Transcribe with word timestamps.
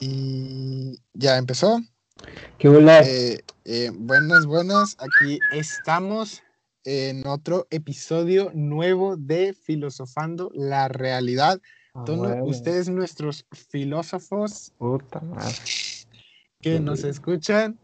Y 0.00 0.98
ya 1.14 1.38
empezó. 1.38 1.80
¿Qué 2.58 2.68
hola? 2.68 3.00
Eh, 3.02 3.40
eh, 3.64 3.90
buenas, 3.94 4.46
buenas. 4.46 4.96
Aquí 4.98 5.38
estamos 5.52 6.42
en 6.84 7.26
otro 7.26 7.66
episodio 7.70 8.50
nuevo 8.54 9.16
de 9.16 9.54
Filosofando 9.54 10.50
la 10.54 10.88
Realidad. 10.88 11.60
Ah, 11.94 12.04
ustedes, 12.42 12.90
nuestros 12.90 13.46
filósofos 13.52 14.72
Puta 14.76 15.20
madre. 15.20 15.54
que 16.60 16.72
Qué 16.72 16.80
nos 16.80 17.04
escuchan. 17.04 17.78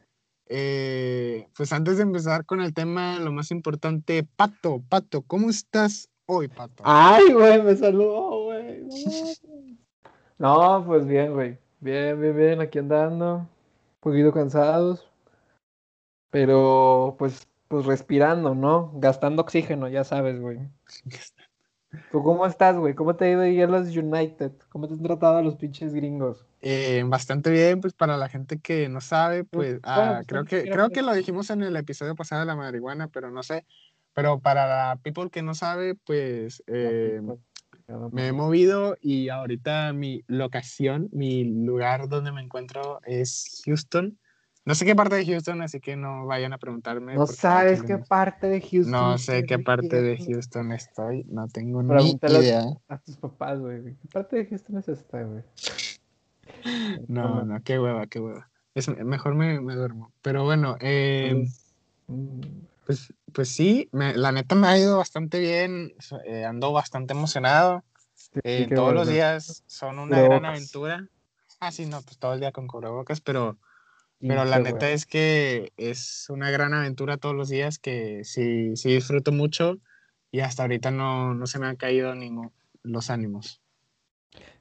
eh, 0.46 1.48
pues 1.56 1.72
antes 1.72 1.96
de 1.96 2.02
empezar 2.02 2.44
con 2.44 2.60
el 2.60 2.74
tema, 2.74 3.18
lo 3.18 3.32
más 3.32 3.50
importante, 3.50 4.22
Pato, 4.36 4.82
Pato, 4.86 5.22
¿cómo 5.22 5.48
estás 5.48 6.10
hoy, 6.26 6.48
Pato? 6.48 6.82
Ay, 6.84 7.32
güey, 7.32 7.62
me 7.62 7.74
saludó, 7.74 8.44
güey. 8.44 8.86
No, 10.38 10.84
pues 10.86 11.06
bien, 11.06 11.32
güey. 11.32 11.58
Bien, 11.82 12.20
bien, 12.20 12.36
bien, 12.36 12.60
aquí 12.60 12.78
andando. 12.78 13.38
Un 13.38 13.48
poquito 13.98 14.32
cansados. 14.32 15.08
Pero, 16.30 17.16
pues, 17.18 17.48
pues 17.66 17.86
respirando, 17.86 18.54
¿no? 18.54 18.92
Gastando 18.94 19.42
oxígeno, 19.42 19.88
ya 19.88 20.04
sabes, 20.04 20.40
güey. 20.40 20.60
¿Tú 22.12 22.22
cómo 22.22 22.46
estás, 22.46 22.76
güey? 22.76 22.94
¿Cómo 22.94 23.16
te 23.16 23.24
ha 23.24 23.30
ido 23.30 23.40
ahí 23.40 23.60
a 23.60 23.66
los 23.66 23.88
United? 23.96 24.52
¿Cómo 24.70 24.86
te 24.86 24.94
han 24.94 25.02
tratado 25.02 25.38
a 25.38 25.42
los 25.42 25.56
pinches 25.56 25.92
gringos? 25.92 26.46
Eh, 26.60 27.02
bastante 27.04 27.50
bien, 27.50 27.80
pues 27.80 27.94
para 27.94 28.16
la 28.16 28.28
gente 28.28 28.60
que 28.60 28.88
no 28.88 29.00
sabe, 29.00 29.42
pues 29.42 29.80
ah, 29.82 30.22
creo 30.24 30.44
que 30.44 30.62
creo 30.62 30.74
creo 30.74 30.88
que- 30.88 30.94
que 30.94 31.02
lo 31.02 31.14
dijimos 31.14 31.50
en 31.50 31.62
el 31.64 31.74
episodio 31.74 32.14
pasado 32.14 32.42
de 32.42 32.46
la 32.46 32.54
marihuana, 32.54 33.08
pero 33.08 33.32
no 33.32 33.42
sé. 33.42 33.66
Pero 34.14 34.38
para 34.38 34.66
la 34.68 35.00
people 35.02 35.30
que 35.30 35.42
no 35.42 35.56
sabe, 35.56 35.96
pues 35.96 36.62
eh, 36.68 37.20
me 38.12 38.28
he 38.28 38.32
movido 38.32 38.96
y 39.00 39.28
ahorita 39.28 39.92
mi 39.92 40.22
locación, 40.26 41.08
mi 41.12 41.44
lugar 41.44 42.08
donde 42.08 42.32
me 42.32 42.40
encuentro 42.42 43.00
es 43.04 43.62
Houston. 43.66 44.18
No 44.64 44.76
sé 44.76 44.84
qué 44.84 44.94
parte 44.94 45.16
de 45.16 45.26
Houston, 45.26 45.60
así 45.62 45.80
que 45.80 45.96
no 45.96 46.24
vayan 46.26 46.52
a 46.52 46.58
preguntarme. 46.58 47.14
No 47.14 47.26
sabes 47.26 47.82
qué 47.82 47.98
parte 47.98 48.46
de 48.48 48.60
Houston. 48.60 48.90
No 48.92 49.18
sé 49.18 49.44
qué 49.44 49.58
parte 49.58 50.00
de. 50.00 50.16
Houston 50.24 50.70
estoy, 50.72 51.24
no 51.28 51.48
tengo 51.48 51.82
ni 51.82 51.88
Pregúntale 51.88 52.38
a- 52.38 52.42
idea. 52.42 52.64
A 52.88 52.98
tus 52.98 53.16
papás, 53.16 53.58
güey. 53.58 53.82
¿Qué 53.82 54.08
parte 54.12 54.36
de 54.36 54.46
Houston 54.46 54.78
es 54.78 54.88
esta, 54.88 55.22
güey? 55.22 55.42
No, 57.08 57.44
no, 57.44 57.60
qué 57.64 57.78
hueva, 57.80 58.06
qué 58.06 58.20
hueva. 58.20 58.50
Es, 58.74 58.88
mejor 58.88 59.34
me, 59.34 59.60
me 59.60 59.74
duermo. 59.74 60.12
Pero 60.22 60.44
bueno, 60.44 60.76
eh, 60.80 61.44
Pues, 62.92 63.14
pues 63.32 63.48
sí, 63.48 63.88
me- 63.92 64.14
la 64.14 64.32
neta 64.32 64.54
me 64.54 64.66
ha 64.66 64.76
ido 64.78 64.98
bastante 64.98 65.38
bien, 65.40 65.94
eh, 66.26 66.44
ando 66.44 66.72
bastante 66.72 67.14
emocionado. 67.14 67.82
eh, 68.44 68.66
todos 68.68 68.92
los 68.92 69.06
bueno. 69.06 69.10
días 69.12 69.64
son 69.66 69.98
una 69.98 70.16
gran 70.20 70.40
Cubrebocas. 70.40 70.50
aventura. 70.50 71.08
Ah, 71.58 71.72
sí, 71.72 71.86
no, 71.86 72.02
pues 72.02 72.18
todo 72.18 72.34
el 72.34 72.40
día 72.40 72.52
con 72.52 72.66
cubrebocas, 72.66 73.22
pero, 73.22 73.56
pero 74.20 74.44
la 74.44 74.58
neta 74.58 74.72
bueno. 74.80 74.86
es 74.94 75.06
que 75.06 75.72
es 75.78 76.26
una 76.28 76.50
gran 76.50 76.74
aventura 76.74 77.16
todos 77.16 77.34
los 77.34 77.48
días 77.48 77.78
que 77.78 78.24
sí, 78.24 78.76
sí 78.76 78.92
disfruto 78.92 79.32
mucho 79.32 79.78
y 80.30 80.40
hasta 80.40 80.64
ahorita 80.64 80.90
no, 80.90 81.32
no 81.32 81.46
se 81.46 81.58
me 81.58 81.66
han 81.68 81.76
caído 81.76 82.14
ningún, 82.14 82.52
los 82.82 83.08
ánimos. 83.08 83.62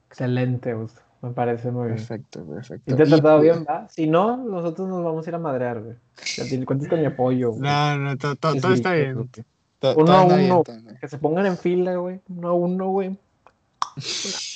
Excelente, 0.06 0.70
Augusto. 0.70 1.02
Me 1.22 1.30
parece 1.30 1.70
muy 1.70 1.84
bien. 1.84 1.96
Perfecto, 1.98 2.44
perfecto. 2.44 2.92
¿Y 2.92 2.96
te 2.96 3.02
he 3.04 3.06
tratado 3.06 3.38
pues, 3.38 3.52
bien, 3.52 3.64
va? 3.68 3.88
Si 3.88 4.08
no, 4.08 4.36
nosotros 4.36 4.88
nos 4.88 5.04
vamos 5.04 5.24
a 5.24 5.30
ir 5.30 5.34
a 5.36 5.38
madrear, 5.38 5.80
güey. 5.80 5.96
Ya 6.36 6.44
tienes 6.44 6.66
cuentas 6.66 6.88
con 6.88 6.98
mi 7.00 7.06
apoyo, 7.06 7.50
güey. 7.50 7.62
No, 7.62 7.96
no, 7.98 8.16
to- 8.18 8.34
todo 8.36 8.72
está 8.74 8.92
bien. 8.92 9.30
to- 9.78 9.94
Uno 9.94 10.04
todo 10.04 10.16
a 10.16 10.24
uno. 10.24 10.62
bien. 10.66 10.98
Que 11.00 11.08
se 11.08 11.18
pongan 11.18 11.46
en 11.46 11.56
fila, 11.56 11.94
güey. 11.94 12.20
Uno 12.28 12.48
a 12.48 12.52
uno, 12.52 12.88
güey. 12.88 13.16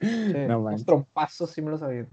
Sí, 0.00 0.32
No 0.48 0.60
unos 0.60 0.86
trompazos 0.86 1.50
sí 1.50 1.60
me 1.60 1.70
los 1.72 1.80
sabía. 1.80 2.06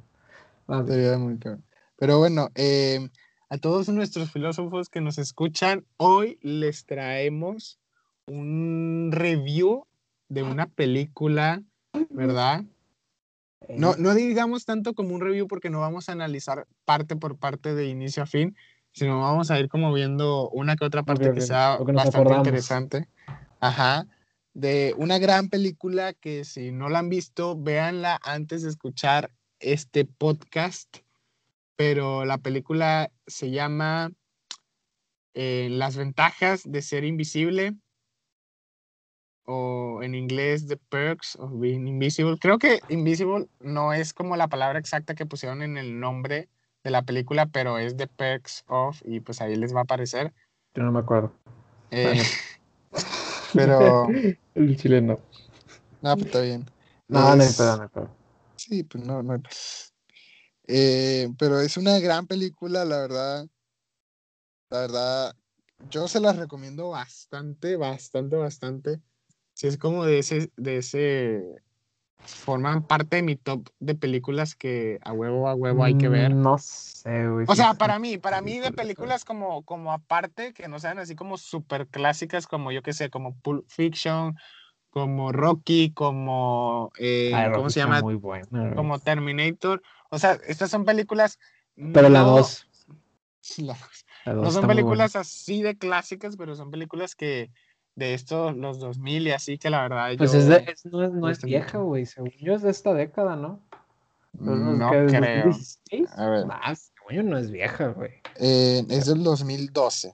Sería 0.85 1.17
muy 1.17 1.37
cabrón. 1.37 1.63
Pero 1.95 2.17
bueno, 2.19 2.49
eh, 2.55 3.09
a 3.49 3.57
todos 3.57 3.87
nuestros 3.87 4.29
filósofos 4.31 4.89
que 4.89 4.99
nos 4.99 5.17
escuchan, 5.17 5.85
hoy 5.95 6.37
les 6.41 6.85
traemos 6.85 7.79
un 8.25 9.09
review 9.13 9.85
de 10.27 10.43
una 10.43 10.67
película, 10.67 11.63
¿verdad? 12.09 12.65
No, 13.69 13.95
no 13.97 14.13
digamos 14.13 14.65
tanto 14.65 14.93
como 14.93 15.13
un 15.15 15.21
review 15.21 15.47
porque 15.47 15.69
no 15.69 15.79
vamos 15.79 16.09
a 16.09 16.13
analizar 16.13 16.67
parte 16.85 17.15
por 17.15 17.37
parte 17.37 17.75
de 17.75 17.87
inicio 17.87 18.23
a 18.23 18.25
fin, 18.25 18.55
sino 18.91 19.21
vamos 19.21 19.51
a 19.51 19.59
ir 19.59 19.69
como 19.69 19.93
viendo 19.93 20.49
una 20.49 20.75
que 20.75 20.85
otra 20.85 21.03
parte 21.03 21.27
Ok, 21.29 21.33
que 21.35 21.41
ok, 21.41 21.45
sea 21.45 21.77
que 21.85 21.91
bastante 21.91 22.17
acordamos. 22.17 22.47
interesante. 22.47 23.07
Ajá. 23.59 24.07
De 24.53 24.95
una 24.97 25.19
gran 25.19 25.49
película 25.49 26.13
que 26.13 26.43
si 26.45 26.71
no 26.71 26.89
la 26.89 26.99
han 26.99 27.09
visto, 27.09 27.55
véanla 27.55 28.19
antes 28.23 28.63
de 28.63 28.69
escuchar 28.69 29.31
este 29.59 30.05
podcast. 30.05 30.97
Pero 31.75 32.25
la 32.25 32.39
película 32.39 33.11
se 33.27 33.51
llama 33.51 34.11
eh, 35.35 35.67
Las 35.69 35.95
ventajas 35.95 36.63
de 36.65 36.81
ser 36.81 37.03
invisible 37.03 37.75
o 39.47 40.03
en 40.03 40.13
inglés 40.13 40.67
The 40.67 40.75
Perks 40.77 41.37
of 41.37 41.51
Being 41.59 41.87
Invisible. 41.87 42.37
Creo 42.37 42.59
que 42.59 42.81
Invisible 42.89 43.47
no 43.61 43.93
es 43.93 44.13
como 44.13 44.35
la 44.35 44.49
palabra 44.49 44.77
exacta 44.77 45.15
que 45.15 45.25
pusieron 45.25 45.61
en 45.61 45.77
el 45.77 45.99
nombre 45.99 46.49
de 46.83 46.91
la 46.91 47.03
película, 47.03 47.45
pero 47.45 47.79
es 47.79 47.95
The 47.95 48.07
Perks 48.07 48.65
of 48.67 49.01
y 49.05 49.21
pues 49.21 49.39
ahí 49.41 49.55
les 49.55 49.73
va 49.73 49.79
a 49.79 49.83
aparecer. 49.83 50.33
Yo 50.75 50.83
no 50.83 50.91
me 50.91 50.99
acuerdo. 50.99 51.33
Eh, 51.91 52.21
pero 53.53 54.07
El 54.53 54.77
chileno. 54.77 55.17
no, 56.01 56.13
pues 56.15 56.25
está 56.25 56.41
bien. 56.41 56.65
No, 57.07 57.35
no 57.35 57.43
Es- 57.43 57.57
no 57.57 57.83
hay 57.83 57.87
pedo. 57.87 58.09
Sí, 58.57 58.83
pues 58.83 59.03
no, 59.05 59.23
no. 59.23 59.41
Eh, 60.67 61.29
pero 61.39 61.61
es 61.61 61.77
una 61.77 61.99
gran 61.99 62.27
película, 62.27 62.83
la 62.83 62.97
verdad. 62.97 63.47
La 64.69 64.79
verdad, 64.81 65.35
yo 65.89 66.09
se 66.09 66.19
las 66.19 66.35
recomiendo 66.35 66.89
bastante, 66.89 67.77
bastante, 67.77 68.35
bastante. 68.35 69.01
Si 69.57 69.65
es 69.65 69.79
como 69.79 70.05
de 70.05 70.19
ese, 70.19 70.51
de 70.55 70.77
ese, 70.77 71.63
forman 72.19 72.83
parte 72.85 73.15
de 73.15 73.23
mi 73.23 73.35
top 73.35 73.67
de 73.79 73.95
películas 73.95 74.53
que 74.53 74.99
a 75.01 75.13
huevo, 75.13 75.49
a 75.49 75.55
huevo 75.55 75.83
hay 75.83 75.97
que 75.97 76.09
ver. 76.09 76.35
Mm, 76.35 76.41
No 76.43 76.59
sé, 76.59 77.27
güey. 77.27 77.45
O 77.47 77.55
sí 77.55 77.57
sea, 77.57 77.73
para 77.73 77.95
qué 77.95 77.99
mí, 78.01 78.17
para 78.19 78.39
mí 78.41 78.59
de 78.59 78.71
películas 78.71 79.25
como, 79.25 79.63
como 79.63 79.93
aparte, 79.93 80.53
que 80.53 80.67
no 80.67 80.77
sean 80.77 80.99
así 80.99 81.15
como 81.15 81.39
súper 81.39 81.87
clásicas, 81.87 82.45
como 82.45 82.71
yo 82.71 82.83
que 82.83 82.93
sé, 82.93 83.09
como 83.09 83.35
Pulp 83.39 83.65
Fiction, 83.67 84.35
como 84.91 85.31
Rocky, 85.31 85.91
como, 85.91 86.91
eh, 86.99 87.31
Ay, 87.33 87.45
¿cómo 87.49 87.63
Rocky 87.63 87.73
se 87.73 87.79
llama? 87.79 88.01
Muy 88.01 88.13
buena, 88.13 88.75
como 88.75 88.99
Terminator. 88.99 89.81
O 90.11 90.19
sea, 90.19 90.33
estas 90.45 90.69
son 90.69 90.85
películas. 90.85 91.39
Pero 91.75 92.09
la 92.09 92.21
no- 92.21 92.35
2. 92.37 92.67
la- 93.57 93.75
La 94.25 94.33
no 94.33 94.41
dos 94.43 94.53
son 94.53 94.67
películas 94.67 95.15
así 95.15 95.63
de 95.63 95.75
clásicas, 95.79 96.37
pero 96.37 96.55
son 96.55 96.69
películas 96.69 97.15
que 97.15 97.49
de 97.97 98.13
estos, 98.13 98.55
los 98.55 98.79
2000 98.79 99.27
y 99.27 99.31
así, 99.31 99.57
que 99.57 99.71
la 99.71 99.81
verdad 99.81 100.11
Pues 100.19 100.31
yo 100.31 100.37
es 100.37 100.47
de, 100.47 100.57
es- 100.71 100.85
no 100.85 101.03
es, 101.03 101.11
no 101.11 101.29
es 101.29 101.41
vieja, 101.41 101.79
güey. 101.79 102.05
Según 102.05 102.29
yo 102.39 102.53
es 102.53 102.61
de 102.61 102.69
esta 102.69 102.93
década, 102.93 103.35
¿no? 103.35 103.59
no 104.33 104.91
¿Qué, 104.91 104.97
desde 104.97 105.17
creo. 105.17 105.45
2016? 105.45 106.09
A 106.15 106.29
ver. 106.29 106.45
Según 106.75 107.15
yo 107.15 107.23
no 107.23 107.37
es 107.39 107.49
vieja, 107.49 107.87
güey. 107.87 108.11
Eh, 108.35 108.85
es 108.87 109.07
del 109.07 109.23
2012. 109.23 110.13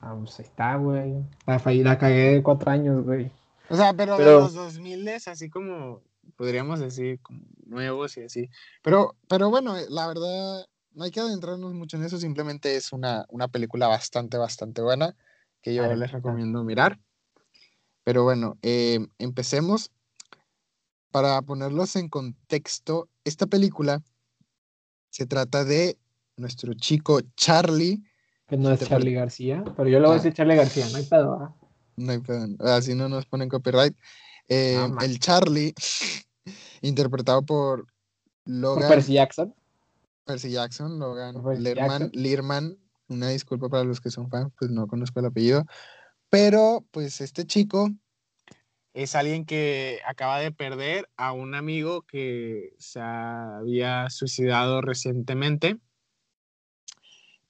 Ah, 0.00 0.14
pues 0.18 0.38
ahí 0.38 0.44
está, 0.44 0.76
güey. 0.76 1.14
La, 1.46 1.62
la 1.64 1.98
cagué 1.98 2.34
de 2.34 2.42
cuatro 2.42 2.70
años, 2.70 3.02
güey. 3.02 3.32
O 3.70 3.76
sea, 3.76 3.94
pero, 3.94 4.18
de 4.18 4.26
los 4.26 4.52
2000 4.52 5.08
así 5.08 5.48
como 5.48 6.02
podríamos 6.36 6.78
decir, 6.78 7.20
como 7.22 7.40
nuevos 7.64 8.18
y 8.18 8.24
así. 8.24 8.50
Pero, 8.82 9.16
pero 9.28 9.48
bueno, 9.48 9.78
eh, 9.78 9.86
la 9.88 10.06
verdad, 10.06 10.66
no 10.92 11.04
hay 11.04 11.10
que 11.10 11.20
adentrarnos 11.20 11.72
mucho 11.72 11.96
en 11.96 12.04
eso, 12.04 12.18
simplemente 12.18 12.76
es 12.76 12.92
una, 12.92 13.24
una 13.30 13.48
película 13.48 13.88
bastante, 13.88 14.36
bastante 14.36 14.82
buena 14.82 15.16
que 15.62 15.74
yo 15.74 15.86
les 15.94 16.12
recomiendo 16.12 16.62
mirar. 16.64 16.98
Pero 18.04 18.24
bueno, 18.24 18.56
eh, 18.62 19.06
empecemos. 19.18 19.90
Para 21.10 21.40
ponerlos 21.42 21.96
en 21.96 22.08
contexto, 22.10 23.08
esta 23.24 23.46
película 23.46 24.02
se 25.10 25.24
trata 25.26 25.64
de 25.64 25.98
nuestro 26.36 26.74
chico 26.74 27.20
Charlie. 27.34 28.02
Que 28.46 28.58
no 28.58 28.70
es 28.70 28.80
Charlie 28.86 29.14
García, 29.14 29.64
pero 29.76 29.88
yo 29.88 30.00
le 30.00 30.06
voy 30.06 30.10
a 30.10 30.12
Ah. 30.12 30.16
decir 30.22 30.34
Charlie 30.34 30.56
García, 30.56 30.86
no 30.90 30.98
hay 30.98 31.04
pedo, 31.04 31.32
¿ah? 31.34 31.54
No 31.96 32.12
hay 32.12 32.18
pedo, 32.18 32.46
así 32.60 32.94
no 32.94 33.08
nos 33.08 33.24
ponen 33.26 33.48
copyright. 33.48 33.96
Eh, 34.48 34.76
Ah, 34.78 34.88
man. 34.88 35.02
el 35.04 35.18
Charlie, 35.18 35.74
interpretado 36.82 37.42
por 37.42 37.86
Por 37.86 37.88
Logan 38.44 38.88
Percy 38.88 39.14
Jackson. 39.14 39.54
Percy 40.24 40.50
Jackson, 40.52 40.98
Logan 40.98 41.42
Percy 41.42 41.62
Lerman, 41.62 42.00
Jackson. 42.12 42.78
Una 43.08 43.28
disculpa 43.28 43.68
para 43.68 43.84
los 43.84 44.00
que 44.00 44.10
son 44.10 44.28
fans, 44.30 44.52
pues 44.58 44.70
no 44.70 44.86
conozco 44.86 45.20
el 45.20 45.26
apellido, 45.26 45.64
pero 46.30 46.84
pues 46.90 47.20
este 47.20 47.44
chico 47.46 47.90
es 48.94 49.14
alguien 49.14 49.44
que 49.44 50.00
acaba 50.06 50.40
de 50.40 50.50
perder 50.50 51.08
a 51.16 51.32
un 51.32 51.54
amigo 51.54 52.02
que 52.02 52.74
se 52.78 53.00
había 53.00 54.10
suicidado 54.10 54.80
recientemente 54.80 55.78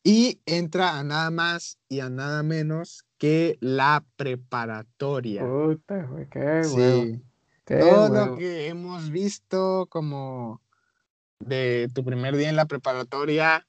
y 0.03 0.41
entra 0.47 0.99
a 0.99 1.05
nada 1.05 1.31
más 1.31 1.79
y 1.89 2.01
a 2.01 2.09
nada 2.09 2.43
menos 2.43 3.05
que 3.19 3.57
la 3.61 4.05
preparatoria. 4.17 5.43
Puta, 5.43 6.03
güey, 6.05 6.29
qué 6.31 6.39
huevo. 6.39 7.05
Sí, 7.05 7.23
Qué 7.65 7.77
todo 7.77 8.09
lo 8.09 8.37
que 8.37 8.69
hemos 8.69 9.11
visto 9.11 9.87
como 9.91 10.63
de 11.41 11.91
tu 11.95 12.05
primer 12.05 12.37
día 12.37 12.49
en 12.49 12.57
la 12.57 12.67
preparatoria, 12.67 13.67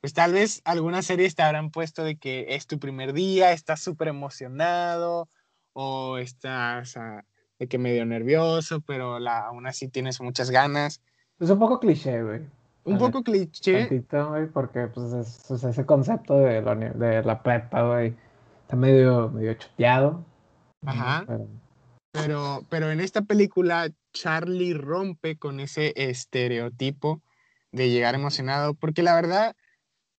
pues 0.00 0.12
tal 0.14 0.32
vez 0.32 0.60
algunas 0.64 1.06
series 1.06 1.34
te 1.34 1.42
habrán 1.42 1.70
puesto 1.70 2.04
de 2.04 2.16
que 2.16 2.46
es 2.50 2.66
tu 2.66 2.78
primer 2.78 3.12
día, 3.12 3.52
estás 3.52 3.80
súper 3.80 4.08
emocionado 4.08 5.28
o 5.72 6.18
estás 6.18 6.96
ah, 6.96 7.24
de 7.58 7.66
que 7.68 7.78
medio 7.78 8.04
nervioso, 8.06 8.80
pero 8.80 9.18
la, 9.18 9.46
aún 9.46 9.66
así 9.66 9.88
tienes 9.88 10.20
muchas 10.20 10.50
ganas. 10.50 11.00
Es 11.40 11.50
un 11.50 11.58
poco 11.58 11.80
cliché, 11.80 12.22
güey. 12.22 12.40
Un 12.84 12.98
poco 12.98 13.22
cliché. 13.22 13.80
Tantito, 13.80 14.30
güey, 14.30 14.46
porque 14.46 14.86
pues, 14.86 15.12
es, 15.12 15.28
sea, 15.60 15.70
ese 15.70 15.84
concepto 15.84 16.38
de 16.38 16.62
la, 16.62 16.74
de 16.74 17.22
la 17.22 17.42
prepa, 17.42 17.82
güey, 17.82 18.14
está 18.62 18.76
medio, 18.76 19.28
medio 19.30 19.54
choteado. 19.54 20.24
Ajá. 20.86 21.24
Pero- 21.26 21.48
Pero, 22.12 22.64
pero 22.70 22.90
en 22.90 23.00
esta 23.00 23.22
película, 23.22 23.90
Charlie 24.12 24.72
rompe 24.74 25.36
con 25.36 25.60
ese 25.60 25.92
estereotipo 25.96 27.20
de 27.72 27.90
llegar 27.90 28.14
emocionado, 28.14 28.74
porque 28.74 29.02
la 29.02 29.14
verdad, 29.14 29.54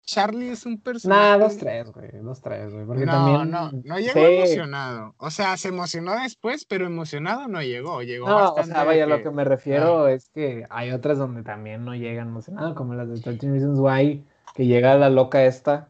Charlie 0.06 0.50
es 0.50 0.66
un 0.66 0.80
personaje. 0.82 1.22
Nah, 1.22 1.38
dos, 1.38 1.58
tres, 1.58 1.92
güey, 1.92 2.10
dos, 2.24 2.42
tres, 2.42 2.74
güey, 2.74 2.86
porque 2.86 3.06
no, 3.06 3.12
también... 3.12 3.52
no, 3.52 3.72
no 3.72 4.00
llegó 4.00 4.14
Sí. 4.14 4.20
emocionado. 4.38 5.14
O 5.18 5.30
sea, 5.30 5.56
se 5.58 5.68
emocionó 5.68 6.14
después, 6.20 6.66
pero 6.66 6.86
emocionado 6.88 7.48
no 7.48 7.62
llegó. 7.62 8.02
Llegó 8.02 8.28
No, 8.28 8.36
o 8.38 8.42
bastante 8.56 8.72
sea, 8.72 8.80
de 8.82 8.86
vaya, 8.88 9.06
lo 9.06 9.22
que- 9.22 9.30
me 9.30 9.44
refiero 9.44 10.08
es 10.08 10.30
que 10.30 10.66
hay 10.72 10.92
otras 10.92 11.20
donde 11.20 11.44
también 11.44 11.86
no 11.86 11.94
llegan 11.94 12.30
emocionados, 12.30 12.74
como 12.76 12.96
las 12.96 13.08
de 13.10 13.20
13 13.22 13.52
Reasons 13.52 13.80
Why, 13.80 14.26
que 14.56 14.66
llega 14.66 14.96
la 14.96 15.10
loca 15.12 15.44
esta, 15.46 15.90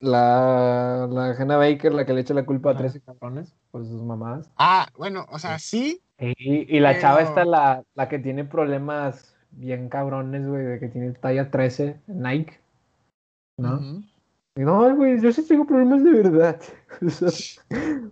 la, 0.00 1.08
la 1.10 1.30
Hannah 1.38 1.56
Baker, 1.56 1.94
la 1.94 2.04
que 2.04 2.12
le 2.12 2.20
echa 2.22 2.34
la 2.34 2.44
culpa 2.44 2.70
a 2.70 2.72
Ajá. 2.72 2.80
13 2.80 3.00
cabrones 3.00 3.54
por 3.70 3.86
sus 3.86 4.02
mamadas. 4.02 4.50
Ah, 4.56 4.88
bueno, 4.96 5.26
o 5.30 5.38
sea, 5.38 5.58
sí, 5.58 6.00
Y, 6.18 6.76
y 6.76 6.80
la 6.80 7.00
chava 7.00 7.20
esta, 7.22 7.44
la, 7.44 7.82
la 7.94 8.08
que 8.08 8.18
tiene 8.18 8.44
problemas 8.44 9.34
bien 9.52 9.88
cabrones, 9.88 10.46
güey, 10.46 10.64
de 10.64 10.78
que 10.80 10.88
tiene 10.88 11.12
talla 11.12 11.50
13 11.50 12.00
en 12.08 12.22
Nike, 12.22 12.58
¿no? 13.56 14.02
no, 14.56 14.96
güey, 14.96 15.20
yo 15.20 15.32
sí 15.32 15.46
tengo 15.46 15.66
problemas 15.66 16.04
de 16.04 16.10
verdad. 16.10 16.60
Uso, 17.00 17.26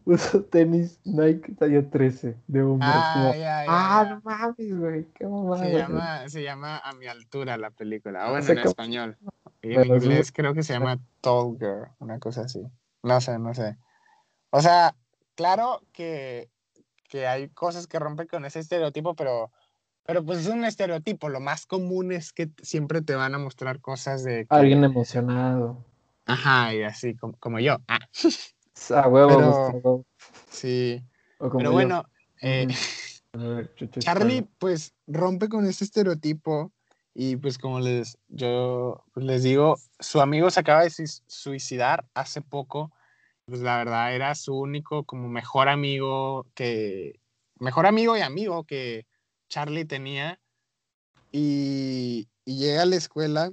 uso 0.05 0.45
tenis 0.45 0.99
Nike 1.05 1.55
talla 1.55 1.89
13 1.89 2.37
de 2.49 2.63
hombre. 2.63 2.89
Ah, 2.91 3.13
como, 3.15 3.35
ya, 3.35 3.65
ya, 3.65 3.65
ah, 3.69 4.07
no 4.11 4.21
mames, 4.25 4.79
güey, 4.79 5.07
qué 5.15 5.27
mamada. 5.27 5.63
Se 5.63 5.71
güey". 5.71 5.83
llama, 5.83 6.29
se 6.29 6.43
llama 6.43 6.79
A 6.79 6.93
mi 6.95 7.07
altura 7.07 7.57
la 7.57 7.71
película. 7.71 8.29
Bueno, 8.29 8.47
en 8.47 8.59
español. 8.59 9.19
Y 9.63 9.75
en 9.75 9.87
inglés 9.87 10.33
creo 10.33 10.53
que 10.53 10.65
se 10.65 10.73
llama 10.73 10.99
Tall 11.21 11.57
Girl, 11.59 11.89
una 12.01 12.19
cosa 12.19 12.43
así. 12.43 12.67
No 13.05 13.21
sé, 13.21 13.39
no 13.39 13.55
sé. 13.55 13.77
O 14.51 14.61
sea, 14.61 14.97
claro 15.37 15.81
que, 15.93 16.51
que 17.09 17.27
hay 17.27 17.49
cosas 17.51 17.87
que 17.87 18.01
rompen 18.01 18.27
con 18.27 18.45
ese 18.45 18.59
estereotipo, 18.59 19.15
pero, 19.15 19.53
pero 20.05 20.25
pues 20.25 20.41
es 20.41 20.47
un 20.49 20.65
estereotipo. 20.65 21.29
Lo 21.29 21.41
más 21.41 21.67
común 21.67 22.13
es 22.13 22.33
que 22.33 22.51
siempre 22.63 23.03
te 23.03 23.15
van 23.15 23.35
a 23.35 23.39
mostrar 23.39 23.81
cosas 23.81 24.25
de... 24.25 24.47
que- 24.47 24.55
Alguien 24.55 24.85
emocionado. 24.85 25.85
Ajá, 26.27 26.75
y 26.75 26.83
así 26.83 27.15
como, 27.17 27.35
como 27.39 27.59
yo. 27.61 27.79
Ah, 27.89 27.99
A 28.91 29.09
huevo, 29.09 29.29
Pero- 29.37 29.47
Gustavo. 29.53 30.07
sí. 30.51 31.03
O 31.39 31.49
como 31.49 31.59
Pero 31.59 31.71
yo. 31.71 31.73
bueno, 31.75 32.05
eh, 32.41 32.69
ver, 33.33 33.75
Charlie 33.99 34.47
pues 34.59 34.95
rompe 35.07 35.49
con 35.49 35.67
ese 35.67 35.85
estereotipo 35.85 36.73
y 37.15 37.37
pues 37.37 37.59
como 37.59 37.81
les 37.81 38.17
yo 38.29 39.05
pues, 39.13 39.27
les 39.27 39.43
digo, 39.43 39.77
su 39.99 40.21
amigo 40.21 40.51
se 40.51 40.61
acaba 40.61 40.83
de 40.85 40.91
suicidar 41.27 42.05
hace 42.15 42.41
poco. 42.43 42.93
Pues 43.47 43.61
la 43.61 43.77
verdad 43.79 44.15
era 44.15 44.35
su 44.37 44.57
único 44.57 45.03
como 45.05 45.29
mejor 45.29 45.69
amigo 45.69 46.47
que 46.55 47.19
mejor 47.59 47.87
amigo 47.87 48.17
y 48.17 48.21
amigo 48.21 48.65
que 48.65 49.05
Charlie 49.53 49.85
tenía 49.85 50.41
y, 51.31 52.27
y 52.47 52.57
llega 52.59 52.83
a 52.83 52.87
la 52.87 52.97
escuela 52.97 53.53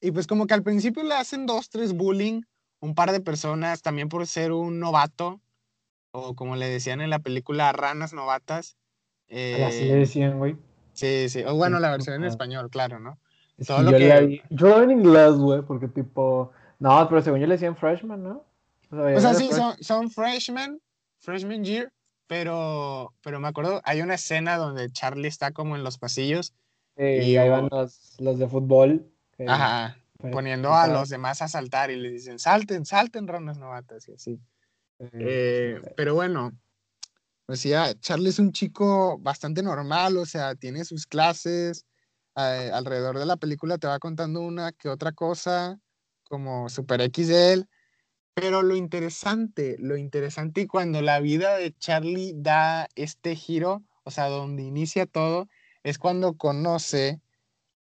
y 0.00 0.12
pues 0.12 0.28
como 0.28 0.46
que 0.46 0.54
al 0.54 0.62
principio 0.62 1.02
le 1.02 1.14
hacen 1.14 1.44
dos, 1.44 1.68
tres 1.70 1.92
bullying, 1.92 2.42
un 2.80 2.94
par 2.94 3.10
de 3.10 3.20
personas 3.20 3.82
también 3.82 4.08
por 4.08 4.24
ser 4.28 4.52
un 4.52 4.78
novato 4.78 5.40
o 6.12 6.34
como 6.36 6.54
le 6.54 6.68
decían 6.68 7.00
en 7.00 7.10
la 7.10 7.18
película, 7.18 7.72
ranas 7.72 8.12
novatas. 8.12 8.76
Así 9.28 9.84
Eh, 9.84 9.86
le 9.88 9.94
decían, 9.94 10.38
güey. 10.38 10.56
sí, 10.92 11.28
sí. 11.28 11.42
O 11.44 11.56
bueno, 11.56 11.80
la 11.80 11.90
versión 11.90 12.14
en 12.16 12.24
español, 12.24 12.70
claro, 12.70 13.00
¿no? 13.00 13.18
Es 13.58 13.66
todo 13.66 13.78
que 13.78 13.82
lo 13.84 13.90
yo, 13.92 13.98
que- 13.98 14.08
la 14.08 14.20
vi- 14.20 14.42
yo 14.50 14.82
en 14.82 14.90
inglés, 14.92 15.32
güey, 15.34 15.62
porque 15.62 15.88
tipo. 15.88 16.52
No, 16.78 17.08
pero 17.08 17.22
según 17.22 17.40
yo 17.40 17.46
le 17.48 17.54
decían 17.54 17.76
freshman, 17.76 18.22
¿no? 18.22 18.44
O 18.90 18.96
sea, 18.96 19.16
O 19.16 19.20
sea, 19.20 19.34
sí, 19.34 19.48
fresh- 19.48 19.56
son, 19.56 19.76
son 19.82 20.10
freshmen, 20.10 20.80
freshman 21.18 21.64
year, 21.64 21.90
pero, 22.32 23.12
pero 23.22 23.40
me 23.40 23.48
acuerdo, 23.48 23.82
hay 23.84 24.00
una 24.00 24.14
escena 24.14 24.56
donde 24.56 24.90
Charlie 24.90 25.28
está 25.28 25.52
como 25.52 25.76
en 25.76 25.84
los 25.84 25.98
pasillos, 25.98 26.54
y 26.96 27.36
ahí 27.36 27.48
van 27.50 27.68
los, 27.70 28.16
los 28.20 28.38
de 28.38 28.48
fútbol. 28.48 29.12
que- 29.36 29.46
ajá, 29.46 29.98
pues, 30.18 30.32
poniendo 30.32 30.72
a 30.72 30.86
los 30.86 31.10
demás 31.10 31.42
a 31.42 31.48
saltar 31.48 31.90
y 31.90 31.96
les 31.96 32.12
dicen, 32.12 32.38
salten, 32.38 32.86
salten, 32.86 33.28
ranas 33.28 33.58
novatas 33.58 34.08
y 34.08 34.12
así. 34.14 34.40
eh, 34.98 35.10
Eh, 35.12 35.78
sí, 35.82 35.90
pero 35.94 36.14
bueno, 36.14 36.52
pues 37.44 37.62
ya, 37.64 37.92
Charlie 38.00 38.30
es 38.30 38.38
un 38.38 38.52
chico 38.52 39.18
bastante 39.18 39.62
normal, 39.62 40.16
o 40.16 40.24
sea, 40.24 40.54
tiene 40.54 40.86
sus 40.86 41.04
clases, 41.06 41.84
eh, 42.36 42.70
alrededor 42.72 43.18
de 43.18 43.26
la 43.26 43.36
película 43.36 43.76
te 43.76 43.88
va 43.88 43.98
contando 43.98 44.40
una 44.40 44.72
que 44.72 44.88
otra 44.88 45.12
cosa, 45.12 45.78
como 46.24 46.70
Super 46.70 47.02
X 47.02 47.28
de 47.28 47.52
él, 47.52 47.68
pero 48.34 48.62
lo 48.62 48.76
interesante, 48.76 49.76
lo 49.78 49.96
interesante 49.96 50.62
y 50.62 50.66
cuando 50.66 51.02
la 51.02 51.20
vida 51.20 51.56
de 51.56 51.76
Charlie 51.76 52.32
da 52.34 52.88
este 52.94 53.36
giro, 53.36 53.82
o 54.04 54.10
sea, 54.10 54.28
donde 54.28 54.62
inicia 54.62 55.06
todo, 55.06 55.48
es 55.82 55.98
cuando 55.98 56.34
conoce 56.34 57.20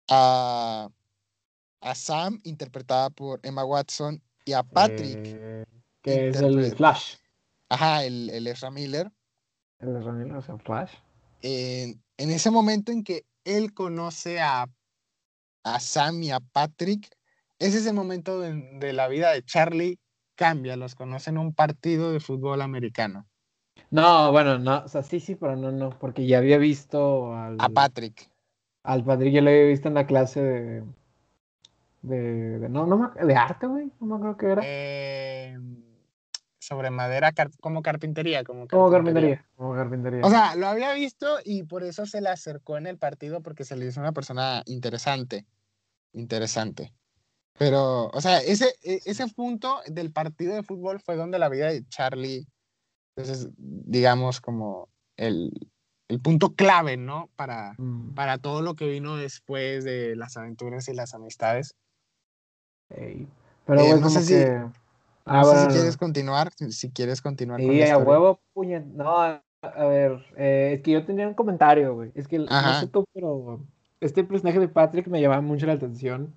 a, 0.09 0.89
a 1.81 1.95
Sam, 1.95 2.41
interpretada 2.45 3.11
por 3.11 3.41
Emma 3.43 3.65
Watson, 3.65 4.23
y 4.45 4.53
a 4.55 4.63
Patrick, 4.63 5.21
eh, 5.23 5.65
que 6.01 6.29
es 6.29 6.41
el 6.41 6.75
Flash. 6.75 7.17
ajá, 7.69 8.05
el, 8.05 8.31
el 8.31 8.47
Ezra 8.47 8.71
Miller. 8.71 9.13
El 9.81 10.03
Ronnie, 10.03 10.33
o 10.33 10.41
sea, 10.41 10.57
Flash. 10.59 10.95
en, 11.43 12.03
en 12.17 12.31
ese 12.31 12.51
momento 12.51 12.91
en 12.91 13.05
que 13.05 13.27
él 13.45 13.75
conoce 13.75 14.41
a, 14.41 14.67
a 15.65 15.81
Sam 15.81 16.23
y 16.23 16.31
a 16.31 16.41
Patrick, 16.41 17.15
ese 17.59 17.79
es 17.79 17.87
el 17.87 17.95
momento 17.95 18.41
de, 18.41 18.55
de 18.79 18.93
la 18.93 19.09
vida 19.09 19.33
de 19.33 19.45
Charlie 19.45 19.99
cambia, 20.39 20.77
los 20.77 20.95
conoce 20.95 21.31
en 21.31 21.39
un 21.39 21.53
partido 21.53 22.13
de 22.13 22.21
fútbol 22.21 22.63
americano. 22.63 23.27
No, 23.91 24.31
bueno, 24.31 24.59
no, 24.59 24.85
o 24.85 24.89
sea, 24.89 25.03
sí, 25.03 25.19
sí, 25.19 25.35
pero 25.35 25.57
no, 25.57 25.73
no, 25.73 25.91
porque 25.99 26.27
ya 26.27 26.39
había 26.39 26.59
visto 26.59 27.35
al, 27.35 27.57
A 27.59 27.69
Patrick. 27.69 28.31
al 28.85 29.03
Patrick, 29.05 29.35
yo 29.35 29.41
lo 29.43 29.51
había 29.51 29.65
visto 29.65 29.89
en 29.89 29.95
la 29.95 30.07
clase 30.07 30.41
de, 30.43 30.83
de, 32.03 32.59
de- 32.61 32.69
no, 32.69 32.87
no, 32.87 33.11
de 33.11 33.35
arte, 33.37 33.67
güey, 33.67 33.91
no 34.01 34.07
me 34.07 34.15
acuerdo 34.17 34.37
qué 34.37 34.47
era. 34.47 34.63
eh, 34.65 35.59
sobre 36.61 36.91
madera 36.91 37.33
car- 37.33 37.51
como 37.61 37.83
carpintería. 37.83 38.45
Como 38.45 38.69
como 38.69 38.91
carpintería, 38.91 39.45
como 39.57 39.75
carpintería. 39.75 40.21
O 40.25 40.31
sea, 40.31 40.55
lo 40.55 40.67
había 40.69 40.93
visto 40.93 41.39
y 41.45 41.63
por 41.65 41.83
eso 41.83 42.05
se 42.07 42.21
le 42.21 42.29
acercó 42.29 42.77
en 42.77 42.87
el 42.87 42.99
partido 42.99 43.41
porque 43.43 43.65
se 43.65 43.75
le 43.77 43.87
hizo 43.87 44.01
una 44.01 44.13
persona 44.13 44.63
interesante. 44.67 45.47
Interesante. 46.13 46.93
Pero, 47.59 48.09
o 48.09 48.21
sea, 48.21 48.39
ese, 48.39 48.75
e- 48.83 49.01
ese 49.05 49.27
punto 49.29 49.81
del 49.87 50.13
partido 50.13 50.55
de 50.55 50.63
fútbol 50.63 51.01
fue 51.01 51.17
donde 51.17 51.39
la 51.39 51.49
vida 51.49 51.67
de 51.69 51.87
Charlie, 51.89 52.47
entonces, 53.17 53.51
digamos, 53.57 54.41
como 54.41 54.89
el, 55.17 55.51
el 56.09 56.21
punto 56.21 56.55
clave, 56.55 56.97
¿no? 56.97 57.31
Para, 57.37 57.75
Mm, 57.79 58.15
para 58.15 58.39
todo 58.39 58.63
lo 58.63 58.75
que 58.75 58.87
vino 58.89 59.17
después 59.17 59.85
de 59.85 60.15
las 60.17 60.37
aventuras 60.37 60.89
y 60.89 60.95
las 60.95 61.15
amistades. 61.15 61.75
ey. 62.91 63.27
Pero, 63.67 63.81
Eh, 63.83 63.89
güey, 63.89 64.01
no 64.01 64.09
sé 64.11 64.23
si- 64.23 64.35
que... 64.35 64.65
Ah, 65.31 65.41
No 65.41 65.45
sé 65.45 65.51
bueno, 65.51 65.61
si 65.61 65.67
no, 65.67 65.73
quieres 65.75 65.95
no. 65.95 65.99
continuar, 65.99 66.53
si- 66.57 66.73
si 66.73 66.91
quieres 66.91 67.21
continuar 67.21 67.61
con 67.61 67.69
Sí, 67.71 67.81
la 67.81 67.93
a 67.95 67.99
huevo, 67.99 68.41
puñet. 68.55 68.85
No, 68.87 69.19
a, 69.21 69.43
a 69.63 69.85
ver, 69.85 70.25
eh, 70.39 70.75
es 70.77 70.83
que 70.83 70.93
yo 70.93 71.05
tenía 71.05 71.29
un 71.29 71.35
comentario, 71.35 71.95
güey. 71.95 72.13
Es 72.15 72.27
que 72.29 72.39
no 72.39 72.47
Ajá. 72.49 72.81
sé 72.81 72.87
tú, 72.87 73.05
pero 73.13 73.61
este 74.01 74.25
personaje 74.25 74.59
de 74.59 74.69
Patrick 74.69 75.07
me 75.09 75.21
llamaba 75.21 75.43
mucho 75.43 75.67
la 75.67 75.75
atención. 75.75 76.35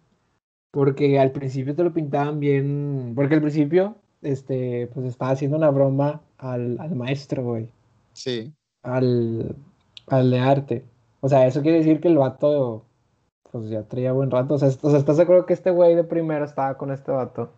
Porque 0.71 1.19
al 1.19 1.31
principio 1.31 1.75
te 1.75 1.83
lo 1.83 1.93
pintaban 1.93 2.39
bien. 2.39 3.13
Porque 3.15 3.35
al 3.35 3.41
principio, 3.41 3.95
este, 4.21 4.87
pues 4.93 5.05
estaba 5.05 5.31
haciendo 5.31 5.57
una 5.57 5.69
broma 5.69 6.21
al, 6.37 6.79
al 6.79 6.95
maestro, 6.95 7.43
güey. 7.43 7.69
Sí, 8.13 8.53
Al, 8.83 9.55
al 10.07 10.31
de 10.31 10.39
arte. 10.39 10.85
O 11.21 11.29
sea, 11.29 11.45
eso 11.47 11.61
quiere 11.61 11.79
decir 11.79 11.99
que 12.01 12.07
el 12.07 12.17
vato, 12.17 12.83
pues 13.51 13.69
ya 13.69 13.83
traía 13.83 14.11
buen 14.11 14.31
rato. 14.31 14.55
O 14.55 14.57
sea, 14.57 14.69
o 14.69 14.89
sea, 14.89 14.99
¿estás 14.99 15.17
de 15.17 15.23
acuerdo 15.23 15.45
que 15.45 15.53
este 15.53 15.71
güey 15.71 15.95
de 15.95 16.03
primero 16.03 16.45
estaba 16.45 16.77
con 16.77 16.91
este 16.91 17.11
vato? 17.11 17.51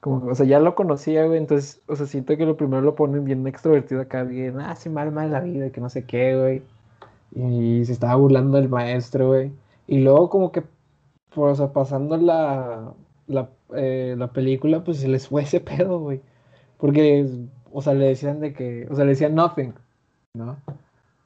Como, 0.00 0.26
o 0.30 0.34
sea, 0.34 0.46
ya 0.46 0.60
lo 0.60 0.74
conocía, 0.74 1.24
güey, 1.26 1.38
entonces, 1.38 1.82
o 1.88 1.96
sea, 1.96 2.06
siento 2.06 2.36
que 2.36 2.46
lo 2.46 2.56
primero 2.56 2.82
lo 2.82 2.94
ponen 2.94 3.24
bien 3.24 3.46
extrovertido 3.46 4.00
acá, 4.02 4.22
bien, 4.22 4.60
ah, 4.60 4.76
sí, 4.76 4.88
mal, 4.88 5.10
mal 5.10 5.32
la 5.32 5.40
vida, 5.40 5.70
que 5.70 5.80
no 5.80 5.88
sé 5.90 6.04
qué, 6.04 6.36
güey. 6.38 6.62
Y 7.34 7.84
se 7.84 7.92
estaba 7.92 8.14
burlando 8.16 8.58
del 8.58 8.68
maestro, 8.68 9.28
güey. 9.28 9.52
Y 9.86 10.00
luego 10.00 10.30
como 10.30 10.52
que, 10.52 10.62
pues, 11.36 11.52
o 11.52 11.54
sea, 11.54 11.72
pasando 11.74 12.16
la, 12.16 12.94
la, 13.26 13.50
eh, 13.76 14.14
la 14.16 14.32
película, 14.32 14.82
pues 14.82 15.00
se 15.00 15.08
les 15.08 15.28
fue 15.28 15.42
ese 15.42 15.60
pedo, 15.76 16.00
güey. 16.00 16.22
Porque, 16.78 17.28
o 17.70 17.82
sea, 17.82 17.92
le 17.92 18.06
decían 18.06 18.40
de 18.40 18.54
que, 18.54 18.88
o 18.90 18.94
sea, 18.96 19.04
le 19.04 19.10
decían 19.10 19.34
nothing, 19.34 19.74
¿no? 20.34 20.56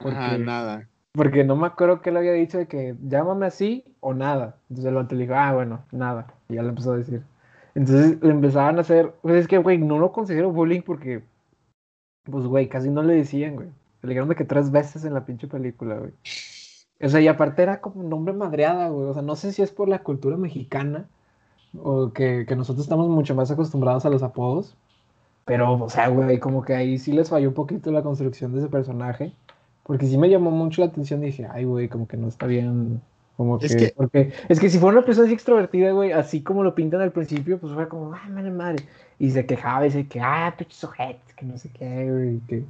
Ajá, 0.00 0.36
nada. 0.36 0.88
Porque 1.12 1.44
no 1.44 1.54
me 1.54 1.68
acuerdo 1.68 2.00
que 2.02 2.10
le 2.10 2.18
había 2.18 2.32
dicho 2.32 2.58
de 2.58 2.66
que 2.66 2.96
llámame 3.06 3.46
así 3.46 3.84
o 4.00 4.12
nada. 4.12 4.56
Entonces 4.68 4.86
el 4.86 4.94
vato 4.94 5.14
le 5.14 5.22
dijo, 5.22 5.34
ah, 5.34 5.52
bueno, 5.54 5.84
nada. 5.92 6.34
Y 6.48 6.54
ya 6.54 6.62
le 6.62 6.70
empezó 6.70 6.92
a 6.92 6.96
decir. 6.96 7.22
Entonces 7.76 8.20
le 8.20 8.30
empezaban 8.30 8.78
a 8.78 8.80
hacer. 8.80 9.14
Pues 9.22 9.36
es 9.36 9.46
que, 9.46 9.58
güey, 9.58 9.78
no 9.78 10.00
lo 10.00 10.10
considero 10.10 10.50
bullying 10.50 10.82
porque. 10.82 11.22
Pues, 12.24 12.46
güey, 12.46 12.68
casi 12.68 12.90
no 12.90 13.04
le 13.04 13.14
decían, 13.14 13.54
güey. 13.54 13.68
Le 14.02 14.08
dijeron 14.08 14.28
de 14.28 14.34
que 14.34 14.44
tres 14.44 14.72
veces 14.72 15.04
en 15.04 15.14
la 15.14 15.24
pinche 15.24 15.46
película, 15.46 15.98
güey. 15.98 16.12
O 17.02 17.08
sea, 17.08 17.20
y 17.20 17.28
aparte 17.28 17.62
era 17.62 17.80
como 17.80 18.02
un 18.02 18.10
nombre 18.10 18.34
madreada, 18.34 18.88
güey. 18.88 19.08
O 19.08 19.14
sea, 19.14 19.22
no 19.22 19.36
sé 19.36 19.52
si 19.52 19.62
es 19.62 19.70
por 19.70 19.88
la 19.88 20.00
cultura 20.00 20.36
mexicana 20.36 21.06
o 21.82 22.12
que, 22.12 22.44
que 22.46 22.56
nosotros 22.56 22.84
estamos 22.84 23.08
mucho 23.08 23.34
más 23.34 23.50
acostumbrados 23.50 24.04
a 24.04 24.10
los 24.10 24.22
apodos. 24.22 24.76
Pero, 25.44 25.82
o 25.84 25.88
sea, 25.90 26.08
güey, 26.08 26.38
como 26.38 26.62
que 26.62 26.74
ahí 26.74 26.98
sí 26.98 27.12
les 27.12 27.30
falló 27.30 27.48
un 27.48 27.54
poquito 27.54 27.90
la 27.90 28.02
construcción 28.02 28.52
de 28.52 28.58
ese 28.60 28.68
personaje. 28.68 29.32
Porque 29.84 30.06
sí 30.06 30.18
me 30.18 30.28
llamó 30.28 30.50
mucho 30.50 30.82
la 30.82 30.88
atención. 30.88 31.20
Dije, 31.22 31.46
ay, 31.50 31.64
güey, 31.64 31.88
como 31.88 32.06
que 32.06 32.16
no 32.16 32.28
está 32.28 32.46
bien. 32.46 33.00
Como 33.36 33.58
que, 33.58 33.66
Es 33.66 33.76
que- 33.76 33.94
Porque 33.96 34.32
es 34.50 34.60
que 34.60 34.68
si 34.68 34.78
fuera 34.78 34.98
una 34.98 35.06
persona 35.06 35.24
así 35.24 35.34
extrovertida, 35.34 35.92
güey, 35.92 36.12
así 36.12 36.42
como 36.42 36.62
lo 36.62 36.74
pintan 36.74 37.00
al 37.00 37.10
principio, 37.12 37.58
pues 37.58 37.72
fue 37.72 37.88
como, 37.88 38.12
ay, 38.12 38.30
madre, 38.30 38.50
madre. 38.50 38.84
Y 39.18 39.30
se 39.30 39.46
quejaba 39.46 39.80
y 39.86 39.88
dice 39.88 40.06
que, 40.06 40.20
ah, 40.20 40.54
pinches 40.56 40.84
ojetes, 40.84 41.34
que 41.34 41.46
no 41.46 41.56
sé 41.56 41.70
qué, 41.70 42.10
güey, 42.10 42.40
que 42.46 42.64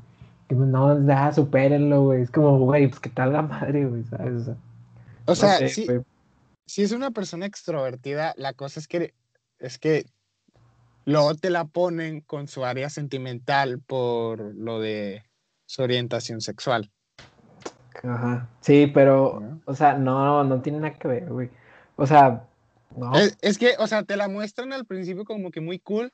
no, 0.55 0.95
nada, 0.95 1.33
supérenlo, 1.33 2.05
güey. 2.05 2.23
Es 2.23 2.31
como, 2.31 2.59
güey, 2.59 2.89
pues 2.89 3.01
que 3.01 3.11
tal 3.11 3.33
la 3.33 3.43
madre, 3.43 3.87
güey, 3.87 4.05
¿sabes? 4.05 4.49
O 5.27 5.35
sea, 5.35 5.57
O 5.59 5.61
no 5.61 5.69
sé, 5.69 5.85
güey. 5.87 6.01
si 6.67 6.83
es 6.83 6.93
una 6.93 7.11
persona 7.11 7.47
extrovertida, 7.47 8.35
la 8.37 8.53
cosa 8.55 8.81
es 8.81 8.89
que 8.89 9.15
es 9.59 9.79
que 9.79 10.07
luego 11.05 11.35
te 11.35 11.51
la 11.51 11.65
ponen 11.67 12.21
con 12.21 12.49
su 12.49 12.65
área 12.65 12.89
sentimental 12.91 13.81
por 13.81 14.55
lo 14.55 14.81
de 14.81 15.25
su 15.67 15.83
orientación 15.83 16.41
sexual. 16.41 16.91
Ajá. 18.03 18.49
Sí, 18.61 18.87
pero, 18.93 19.41
¿no? 19.41 19.61
o 19.67 19.75
sea, 19.75 19.95
no, 19.95 20.43
no 20.45 20.63
tiene 20.63 20.81
nada 20.81 20.99
que 20.99 21.09
ver, 21.09 21.29
güey. 21.29 21.51
O 21.97 22.07
sea, 22.07 22.47
no. 22.97 23.15
Es, 23.15 23.37
es 23.43 23.59
que, 23.59 23.75
o 23.79 23.87
sea, 23.87 24.03
te 24.03 24.17
la 24.17 24.29
muestran 24.29 24.73
al 24.73 24.87
principio 24.87 25.25
como 25.25 25.51
que 25.51 25.61
muy 25.61 25.79
cool, 25.79 26.13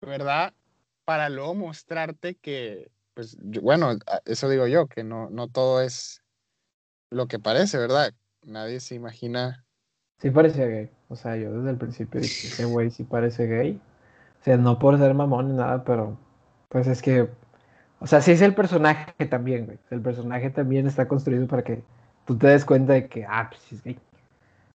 ¿verdad? 0.00 0.54
Para 1.04 1.28
luego 1.28 1.54
mostrarte 1.54 2.36
que, 2.36 2.90
pues, 3.14 3.36
yo- 3.40 3.62
bueno, 3.62 3.90
a- 4.06 4.20
eso 4.24 4.48
digo 4.48 4.66
yo, 4.66 4.86
que 4.88 5.04
no, 5.04 5.30
no 5.30 5.48
todo 5.48 5.80
es 5.82 6.22
lo 7.10 7.28
que 7.28 7.38
parece, 7.38 7.78
¿verdad? 7.78 8.12
Nadie 8.42 8.80
se 8.80 8.94
imagina. 8.96 9.64
Sí 10.20 10.30
parecía 10.30 10.66
gay. 10.66 10.90
O 11.08 11.16
sea, 11.16 11.36
yo 11.36 11.52
desde 11.52 11.70
el 11.70 11.76
principio 11.76 12.20
dije, 12.20 12.48
ese 12.48 12.64
güey 12.64 12.90
sí 12.90 13.04
parece 13.04 13.46
gay. 13.46 13.80
O 14.40 14.44
sea, 14.44 14.56
no 14.56 14.78
por 14.78 14.98
ser 14.98 15.14
mamón 15.14 15.48
ni 15.50 15.54
nada, 15.56 15.84
pero 15.84 16.18
pues 16.68 16.86
es 16.88 17.02
que, 17.02 17.28
o 18.00 18.06
sea, 18.06 18.22
sí 18.22 18.32
es 18.32 18.42
el 18.42 18.54
personaje 18.54 19.12
también, 19.26 19.66
güey. 19.66 19.78
El 19.90 20.02
personaje 20.02 20.50
también 20.50 20.86
está 20.86 21.08
construido 21.08 21.46
para 21.48 21.64
que 21.64 21.82
tú 22.26 22.38
te 22.38 22.48
des 22.48 22.64
cuenta 22.64 22.94
de 22.94 23.08
que, 23.08 23.24
ah, 23.26 23.48
pues 23.50 23.62
sí 23.64 23.76
es 23.76 23.84
gay. 23.84 23.98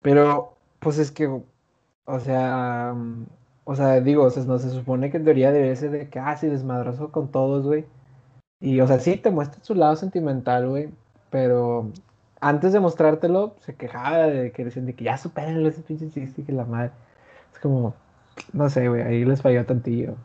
Pero, 0.02 0.58
pues 0.80 0.98
es 1.00 1.12
que, 1.12 1.28
o 1.28 2.20
sea, 2.20 2.94
mm, 2.96 3.26
o 3.66 3.76
sea, 3.76 4.02
digo, 4.02 4.24
o 4.26 4.30
sea, 4.30 4.44
no 4.46 4.60
se 4.60 4.70
supone 4.72 5.12
que 5.12 5.18
en 5.18 5.26
teoría 5.26 5.52
debe 5.52 5.76
ser 5.76 5.92
de 5.92 6.10
que, 6.10 6.20
ah, 6.20 6.38
sí, 6.38 6.48
con 7.12 7.32
todos, 7.32 7.66
güey. 7.66 7.86
Y, 8.60 8.80
o 8.80 8.88
sea, 8.88 9.00
sí 9.00 9.18
te 9.18 9.32
muestra 9.32 9.64
su 9.64 9.76
lado 9.76 9.96
sentimental, 9.96 10.68
güey, 10.68 10.90
pero 11.30 11.92
antes 12.42 12.74
de 12.74 12.80
mostrártelo, 12.80 13.56
se 13.62 13.76
quejaba 13.76 14.28
de 14.28 14.52
que 14.52 14.66
decían 14.66 14.86
de 14.86 14.94
que 14.94 15.06
ya 15.06 15.18
supérenlo 15.18 15.70
ese 15.70 15.82
pinche 15.82 16.10
chiste 16.10 16.44
que 16.44 16.52
la 16.52 16.66
madre. 16.66 16.92
Es 17.54 17.60
como, 17.60 17.94
no 18.54 18.70
sé, 18.70 18.88
güey, 18.88 19.02
ahí 19.02 19.26
les 19.26 19.42
falló 19.42 19.66
tantillo. 19.66 20.16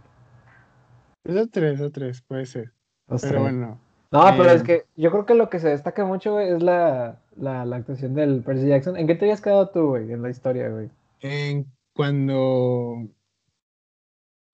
Eso 1.24 1.46
tres, 1.48 1.80
eso 1.80 1.90
tres, 1.90 2.22
puede 2.22 2.46
ser. 2.46 2.72
Pero 3.20 3.42
bueno, 3.42 3.78
No, 4.10 4.24
pero 4.36 4.50
eh, 4.50 4.54
es 4.54 4.62
que 4.62 4.86
yo 4.96 5.10
creo 5.10 5.26
que 5.26 5.34
lo 5.34 5.50
que 5.50 5.60
se 5.60 5.68
destaca 5.68 6.04
mucho, 6.04 6.32
güey, 6.32 6.48
es 6.48 6.62
la, 6.62 7.18
la, 7.36 7.64
la 7.64 7.76
actuación 7.76 8.14
del 8.14 8.42
Percy 8.42 8.68
Jackson. 8.68 8.96
¿En 8.96 9.06
qué 9.06 9.14
te 9.14 9.26
habías 9.26 9.40
quedado 9.40 9.68
tú, 9.68 9.88
güey, 9.88 10.10
en 10.10 10.22
la 10.22 10.30
historia, 10.30 10.68
güey? 10.68 10.90
en 11.20 11.66
cuando 11.94 13.08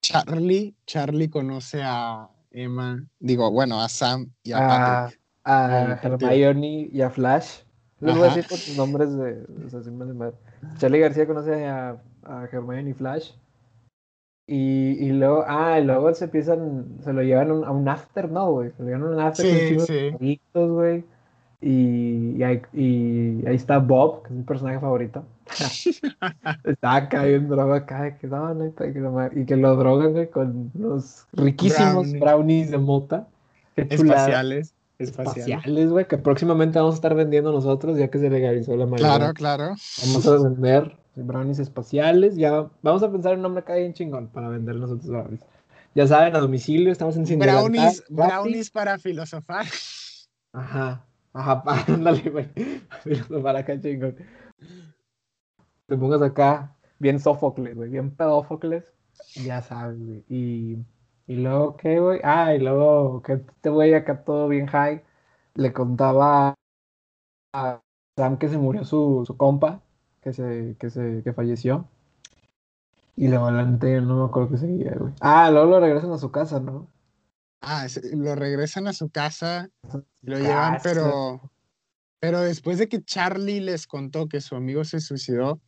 Charlie, 0.02 0.76
Charlie 0.86 1.30
conoce 1.30 1.80
a 1.82 2.28
Emma, 2.50 3.04
digo, 3.20 3.50
bueno, 3.50 3.80
a 3.80 3.88
Sam 3.88 4.30
y 4.42 4.52
a 4.52 4.58
A, 4.58 4.68
Patrick. 4.68 5.20
a 5.44 5.82
el 5.82 6.00
partido. 6.00 6.30
Hermione 6.30 6.88
y 6.92 7.00
a 7.02 7.10
Flash. 7.10 7.60
Les 8.00 8.14
voy 8.14 8.24
a 8.24 8.26
decir 8.28 8.46
por 8.48 8.58
sus 8.58 8.76
nombres 8.76 9.16
de. 9.16 9.44
O 9.66 9.70
sea, 9.70 9.82
sin. 9.82 9.98
Charlie 10.78 11.00
García 11.00 11.26
conoce 11.26 11.66
a, 11.66 12.00
a 12.24 12.44
Hermione 12.50 12.90
y 12.90 12.94
Flash. 12.94 13.32
Y, 14.46 14.92
y 15.04 15.10
luego, 15.12 15.44
ah, 15.46 15.78
y 15.78 15.84
luego 15.84 16.14
se 16.14 16.24
empiezan, 16.24 16.98
se 17.04 17.12
lo 17.12 17.22
llevan 17.22 17.50
a 17.50 17.54
un, 17.54 17.64
a 17.64 17.70
un 17.70 17.88
after, 17.88 18.30
¿no, 18.30 18.50
güey? 18.52 18.70
Se 18.72 18.82
lo 18.82 18.88
llevan 18.88 19.02
a 19.02 19.10
un 19.10 19.20
after 19.20 19.46
con 19.46 19.58
Sí, 19.58 19.74
de 19.74 19.80
sí. 19.80 20.38
güey. 20.54 21.04
Y, 21.60 22.36
y, 22.36 22.42
ahí, 22.44 22.62
y 22.72 23.46
ahí 23.46 23.56
está 23.56 23.78
Bob, 23.78 24.22
que 24.22 24.28
es 24.28 24.34
mi 24.34 24.42
personaje 24.44 24.78
favorito. 24.78 25.24
está 26.64 27.24
bien 27.24 27.48
droga 27.48 27.78
acá, 27.78 28.02
de 28.02 28.16
que 28.16 28.26
no, 28.28 28.54
no, 28.54 28.74
que 28.74 29.40
y 29.40 29.44
que 29.44 29.56
lo 29.56 29.76
drogan, 29.76 30.12
güey, 30.12 30.30
con 30.30 30.70
los 30.78 31.26
riquísimos 31.32 31.94
Brownies. 31.94 32.20
brownies 32.20 32.70
de 32.70 32.78
mota. 32.78 33.26
Espaciales, 33.76 34.74
espaciales. 34.98 35.90
güey, 35.90 36.06
que 36.06 36.18
próximamente 36.18 36.78
vamos 36.78 36.94
a 36.94 36.96
estar 36.96 37.14
vendiendo 37.14 37.50
nosotros, 37.50 37.98
ya 37.98 38.08
que 38.08 38.18
se 38.18 38.30
legalizó 38.30 38.76
la 38.76 38.86
marihuana. 38.86 39.32
Claro, 39.32 39.34
claro. 39.34 39.64
Vamos 40.06 40.26
a 40.26 40.48
vender 40.48 40.96
brownies 41.16 41.58
espaciales. 41.58 42.36
Ya 42.36 42.68
vamos 42.82 43.02
a 43.02 43.10
pensar 43.10 43.32
en 43.32 43.38
un 43.38 43.42
nombre 43.44 43.62
acá 43.62 43.74
bien 43.74 43.94
chingón 43.94 44.28
para 44.28 44.48
vender 44.48 44.76
nosotros 44.76 45.08
brownies. 45.08 45.40
Ya 45.94 46.06
saben, 46.06 46.36
a 46.36 46.38
domicilio, 46.38 46.92
estamos 46.92 47.16
en 47.16 47.38
Brownies, 47.38 48.04
brownies 48.08 48.70
para 48.70 48.98
filosofar. 48.98 49.66
Ajá, 50.52 51.04
ajá, 51.32 51.62
ándale, 51.88 52.30
güey. 52.30 52.48
Para 53.42 53.60
acá 53.60 53.80
chingón. 53.80 54.16
Te 55.86 55.96
pongas 55.96 56.22
acá 56.22 56.76
bien 56.98 57.18
Sófocles, 57.20 57.74
güey, 57.76 57.90
bien 57.90 58.10
pedófocles. 58.14 58.84
Ya 59.44 59.62
sabes, 59.62 59.98
güey. 59.98 60.24
Y, 60.28 60.78
y 61.26 61.36
luego, 61.36 61.76
¿qué, 61.76 61.98
güey? 62.00 62.20
Ah, 62.24 62.54
y 62.54 62.58
luego 62.58 63.22
que 63.22 63.34
este 63.34 63.70
güey 63.70 63.94
acá 63.94 64.24
todo 64.24 64.48
bien 64.48 64.66
high 64.66 65.02
le 65.54 65.72
contaba 65.72 66.54
a 67.52 67.80
Sam 68.16 68.38
que 68.38 68.48
se 68.48 68.58
murió 68.58 68.84
su, 68.84 69.24
su 69.26 69.36
compa, 69.36 69.80
que 70.22 70.32
se, 70.32 70.76
que 70.78 70.90
se, 70.90 71.22
que 71.24 71.32
falleció. 71.32 71.88
Y 73.16 73.28
luego 73.28 73.46
adelante 73.46 74.00
no 74.00 74.16
me 74.16 74.24
acuerdo 74.26 74.50
qué 74.50 74.58
seguía, 74.58 74.94
güey. 74.98 75.12
Ah, 75.20 75.50
luego 75.50 75.66
lo 75.66 75.80
regresan 75.80 76.12
a 76.12 76.18
su 76.18 76.30
casa, 76.30 76.60
¿no? 76.60 76.86
Ah, 77.60 77.86
lo 78.12 78.34
regresan 78.34 78.86
a 78.86 78.92
su 78.92 79.08
casa, 79.10 79.68
lo 80.22 80.38
llevan, 80.38 80.74
Casa. 80.74 80.82
pero, 80.82 81.50
pero 82.20 82.40
después 82.40 82.78
de 82.78 82.88
que 82.88 83.02
Charlie 83.02 83.60
les 83.60 83.86
contó 83.86 84.28
que 84.28 84.40
su 84.40 84.54
amigo 84.54 84.84
se 84.84 85.00
suicidó, 85.00 85.60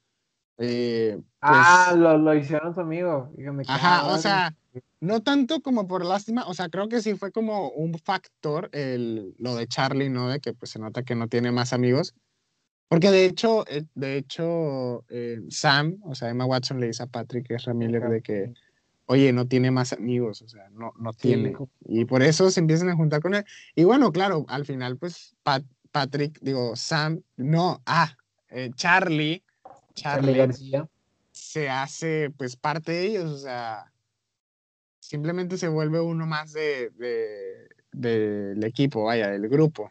eh, 0.59 1.16
pues, 1.16 1.26
Ah, 1.40 1.94
lo, 1.97 2.18
lo 2.18 2.35
hicieron 2.35 2.75
su 2.75 2.80
amigo. 2.80 3.32
Dígame, 3.37 3.64
ajá, 3.66 4.06
o 4.06 4.18
sea, 4.18 4.54
no 5.00 5.23
tanto 5.23 5.62
como 5.62 5.88
por 5.88 6.04
lástima, 6.04 6.47
o 6.47 6.54
sea, 6.54 6.68
creo 6.68 6.88
que 6.88 7.00
sí 7.00 7.14
fue 7.14 7.32
como 7.32 7.70
un 7.70 7.94
factor 7.99 8.68
el, 8.73 9.35
lo 9.38 9.56
de 9.56 9.66
Charlie, 9.66 10.11
¿no? 10.11 10.28
De 10.28 10.40
que 10.40 10.52
pues 10.52 10.70
se 10.70 10.78
nota 10.78 11.02
que 11.02 11.14
no 11.14 11.28
tiene 11.28 11.50
más 11.50 11.73
amigos. 11.73 12.14
Porque 12.88 13.11
de 13.11 13.25
hecho, 13.25 13.64
eh, 13.68 13.85
de 13.94 14.16
hecho, 14.16 15.04
eh, 15.09 15.40
Sam, 15.49 15.99
o 16.04 16.14
sea, 16.14 16.28
Emma 16.28 16.44
Watson 16.44 16.80
le 16.80 16.88
dice 16.88 17.04
a 17.04 17.06
Patrick, 17.06 17.47
que 17.47 17.54
es 17.54 17.66
Miller, 17.68 18.02
de 18.09 18.20
que, 18.20 18.52
oye, 19.11 19.33
no 19.33 19.49
tiene 19.49 19.73
más 19.73 19.93
amigos, 19.93 20.40
o 20.43 20.49
sea, 20.49 20.69
no, 20.71 20.93
no 20.97 21.12
tiene. 21.12 21.52
Y 21.85 22.05
por 22.05 22.23
eso 22.23 22.49
se 22.52 22.61
empiezan 22.61 22.90
a 22.90 22.95
juntar 22.95 23.21
con 23.21 23.35
él. 23.35 23.45
Y 23.75 23.83
bueno, 23.83 24.12
claro, 24.12 24.45
al 24.47 24.64
final, 24.64 24.99
pues, 24.99 25.35
Pat- 25.43 25.64
Patrick, 25.90 26.38
digo, 26.40 26.76
Sam, 26.76 27.21
no, 27.37 27.83
ah, 27.87 28.17
eh, 28.50 28.71
Charlie, 28.76 29.43
Charlie 29.95 30.35
Charlie 30.35 30.38
García. 30.38 30.88
se 31.33 31.69
hace, 31.69 32.31
pues, 32.37 32.55
parte 32.55 32.93
de 32.93 33.07
ellos, 33.07 33.33
o 33.33 33.38
sea, 33.38 33.93
simplemente 35.00 35.59
se 35.59 35.67
vuelve 35.67 36.00
uno 36.00 36.25
más 36.26 36.52
de, 36.52 36.90
de- 36.90 37.69
del 37.90 38.62
equipo, 38.62 39.02
vaya, 39.07 39.29
del 39.31 39.49
grupo. 39.49 39.90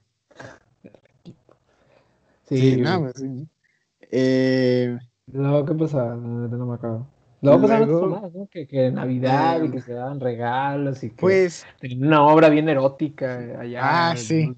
Sí, 2.48 2.58
Sí, 2.72 2.78
no, 2.78 3.02
pues. 3.02 3.22
Eh. 4.12 4.98
No, 5.28 5.62
no 5.64 6.66
me 6.66 6.76
acuerdo. 6.76 7.19
Luego 7.42 7.62
pasaron 7.62 7.90
otras 7.90 8.02
mamadas, 8.10 8.34
¿no? 8.34 8.48
Que, 8.48 8.68
que 8.68 8.92
Navidad 8.92 9.64
y 9.64 9.72
que 9.72 9.82
se 9.82 9.94
daban 9.94 10.20
regalos 10.20 11.04
y 11.04 11.10
que 11.10 11.16
pues, 11.16 11.66
una 11.98 12.26
obra 12.26 12.50
bien 12.50 12.68
erótica 12.68 13.60
allá. 13.60 13.80
Ah, 14.12 14.16
sí. 14.18 14.54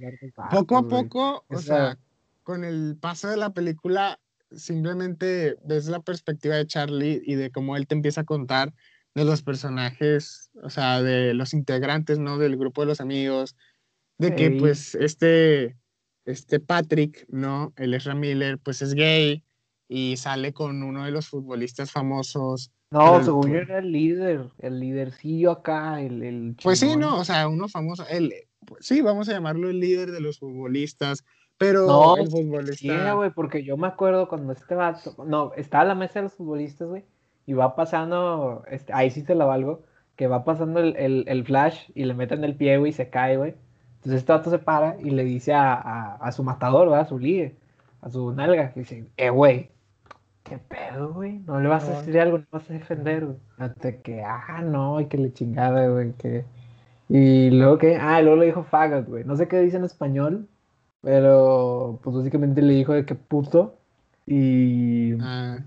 poco 0.50 0.78
a 0.78 0.82
güey. 0.82 0.90
poco, 1.04 1.46
o 1.48 1.54
Esa- 1.56 1.62
sea, 1.62 1.98
con 2.44 2.64
el 2.64 2.98
paso 3.00 3.30
de 3.30 3.38
la 3.38 3.52
película, 3.54 4.20
simplemente 4.52 5.58
ves 5.64 5.88
la 5.88 6.00
perspectiva 6.00 6.56
de 6.56 6.66
Charlie 6.66 7.22
y 7.26 7.36
de 7.36 7.52
cómo 7.52 7.78
él 7.78 7.88
te 7.88 7.96
empieza 7.96 8.22
a 8.22 8.26
contar 8.26 8.74
de 9.14 9.26
los 9.26 9.44
personajes, 9.44 10.50
o 10.64 10.70
sea, 10.70 11.02
de 11.02 11.34
los 11.34 11.54
integrantes, 11.54 12.18
¿no? 12.18 12.38
Del 12.38 12.58
grupo 12.58 12.82
de 12.82 12.88
los 12.88 13.02
amigos, 13.02 13.56
de 14.18 14.36
que 14.36 14.52
pues 14.52 14.96
este, 14.96 15.78
este 16.26 16.60
Patrick, 16.60 17.26
¿no? 17.30 17.74
El 17.76 17.94
Ezra 17.94 18.16
Miller, 18.16 18.58
pues 18.58 18.82
es 18.82 18.94
gay 18.94 19.44
y 19.94 20.16
sale 20.16 20.54
con 20.54 20.84
uno 20.84 21.04
de 21.04 21.12
los 21.12 21.28
futbolistas 21.28 21.92
famosos. 21.92 22.72
No, 22.92 23.12
pero- 23.14 23.24
según 23.26 23.52
yo 23.52 23.58
era 23.60 23.80
el 23.80 23.92
líder, 23.92 24.46
el 24.60 24.80
lídercillo 24.80 25.52
acá, 25.52 26.00
el, 26.02 26.24
el 26.24 26.56
Pues 26.64 26.80
sí. 26.80 26.96
¿no? 26.96 27.18
O 27.18 27.26
sea, 27.26 27.48
uno 27.50 27.68
famoso, 27.68 28.06
él, 28.10 28.34
pues 28.66 28.86
sí, 28.86 29.02
vamos 29.02 29.28
a 29.28 29.34
llamarlo 29.34 29.70
el 29.70 29.80
líder 29.82 30.12
de 30.12 30.22
los 30.22 30.40
futbolistas, 30.40 31.26
pero 31.58 31.88
No, 31.88 32.16
el 32.18 32.30
futbolista. 32.30 33.14
güey, 33.16 33.32
porque 33.32 33.64
yo 33.66 33.76
me 33.76 33.88
acuerdo 33.88 34.30
cuando 34.30 34.54
este 34.54 34.76
vato, 34.76 35.14
no, 35.26 35.52
estaba 35.58 35.84
a 35.84 35.88
la 35.88 35.96
mesa 35.96 36.20
de 36.20 36.24
los 36.24 36.34
futbolistas, 36.34 36.88
güey, 36.88 37.04
y 37.46 37.54
va 37.54 37.76
pasando, 37.76 38.64
este, 38.72 38.94
ahí 38.94 39.12
sí 39.12 39.24
te 39.24 39.36
la 39.36 39.44
valgo, 39.46 39.84
que 40.16 40.28
va 40.28 40.46
pasando 40.46 40.80
el, 40.80 40.96
el- 40.96 41.26
el 41.28 41.44
flash 41.46 41.90
y 41.96 42.06
le 42.06 42.14
meten 42.14 42.44
el 42.46 42.56
pie, 42.56 42.78
güey, 42.78 42.92
y 42.92 42.94
se 42.94 43.10
cae, 43.10 43.36
güey. 43.38 43.56
Entonces 43.98 44.20
este 44.22 44.32
vato 44.32 44.50
se 44.50 44.58
para 44.60 44.96
y 45.02 45.10
le 45.12 45.24
dice 45.26 45.54
a, 45.54 45.74
a- 45.74 46.16
a 46.16 46.32
su 46.32 46.44
matador, 46.44 46.88
¿verdad? 46.90 47.06
A 47.06 47.10
su 47.10 47.20
ligue, 47.20 47.56
a 48.02 48.10
su 48.10 48.32
nalga, 48.34 48.72
que 48.74 48.80
dice, 48.82 49.06
eh, 49.18 49.30
güey, 49.30 49.70
¿qué 50.52 50.58
pedo, 50.58 51.14
güey? 51.14 51.40
¿No 51.48 51.62
le 51.62 51.70
vas 51.70 51.88
a 51.88 51.98
decir 51.98 52.20
algo? 52.20 52.40
¿No 52.40 52.46
vas 52.52 52.70
a 52.70 52.74
defender, 52.74 53.26
güey? 53.26 53.38
Hasta 53.58 54.02
que, 54.02 54.22
ah, 54.22 54.62
no, 54.62 55.00
y 55.00 55.06
que 55.06 55.18
le 55.18 55.32
chingada, 55.32 55.88
güey, 55.88 56.12
que... 56.14 56.44
Y 57.08 57.52
luego 57.52 57.78
que, 57.78 57.96
ah, 57.96 58.22
luego 58.22 58.36
le 58.36 58.48
dijo 58.48 58.64
faggot, 58.64 59.08
güey. 59.08 59.24
No 59.24 59.38
sé 59.38 59.48
qué 59.48 59.62
dice 59.62 59.78
en 59.78 59.86
español, 59.86 60.50
pero 61.02 62.00
pues 62.04 62.18
básicamente 62.18 62.62
le 62.62 62.74
dijo 62.74 62.92
de 62.92 63.06
que 63.06 63.16
puto 63.16 63.76
y 64.26 65.14
Ah, 65.22 65.60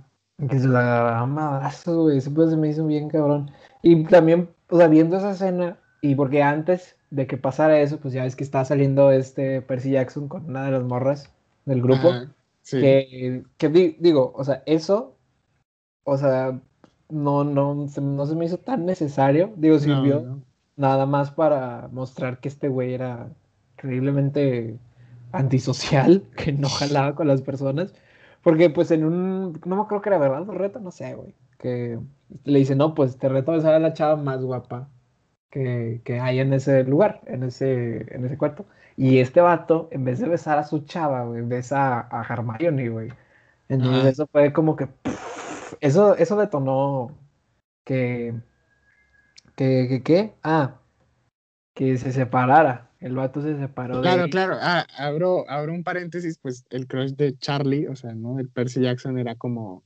que 0.50 0.59
se 0.59 0.69
la 0.69 0.81
agarraba 0.81 1.21
a 1.21 1.26
madrazos, 1.26 1.97
güey. 1.97 2.19
Eso 2.19 2.35
pues 2.35 2.50
se 2.50 2.57
me 2.59 2.69
hizo 2.69 2.87
bien 2.87 3.09
cabrón. 3.09 3.50
Y 3.81 4.05
también, 4.05 4.50
o 4.69 4.76
sea, 4.76 4.88
viendo 4.88 5.17
esa 5.17 5.31
escena, 5.31 5.79
y 6.03 6.14
porque 6.14 6.43
antes 6.43 6.97
de 7.11 7.26
que 7.26 7.38
pasara 7.38 7.81
eso, 7.81 7.99
pues 8.00 8.12
ya 8.12 8.25
ves 8.25 8.37
que 8.37 8.45
estaba 8.45 8.67
saliendo 8.67 9.11
este 9.12 9.62
Percy 9.62 9.93
Jackson 9.93 10.29
con 10.29 10.45
una 10.45 10.67
de 10.67 10.73
las 10.73 10.85
morras 10.85 11.33
del 11.64 11.81
grupo. 11.81 12.11
ah, 12.11 12.26
sí. 12.64 12.78
Que, 12.80 13.44
que 13.59 13.68
di- 13.68 13.97
digo, 14.00 14.33
o 14.37 14.44
sea, 14.44 14.62
eso, 14.66 15.16
o 16.04 16.16
sea, 16.18 16.61
no, 17.11 17.44
no, 17.44 17.88
se, 17.88 18.00
no 18.00 18.26
se 18.26 18.35
me 18.37 18.47
hizo 18.47 18.59
tan 18.59 18.87
necesario. 18.87 19.52
Digo, 19.56 19.78
sirvió 19.78 20.21
no. 20.23 20.42
nada 20.76 21.06
más 21.06 21.30
para 21.33 21.88
mostrar 21.92 22.40
que 22.40 22.49
este 22.49 22.68
güey 22.68 22.94
era 22.94 23.30
increíblemente 23.76 24.78
antisocial, 25.33 26.25
que 26.37 26.52
no 26.52 26.71
jalaba 26.71 27.14
con 27.14 27.28
las 27.28 27.42
personas. 27.42 27.94
Porque 28.42 28.71
pues 28.71 28.90
en 28.90 29.04
un, 29.04 29.61
no 29.66 29.76
me 29.76 29.83
acuerdo 29.83 30.02
que 30.02 30.11
era 30.11 30.18
verdad, 30.18 30.42
un 30.49 30.54
reto, 30.56 30.80
no 30.80 30.90
sé, 30.90 31.14
güey. 31.14 31.35
Que 31.59 31.99
le 32.44 32.59
dice, 32.59 32.76
no, 32.76 32.94
pues 32.94 33.18
te 33.18 33.28
reto 33.28 33.52
a 33.52 33.56
besar 33.56 33.75
a 33.75 33.78
la 33.80 33.94
chava 33.94 34.16
más 34.16 34.42
guapa 34.44 34.90
que, 35.54 36.00
que 36.04 36.18
hay 36.18 36.40
en 36.40 36.52
ese 36.52 36.82
lugar, 36.82 37.20
en 37.26 37.44
ese, 37.44 38.12
en 38.12 38.25
ese 38.26 38.37
cuarto. 38.37 38.66
Y 38.96 39.18
este 39.20 39.40
vato, 39.40 39.88
en 39.92 40.04
vez 40.04 40.18
de 40.18 40.28
besar 40.28 40.58
a 40.58 40.64
su 40.64 40.80
chava, 40.80 41.23
güey, 41.25 41.42
besa 41.42 42.00
a, 42.00 42.20
a 42.20 42.25
Hermione, 42.28 42.88
güey. 42.88 43.12
Entonces 43.68 44.14
eso 44.14 44.26
fue 44.26 44.52
como 44.52 44.75
que, 44.75 44.88
pff, 44.88 45.75
eso, 45.80 46.16
eso 46.16 46.37
detonó 46.37 47.16
que, 47.84 48.34
que, 49.56 50.02
que. 50.04 50.34
Ah, 50.42 50.80
que 51.75 51.96
se 51.99 52.11
separara. 52.12 52.90
El 53.00 53.14
vato 53.14 53.40
se 53.42 53.56
separó 53.56 54.00
Claro, 54.00 54.23
de 54.25 54.30
claro. 54.30 54.56
Ah, 54.61 54.87
abro, 54.99 55.44
abro 55.49 55.73
un 55.73 55.84
paréntesis, 55.84 56.38
pues 56.38 56.64
el 56.70 56.87
crush 56.88 57.12
de 57.12 57.37
Charlie, 57.38 57.87
o 57.87 57.94
sea, 57.96 58.12
¿no? 58.14 58.38
El 58.40 58.49
Percy 58.49 58.80
Jackson 58.80 59.18
era 59.18 59.34
como. 59.37 59.84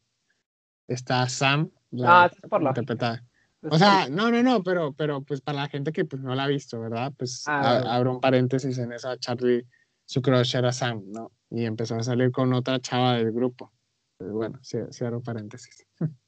Está 0.87 1.28
Sam, 1.28 1.70
la 1.90 2.25
Ah, 2.25 2.30
por 2.48 2.62
la- 2.62 2.70
interpretada. 2.70 3.25
O 3.62 3.77
sea, 3.79 4.09
no, 4.09 4.31
no, 4.31 4.43
no, 4.43 4.62
pero, 4.62 4.93
pero 4.93 5.23
pues 5.23 5.41
para 5.41 5.59
la 5.62 5.69
gente 5.69 5.93
que 5.93 6.05
pues, 6.05 6.23
no 6.23 6.35
la 6.35 6.45
ha 6.45 6.49
visto, 6.49 6.81
¿verdad? 6.81 7.12
Pues 7.17 7.45
Ah, 7.47 7.77
a- 7.85 7.97
abro 7.97 8.12
un 8.12 8.21
paréntesis 8.21 8.79
en 8.79 8.93
esa 8.93 9.17
Charlie, 9.19 9.67
su 10.05 10.23
crush 10.23 10.55
era 10.57 10.73
Sam, 10.73 11.03
¿no? 11.07 11.33
Y 11.50 11.65
empezó 11.65 11.97
a 11.97 12.03
salir 12.03 12.31
con 12.31 12.53
otra 12.53 12.79
chava 12.81 13.15
del 13.15 13.33
grupo. 13.33 13.73
Pues, 14.19 14.31
bueno, 14.31 14.59
sí, 14.62 14.79
sí 14.91 15.05
abro 15.05 15.21
paréntesis. 15.23 15.87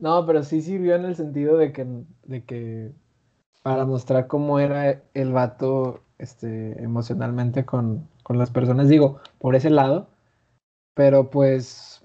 No, 0.00 0.26
pero 0.26 0.42
sí 0.42 0.60
sirvió 0.60 0.96
en 0.96 1.04
el 1.04 1.14
sentido 1.14 1.56
de 1.56 1.72
que, 1.72 1.86
de 2.24 2.44
que 2.44 2.92
para 3.62 3.86
mostrar 3.86 4.26
cómo 4.26 4.58
era 4.58 5.00
el 5.14 5.32
vato 5.32 6.02
este, 6.18 6.82
emocionalmente 6.82 7.64
con, 7.64 8.08
con 8.24 8.36
las 8.36 8.50
personas, 8.50 8.88
digo, 8.88 9.20
por 9.38 9.54
ese 9.54 9.70
lado, 9.70 10.08
pero 10.94 11.30
pues, 11.30 12.04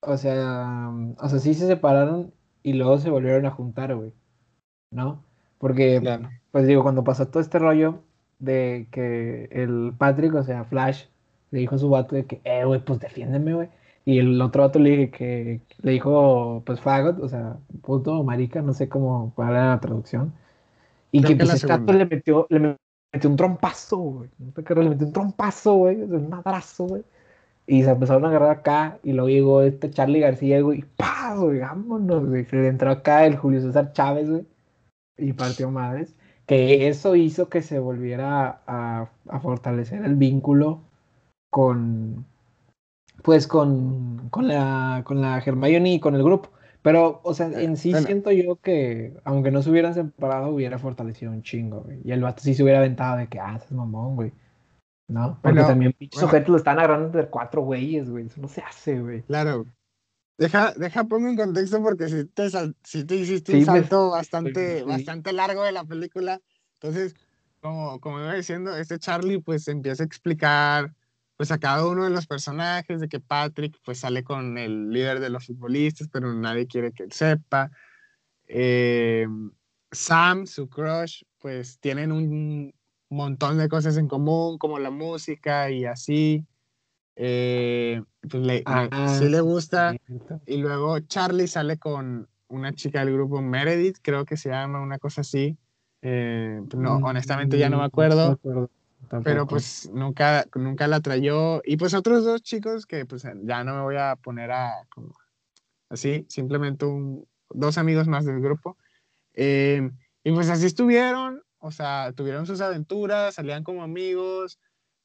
o 0.00 0.16
sea, 0.18 0.90
o 1.18 1.28
sea, 1.28 1.38
sí 1.38 1.54
se 1.54 1.66
separaron 1.66 2.32
y 2.66 2.72
luego 2.72 2.98
se 2.98 3.10
volvieron 3.10 3.46
a 3.46 3.52
juntar, 3.52 3.94
güey, 3.94 4.12
¿no? 4.90 5.22
Porque, 5.58 6.00
Claro. 6.00 6.28
pues 6.50 6.66
digo, 6.66 6.82
cuando 6.82 7.04
pasó 7.04 7.28
todo 7.28 7.40
este 7.40 7.60
rollo 7.60 8.00
de 8.40 8.88
que 8.90 9.48
el 9.52 9.92
Patrick, 9.96 10.34
o 10.34 10.42
sea, 10.42 10.64
Flash, 10.64 11.04
le 11.52 11.60
dijo 11.60 11.76
a 11.76 11.78
su 11.78 11.88
vato 11.88 12.16
de 12.16 12.24
que, 12.26 12.40
eh, 12.42 12.64
güey, 12.64 12.80
pues 12.84 12.98
defiéndeme, 12.98 13.54
güey. 13.54 13.68
Y 14.04 14.18
el 14.18 14.40
otro 14.42 14.64
vato 14.64 14.80
le 14.80 14.90
dije 14.90 15.10
que 15.10 15.60
le 15.80 15.92
dijo, 15.92 16.62
pues 16.66 16.80
fagot, 16.80 17.20
o 17.22 17.28
sea, 17.28 17.56
puto 17.82 18.24
marica, 18.24 18.60
no 18.62 18.72
sé 18.72 18.88
cómo 18.88 19.32
cuál 19.36 19.50
era 19.50 19.68
la 19.70 19.80
traducción. 19.80 20.32
Y 21.12 21.20
Creo 21.20 21.28
que 21.28 21.38
que 21.38 21.44
pues 21.44 21.54
este 21.54 21.68
vato 21.68 21.92
le 21.92 22.04
metió, 22.06 22.46
le 22.50 22.58
me- 22.58 22.76
metió 23.12 23.30
un 23.30 23.36
trompazo, 23.36 23.96
güey. 23.98 24.30
Le 24.38 24.88
metió 24.90 25.06
un 25.06 25.12
trompazo, 25.12 25.74
güey, 25.74 26.02
un 26.02 26.28
madrazo, 26.28 26.84
güey. 26.86 27.02
Y 27.66 27.82
se 27.82 27.90
empezaron 27.90 28.24
a 28.24 28.28
agarrar 28.28 28.50
acá, 28.50 28.98
y 29.02 29.12
luego 29.12 29.28
llegó 29.28 29.62
este 29.62 29.90
Charlie 29.90 30.20
García, 30.20 30.60
güey, 30.60 30.80
y 30.80 30.84
¡pah! 30.96 31.34
güey, 31.36 31.60
vámonos, 31.60 32.26
güey. 32.26 32.44
Se 32.44 32.56
le 32.56 32.68
entró 32.68 32.90
acá 32.90 33.26
el 33.26 33.36
Julio 33.36 33.60
César 33.60 33.92
Chávez, 33.92 34.30
güey, 34.30 34.46
y 35.18 35.32
partió 35.32 35.70
madres. 35.70 36.14
Que 36.46 36.88
eso 36.88 37.16
hizo 37.16 37.48
que 37.48 37.62
se 37.62 37.78
volviera 37.80 38.62
a, 38.66 39.10
a 39.28 39.40
fortalecer 39.40 40.04
el 40.04 40.14
vínculo 40.14 40.82
con, 41.50 42.24
pues, 43.22 43.46
con, 43.48 44.28
con 44.30 44.46
la, 44.46 45.02
con 45.04 45.20
la 45.20 45.38
Hermione 45.38 45.94
y 45.94 46.00
con 46.00 46.14
el 46.14 46.22
grupo. 46.22 46.50
Pero, 46.82 47.20
o 47.24 47.34
sea, 47.34 47.46
en 47.48 47.76
sí 47.76 47.90
bueno. 47.90 48.06
siento 48.06 48.30
yo 48.30 48.56
que, 48.56 49.14
aunque 49.24 49.50
no 49.50 49.60
se 49.60 49.70
hubieran 49.70 49.94
separado, 49.94 50.50
hubiera 50.50 50.78
fortalecido 50.78 51.32
un 51.32 51.42
chingo, 51.42 51.80
güey. 51.80 52.00
Y 52.04 52.12
el 52.12 52.22
vato 52.22 52.42
sí 52.42 52.54
se 52.54 52.62
hubiera 52.62 52.78
aventado 52.78 53.16
de 53.16 53.26
que, 53.26 53.40
ah, 53.40 53.54
ese 53.56 53.66
es 53.66 53.72
mamón, 53.72 54.14
güey. 54.14 54.32
¿No? 55.08 55.38
Porque 55.42 55.54
Bueno, 55.60 55.66
también 55.68 55.92
pinches 55.92 56.16
bueno. 56.20 56.28
sujetos 56.28 56.48
lo 56.50 56.56
están 56.56 56.78
agarrando 56.78 57.06
entre 57.06 57.28
cuatro 57.30 57.62
güeyes, 57.62 58.10
güey. 58.10 58.26
Eso 58.26 58.40
no 58.40 58.48
se 58.48 58.60
hace, 58.62 59.00
güey. 59.00 59.22
Claro. 59.22 59.66
Deja, 60.38 60.72
deja 60.74 61.04
pongo 61.04 61.28
en 61.28 61.36
contexto 61.36 61.80
porque 61.82 62.08
si 62.08 62.24
te, 62.26 62.48
sí 62.82 63.04
te 63.04 63.14
hiciste 63.16 63.52
Sí, 63.52 63.58
un 63.58 63.60
me- 63.60 63.80
salto 63.80 64.10
bastante, 64.10 64.80
sí. 64.80 64.84
bastante 64.84 65.32
largo 65.32 65.62
de 65.62 65.72
la 65.72 65.84
película. 65.84 66.40
Entonces, 66.74 67.14
como, 67.60 68.00
como 68.00 68.20
iba 68.20 68.34
diciendo, 68.34 68.76
este 68.76 68.98
Charlie 68.98 69.40
pues 69.40 69.66
empieza 69.68 70.02
a 70.02 70.06
explicar 70.06 70.92
pues 71.36 71.50
a 71.50 71.58
cada 71.58 71.86
uno 71.86 72.04
de 72.04 72.10
los 72.10 72.26
personajes 72.26 73.00
de 73.00 73.08
que 73.08 73.20
Patrick 73.20 73.78
pues 73.84 74.00
sale 74.00 74.24
con 74.24 74.58
el 74.58 74.90
líder 74.90 75.20
de 75.20 75.30
los 75.30 75.46
futbolistas, 75.46 76.08
pero 76.12 76.32
nadie 76.34 76.66
quiere 76.66 76.92
que 76.92 77.04
él 77.04 77.12
sepa. 77.12 77.70
Eh, 78.46 79.26
Sam, 79.90 80.46
su 80.46 80.68
crush, 80.68 81.22
pues 81.38 81.78
tienen 81.78 82.12
un 82.12 82.74
montón 83.10 83.58
de 83.58 83.68
cosas 83.68 83.96
en 83.96 84.08
común, 84.08 84.58
como 84.58 84.78
la 84.78 84.90
música 84.90 85.70
y 85.70 85.84
así. 85.84 86.44
Eh, 87.16 88.02
pues 88.20 88.42
le, 88.42 88.54
le- 88.58 88.64
Ah, 88.66 89.16
sí 89.18 89.28
le 89.28 89.40
gusta. 89.40 89.96
Y 90.46 90.58
luego 90.58 90.98
Charlie 91.00 91.46
sale 91.48 91.78
con 91.78 92.28
una 92.48 92.72
chica 92.72 93.04
del 93.04 93.14
grupo 93.14 93.40
Meredith, 93.42 93.98
creo 94.02 94.24
que 94.24 94.36
se 94.36 94.50
llama 94.50 94.80
una 94.80 94.98
cosa 94.98 95.22
así. 95.22 95.56
Eh, 96.02 96.60
pues 96.68 96.80
no, 96.80 96.96
honestamente 96.96 97.58
ya 97.58 97.68
no 97.70 97.78
me 97.78 97.84
Mm, 97.84 97.86
acuerdo, 97.86 98.30
acuerdo 98.32 98.70
pero 99.24 99.46
pues 99.46 99.90
nunca, 99.92 100.44
nunca 100.54 100.86
la 100.86 101.00
trayó. 101.00 101.62
Y 101.64 101.76
pues 101.76 101.94
otros 101.94 102.24
dos 102.24 102.42
chicos 102.42 102.86
que 102.86 103.06
pues 103.06 103.26
ya 103.44 103.64
no 103.64 103.74
me 103.76 103.82
voy 103.82 103.96
a 103.96 104.16
poner 104.16 104.50
a 104.52 104.86
como 104.90 105.14
así, 105.88 106.26
simplemente 106.28 106.84
un- 106.84 107.26
dos 107.50 107.78
amigos 107.78 108.08
más 108.08 108.24
del 108.24 108.40
grupo. 108.40 108.76
Eh, 109.34 109.90
y 110.24 110.32
pues 110.32 110.48
así 110.50 110.66
estuvieron, 110.66 111.42
o 111.66 111.70
sea, 111.72 112.12
tuvieron 112.14 112.46
sus 112.46 112.60
aventuras, 112.60 113.34
salían 113.34 113.64
como 113.64 113.82
amigos, 113.82 114.58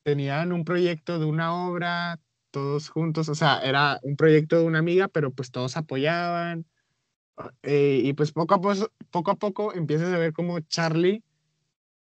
tenían 0.03 0.51
un 0.53 0.63
proyecto 0.63 1.19
de 1.19 1.25
una 1.25 1.67
obra, 1.67 2.19
todos 2.51 2.89
juntos, 2.89 3.29
o 3.29 3.35
sea, 3.35 3.59
era 3.59 3.99
un 4.03 4.15
proyecto 4.15 4.59
de 4.59 4.65
una 4.65 4.79
amiga, 4.79 5.07
pero 5.07 5.31
pues 5.31 5.51
todos 5.51 5.77
apoyaban. 5.77 6.65
Eh, 7.63 8.01
y 8.03 8.13
pues 8.13 8.31
poco 8.31 8.53
a, 8.55 8.61
poco, 8.61 8.91
poco 9.09 9.31
a 9.31 9.35
poco 9.35 9.73
empiezas 9.73 10.13
a 10.13 10.17
ver 10.17 10.33
como 10.33 10.59
Charlie, 10.61 11.23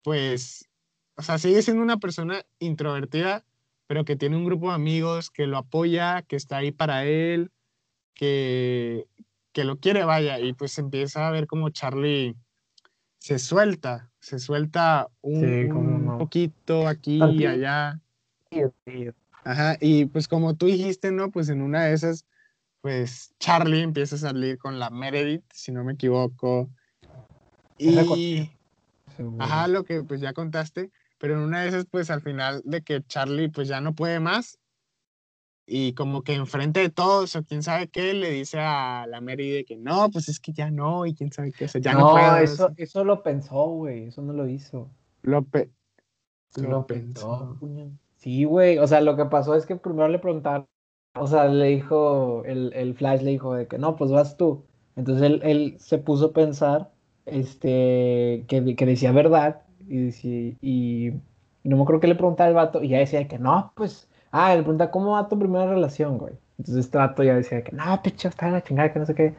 pues, 0.02 0.68
o 1.16 1.22
sea, 1.22 1.38
sigue 1.38 1.62
siendo 1.62 1.82
una 1.82 1.98
persona 1.98 2.44
introvertida, 2.58 3.44
pero 3.86 4.04
que 4.04 4.16
tiene 4.16 4.36
un 4.36 4.44
grupo 4.44 4.68
de 4.68 4.74
amigos 4.74 5.30
que 5.30 5.46
lo 5.46 5.58
apoya, 5.58 6.22
que 6.22 6.36
está 6.36 6.58
ahí 6.58 6.72
para 6.72 7.06
él, 7.06 7.50
que, 8.14 9.06
que 9.52 9.64
lo 9.64 9.78
quiere, 9.80 10.04
vaya, 10.04 10.38
y 10.40 10.52
pues 10.52 10.78
empieza 10.78 11.28
a 11.28 11.30
ver 11.30 11.46
como 11.46 11.70
Charlie 11.70 12.36
se 13.20 13.38
suelta, 13.38 14.10
se 14.18 14.38
suelta 14.38 15.08
un, 15.20 15.40
Sí, 15.40 15.68
no. 15.68 16.18
poquito 16.18 16.88
aquí 16.88 17.20
y 17.22 17.46
allá. 17.46 18.00
Ajá, 19.44 19.76
y 19.80 20.06
pues 20.06 20.26
como 20.26 20.56
tú 20.56 20.66
dijiste, 20.66 21.12
¿no? 21.12 21.30
Pues 21.30 21.50
en 21.50 21.62
una 21.62 21.84
de 21.84 21.92
esas, 21.92 22.26
pues 22.80 23.34
Charlie 23.38 23.82
empieza 23.82 24.16
a 24.16 24.18
salir 24.18 24.58
con 24.58 24.78
la 24.78 24.90
Meredith, 24.90 25.44
si 25.52 25.70
no 25.70 25.84
me 25.84 25.92
equivoco. 25.92 26.70
Y, 27.76 28.50
ajá, 29.38 29.68
lo 29.68 29.84
que 29.84 30.02
pues 30.02 30.20
ya 30.20 30.32
contaste, 30.32 30.90
pero 31.18 31.34
en 31.34 31.40
una 31.40 31.62
de 31.62 31.68
esas, 31.68 31.86
pues 31.86 32.10
al 32.10 32.22
final 32.22 32.62
de 32.64 32.82
que 32.82 33.02
Charlie 33.06 33.48
pues 33.48 33.68
ya 33.68 33.80
no 33.82 33.94
puede 33.94 34.18
más 34.18 34.59
y 35.72 35.92
como 35.92 36.22
que 36.22 36.34
enfrente 36.34 36.80
de 36.80 36.90
todos 36.90 37.36
o 37.36 37.44
quién 37.44 37.62
sabe 37.62 37.86
qué, 37.86 38.12
le 38.12 38.30
dice 38.30 38.58
a 38.58 39.06
la 39.08 39.20
Meredith 39.20 39.68
que 39.68 39.76
no, 39.76 40.10
pues 40.10 40.28
es 40.28 40.40
que 40.40 40.52
ya 40.52 40.68
no 40.68 41.06
y 41.06 41.14
quién 41.14 41.30
sabe 41.32 41.52
qué, 41.52 41.66
o 41.66 41.68
sea, 41.68 41.80
ya 41.80 41.92
no, 41.92 42.00
no, 42.00 42.10
puedo. 42.10 42.36
eso, 42.38 42.72
eso 42.76 43.04
lo 43.04 43.22
pensó, 43.22 43.66
güey. 43.66 44.08
Eso 44.08 44.20
no 44.20 44.32
lo 44.32 44.48
hizo. 44.48 44.90
Lo, 45.22 45.42
pe- 45.42 45.70
Lo, 46.56 46.70
lo 46.70 46.86
pensó, 46.86 47.56
pensó. 47.60 47.96
Sí, 48.16 48.42
güey. 48.44 48.78
O 48.78 48.86
sea, 48.88 49.00
lo 49.00 49.16
que 49.16 49.26
pasó 49.26 49.54
es 49.54 49.64
que 49.64 49.76
primero 49.76 50.08
le 50.08 50.18
preguntaron, 50.18 50.66
o 51.14 51.26
sea, 51.28 51.46
le 51.46 51.66
dijo, 51.66 52.44
el, 52.44 52.72
el 52.74 52.94
Flash 52.94 53.22
le 53.22 53.30
dijo 53.30 53.54
de 53.54 53.68
que 53.68 53.78
no, 53.78 53.94
pues 53.94 54.10
vas 54.10 54.36
tú. 54.36 54.64
Entonces 54.96 55.24
él, 55.24 55.40
él 55.44 55.76
se 55.78 55.98
puso 55.98 56.26
a 56.26 56.32
pensar 56.32 56.90
este, 57.26 58.44
que, 58.48 58.74
que 58.76 58.86
decía 58.86 59.12
verdad 59.12 59.62
y, 59.88 59.98
decía, 59.98 60.56
y, 60.60 61.12
no 61.62 61.76
me 61.76 61.82
acuerdo 61.82 62.00
que 62.00 62.08
le 62.08 62.16
preguntaba 62.16 62.48
al 62.48 62.54
vato 62.54 62.82
y 62.82 62.88
ya 62.88 62.98
decía 62.98 63.28
que 63.28 63.38
no, 63.38 63.72
pues, 63.76 64.09
ah, 64.30 64.54
le 64.54 64.62
pregunta 64.62 64.90
cómo 64.90 65.12
va 65.12 65.28
tu 65.28 65.38
primera 65.38 65.66
relación, 65.66 66.18
güey. 66.18 66.34
Entonces 66.58 66.84
este 66.86 66.98
vato 66.98 67.22
ya 67.22 67.34
decía 67.34 67.62
que 67.64 67.72
no, 67.72 68.02
picho, 68.02 68.28
está 68.28 68.46
en 68.48 68.52
la 68.54 68.62
chingada, 68.62 68.92
que 68.92 68.98
no 68.98 69.06
sé 69.06 69.14
qué. 69.14 69.34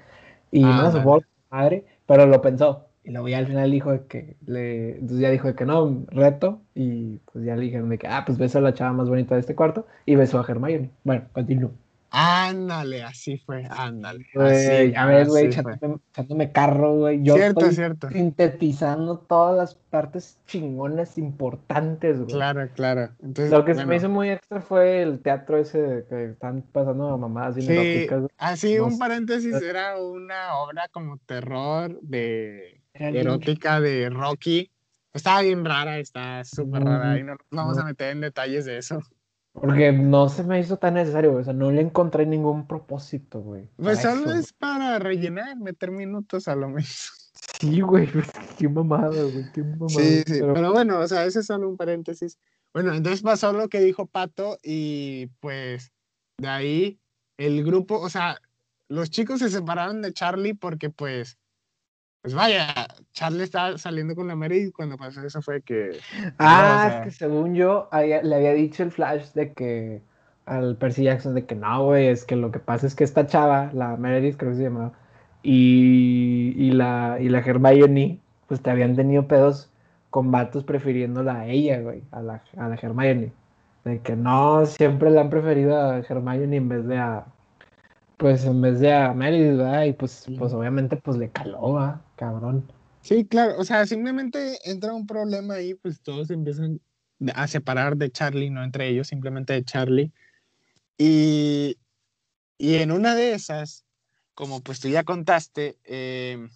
Y 0.51 0.63
ah, 0.63 0.82
no 0.84 0.91
se 0.91 1.01
fue 1.01 1.21
madre, 1.49 1.86
pero 2.06 2.25
lo 2.25 2.41
pensó. 2.41 2.88
Y 3.04 3.12
luego 3.12 3.27
ya 3.30 3.39
al 3.39 3.47
final 3.47 3.71
dijo 3.71 4.08
que 4.08 4.38
le, 4.45 4.91
entonces 4.95 5.19
ya 5.19 5.30
dijo 5.32 5.56
que 5.56 5.65
no, 5.65 6.06
reto, 6.08 6.62
y 6.75 7.17
pues 7.32 7.45
ya 7.45 7.56
le 7.56 7.63
dijeron 7.63 7.89
de 7.89 7.97
que, 7.97 8.08
ah, 8.08 8.23
pues 8.25 8.38
beso 8.38 8.60
a 8.60 8.62
la 8.62 8.73
chava 8.73 8.93
más 8.93 9.10
bonita 9.10 9.36
de 9.36 9.41
este 9.41 9.56
cuarto, 9.56 9.88
y 10.06 10.15
besó 10.15 10.39
a 10.39 10.45
Hermione. 10.47 10.91
Bueno, 11.04 11.25
continúo. 11.34 11.81
Ándale, 12.13 13.04
así 13.04 13.38
fue, 13.38 13.65
ándale. 13.69 14.28
a 14.36 15.06
ver, 15.06 15.28
güey, 15.28 15.45
echándome, 15.45 16.52
carro, 16.52 16.97
güey. 16.97 17.24
Yo 17.24 17.36
cierto, 17.36 17.62
estoy 17.62 17.76
cierto. 17.76 18.10
sintetizando 18.10 19.17
todas 19.17 19.56
las 19.56 19.76
partes 19.76 20.38
chingonas 20.45 21.17
importantes, 21.17 22.17
güey. 22.17 22.34
Claro, 22.34 22.67
claro. 22.76 23.12
Entonces, 23.24 23.50
Lo 23.50 23.63
que 23.63 23.76
se 23.76 23.86
me 23.86 23.95
hizo 23.95 24.10
muy 24.10 24.30
extra 24.30 24.60
fue 24.60 25.02
el 25.02 25.21
teatro 25.21 25.58
ese 25.58 26.06
que 26.10 26.26
están 26.32 26.63
pasando 26.74 27.17
mamadas 27.17 27.56
sí, 27.56 28.08
Así, 28.38 28.78
un 28.78 29.00
paréntesis, 29.00 29.62
era 29.62 29.97
una 29.97 30.56
obra 30.56 30.89
como 30.91 31.17
terror 31.19 31.97
de 32.02 32.82
erótica 32.93 33.80
de 33.80 34.10
Rocky. 34.10 34.69
Estaba 35.13 35.41
bien 35.43 35.63
rara, 35.63 35.97
está 35.97 36.43
súper 36.43 36.84
rara 36.84 37.17
y 37.17 37.24
no, 37.24 37.38
vamos 37.52 37.78
a 37.78 37.86
meter 37.86 38.12
en 38.12 38.19
detalles 38.19 38.65
de 38.65 38.78
eso. 38.78 39.00
Porque 39.54 39.92
no 39.92 40.30
se 40.30 40.44
me 40.44 40.60
hizo 40.60 40.78
tan 40.78 40.94
necesario, 40.94 41.34
o 41.34 41.44
sea, 41.44 41.54
no 41.54 41.72
le 41.72 41.82
encontré 41.82 42.26
ningún 42.26 42.68
propósito, 42.68 43.42
güey. 43.42 43.70
Pues 43.76 44.02
solo 44.02 44.32
es 44.32 44.54
para 44.54 44.98
rellenar, 44.98 45.58
meter 45.58 45.92
minutos 45.92 46.48
a 46.48 46.56
lo 46.56 46.70
menos. 46.70 47.18
Sí, 47.60 47.82
güey, 47.82 48.08
qué 48.58 48.68
mamada, 48.70 49.10
güey, 49.10 49.52
qué 49.54 49.64
mamada. 49.64 49.90
Sí, 49.90 50.24
sí, 50.26 50.40
pero... 50.42 50.74
bueno, 50.74 51.00
o 51.00 51.08
sea, 51.08 51.26
ese 51.26 51.40
es 51.40 51.46
solo 51.46 51.70
un 51.70 51.78
paréntesis. 51.78 52.38
Bueno, 52.74 52.94
entonces 52.94 53.22
pasó 53.22 53.52
lo 53.54 53.68
que 53.68 53.80
dijo 53.80 54.06
Pato 54.06 54.58
y 54.64 55.28
pues 55.40 55.92
de 56.38 56.48
ahí 56.48 57.00
el 57.38 57.64
grupo, 57.64 58.00
o 58.00 58.10
sea, 58.10 58.40
los 58.90 59.10
chicos 59.10 59.40
se 59.40 59.50
separaron 59.50 60.02
de 60.02 60.14
Charlie 60.14 60.54
porque 60.54 60.90
pues 60.90 61.38
pues 62.22 62.36
vaya, 62.36 62.88
Charlie 63.13 63.43
estaba 63.43 63.78
saliendo 63.78 64.15
con 64.15 64.28
la 64.28 64.36
Mary 64.36 64.67
y 64.67 64.71
cuando 64.71 64.97
pasó 64.97 65.21
eso 65.21 65.41
fue 65.41 65.62
que... 65.62 65.97
Ah, 66.38 66.91
es 66.93 67.04
que 67.04 67.12
según 67.12 67.56
yo 67.56 67.89
le 67.91 68.36
había 68.36 68.54
dicho 68.54 68.84
el 68.84 68.91
Flash 68.91 69.32
de 69.34 69.54
que 69.54 70.02
al 70.45 70.76
Percy 70.78 71.04
Jackson 71.04 71.36
de 71.36 71.45
que 71.45 71.56
no, 71.56 71.86
güey, 71.86 72.08
es 72.08 72.26
que 72.26 72.36
lo 72.36 72.52
que 72.52 72.60
pasa 72.60 72.88
es 72.88 72.95
que 72.95 73.04
esta 73.04 73.28
chava, 73.28 73.69
la 73.74 73.95
Meredith 73.97 74.38
creo 74.38 74.52
que 74.52 74.58
se 74.58 74.63
llamaba, 74.63 74.93
y, 75.43 76.54
y, 76.58 76.71
la, 76.71 77.17
y 77.19 77.30
la 77.30 77.39
Hermione, 77.39 78.19
pues 78.47 78.62
te 78.62 78.69
habían 78.69 78.95
tenido 78.95 79.28
pedos 79.28 79.69
con 80.10 80.32
vatos 80.32 80.63
prefiriéndola 80.63 81.41
a 81.41 81.47
ella, 81.47 81.80
güey, 81.82 82.04
a 82.12 82.21
la, 82.21 82.43
a 82.58 82.67
la 82.67 82.76
Hermione. 82.76 83.32
De 83.86 84.00
que 84.00 84.15
no, 84.15 84.65
siempre 84.65 85.10
la 85.10 85.21
han 85.21 85.30
preferido 85.30 85.80
a 85.80 86.00
Hermione 86.00 86.58
en 86.58 86.69
vez 86.69 86.86
de 86.86 86.97
a, 86.97 87.26
pues 88.17 88.45
en 88.45 88.62
vez 88.62 88.80
de 88.80 88.93
a 88.93 89.13
Meredith, 89.13 89.58
¿verdad? 89.58 89.84
Y 89.86 89.93
pues, 89.93 90.28
pues 90.38 90.54
obviamente 90.54 90.95
pues 90.97 91.17
le 91.17 91.30
caló, 91.30 91.74
¿verdad? 91.74 92.02
cabrón. 92.15 92.71
Sí, 93.02 93.26
claro, 93.26 93.56
o 93.58 93.64
sea, 93.64 93.86
simplemente 93.86 94.60
entra 94.70 94.94
un 94.94 95.08
problema 95.08 95.56
ahí, 95.56 95.74
pues 95.74 96.02
todos 96.02 96.30
empiezan 96.30 96.80
a 97.34 97.48
separar 97.48 97.98
de 97.98 98.12
Charlie, 98.12 98.50
no 98.50 98.64
entre 98.64 98.88
ellos, 98.90 99.08
simplemente 99.08 99.54
de 99.54 99.64
Charlie. 99.64 100.12
Y, 100.98 101.78
y 102.58 102.76
en 102.76 102.92
una 102.92 103.16
de 103.16 103.34
esas, 103.34 103.86
como 104.34 104.62
pues 104.62 104.80
tú 104.80 104.88
ya 104.88 105.04
contaste, 105.04 105.78
eh, 105.84 106.48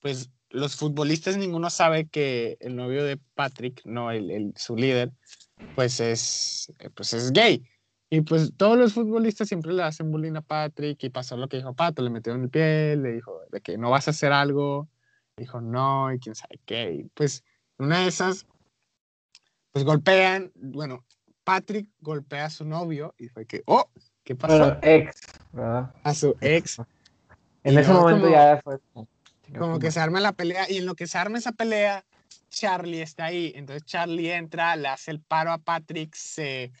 pues 0.00 0.30
los 0.50 0.76
futbolistas 0.76 1.36
ninguno 1.36 1.70
sabe 1.70 2.06
que 2.06 2.56
el 2.60 2.76
novio 2.76 3.04
de 3.04 3.18
Patrick, 3.34 3.82
no, 3.84 4.10
el, 4.10 4.52
su 4.56 4.76
líder, 4.76 5.12
pues 5.74 6.00
es, 6.00 6.72
pues 6.94 7.12
es 7.12 7.32
gay. 7.32 7.66
Y 8.08 8.20
pues 8.20 8.52
todos 8.56 8.78
los 8.78 8.92
futbolistas 8.92 9.48
siempre 9.48 9.72
le 9.72 9.82
hacen 9.82 10.12
bullying 10.12 10.36
a 10.36 10.42
Patrick 10.42 11.02
y 11.02 11.10
pasó 11.10 11.36
lo 11.36 11.48
que 11.48 11.56
dijo 11.56 11.74
Pato, 11.74 12.02
le 12.02 12.10
metió 12.10 12.34
en 12.34 12.42
el 12.42 12.50
pie, 12.50 12.96
le 12.96 13.12
dijo 13.14 13.40
de 13.50 13.60
que 13.60 13.76
no 13.78 13.90
vas 13.90 14.06
a 14.06 14.12
hacer 14.12 14.32
algo, 14.32 14.88
dijo 15.36 15.60
no 15.60 16.12
y 16.12 16.18
quién 16.18 16.34
sabe 16.34 16.58
qué. 16.64 16.92
Y 16.92 17.04
pues 17.14 17.44
una 17.78 18.00
de 18.00 18.08
esas, 18.08 18.46
pues 19.72 19.84
golpean, 19.84 20.50
bueno, 20.54 21.04
Patrick 21.44 21.88
golpea 22.00 22.46
a 22.46 22.50
su 22.50 22.64
novio 22.64 23.14
y 23.18 23.28
fue 23.28 23.46
que, 23.46 23.62
oh, 23.66 23.88
¿qué 24.24 24.34
pasó? 24.34 24.78
ex, 24.82 25.20
¿verdad? 25.52 25.94
A 26.02 26.14
su 26.14 26.34
ex. 26.40 26.78
En 27.62 27.78
ese 27.78 27.92
momento 27.92 28.30
ya 28.30 28.60
fue... 28.62 28.78
Como 29.58 29.78
que 29.78 29.92
se 29.92 30.00
arma 30.00 30.18
la 30.18 30.32
pelea 30.32 30.68
y 30.68 30.78
en 30.78 30.86
lo 30.86 30.96
que 30.96 31.06
se 31.06 31.18
arma 31.18 31.38
esa 31.38 31.52
pelea, 31.52 32.04
Charlie 32.48 33.02
está 33.02 33.26
ahí. 33.26 33.52
Entonces 33.54 33.84
Charlie 33.84 34.32
entra, 34.32 34.74
le 34.74 34.88
hace 34.88 35.12
el 35.12 35.20
paro 35.20 35.52
a 35.52 35.58
Patrick, 35.58 36.14
se 36.14 36.72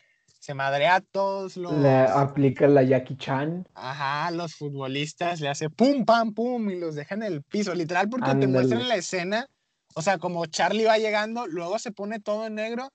se 0.46 0.54
madrea 0.54 0.94
a 0.94 1.00
todos 1.00 1.56
los. 1.56 1.72
Le 1.72 2.02
aplica 2.02 2.68
la 2.68 2.84
Jackie 2.84 3.16
Chan. 3.16 3.66
Ajá, 3.74 4.30
los 4.30 4.54
futbolistas 4.54 5.40
le 5.40 5.48
hace 5.48 5.70
pum, 5.70 6.04
pam, 6.04 6.34
pum 6.34 6.70
y 6.70 6.78
los 6.78 6.94
deja 6.94 7.16
en 7.16 7.24
el 7.24 7.42
piso, 7.42 7.74
literal, 7.74 8.08
porque 8.08 8.32
te 8.36 8.46
muestran 8.46 8.86
la 8.86 8.94
escena. 8.94 9.48
O 9.96 10.02
sea, 10.02 10.18
como 10.18 10.46
Charlie 10.46 10.84
va 10.84 10.98
llegando, 10.98 11.48
luego 11.48 11.80
se 11.80 11.90
pone 11.90 12.20
todo 12.20 12.46
en 12.46 12.54
negro 12.54 12.92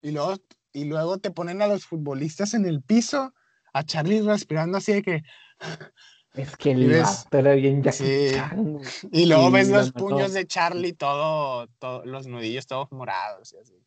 y 0.00 0.12
luego, 0.12 0.36
y 0.72 0.84
luego 0.84 1.18
te 1.18 1.30
ponen 1.30 1.60
a 1.60 1.66
los 1.66 1.84
futbolistas 1.84 2.54
en 2.54 2.64
el 2.64 2.80
piso, 2.80 3.34
a 3.74 3.82
Charlie 3.84 4.22
respirando 4.22 4.78
así 4.78 4.94
de 4.94 5.02
que. 5.02 5.22
Es 6.32 6.54
que 6.54 6.72
el 6.72 7.02
era 7.30 7.54
bien 7.54 7.82
Jackie 7.82 8.32
Chan. 8.34 8.80
Y 9.10 9.24
luego 9.24 9.50
ves 9.50 9.68
los 9.68 9.92
puños 9.92 10.34
de 10.34 10.46
Charlie, 10.46 10.92
todo, 10.92 11.66
todo, 11.78 12.04
los 12.04 12.26
nudillos 12.26 12.66
todos 12.66 12.92
morados 12.92 13.54
y 13.54 13.56
así 13.56 13.85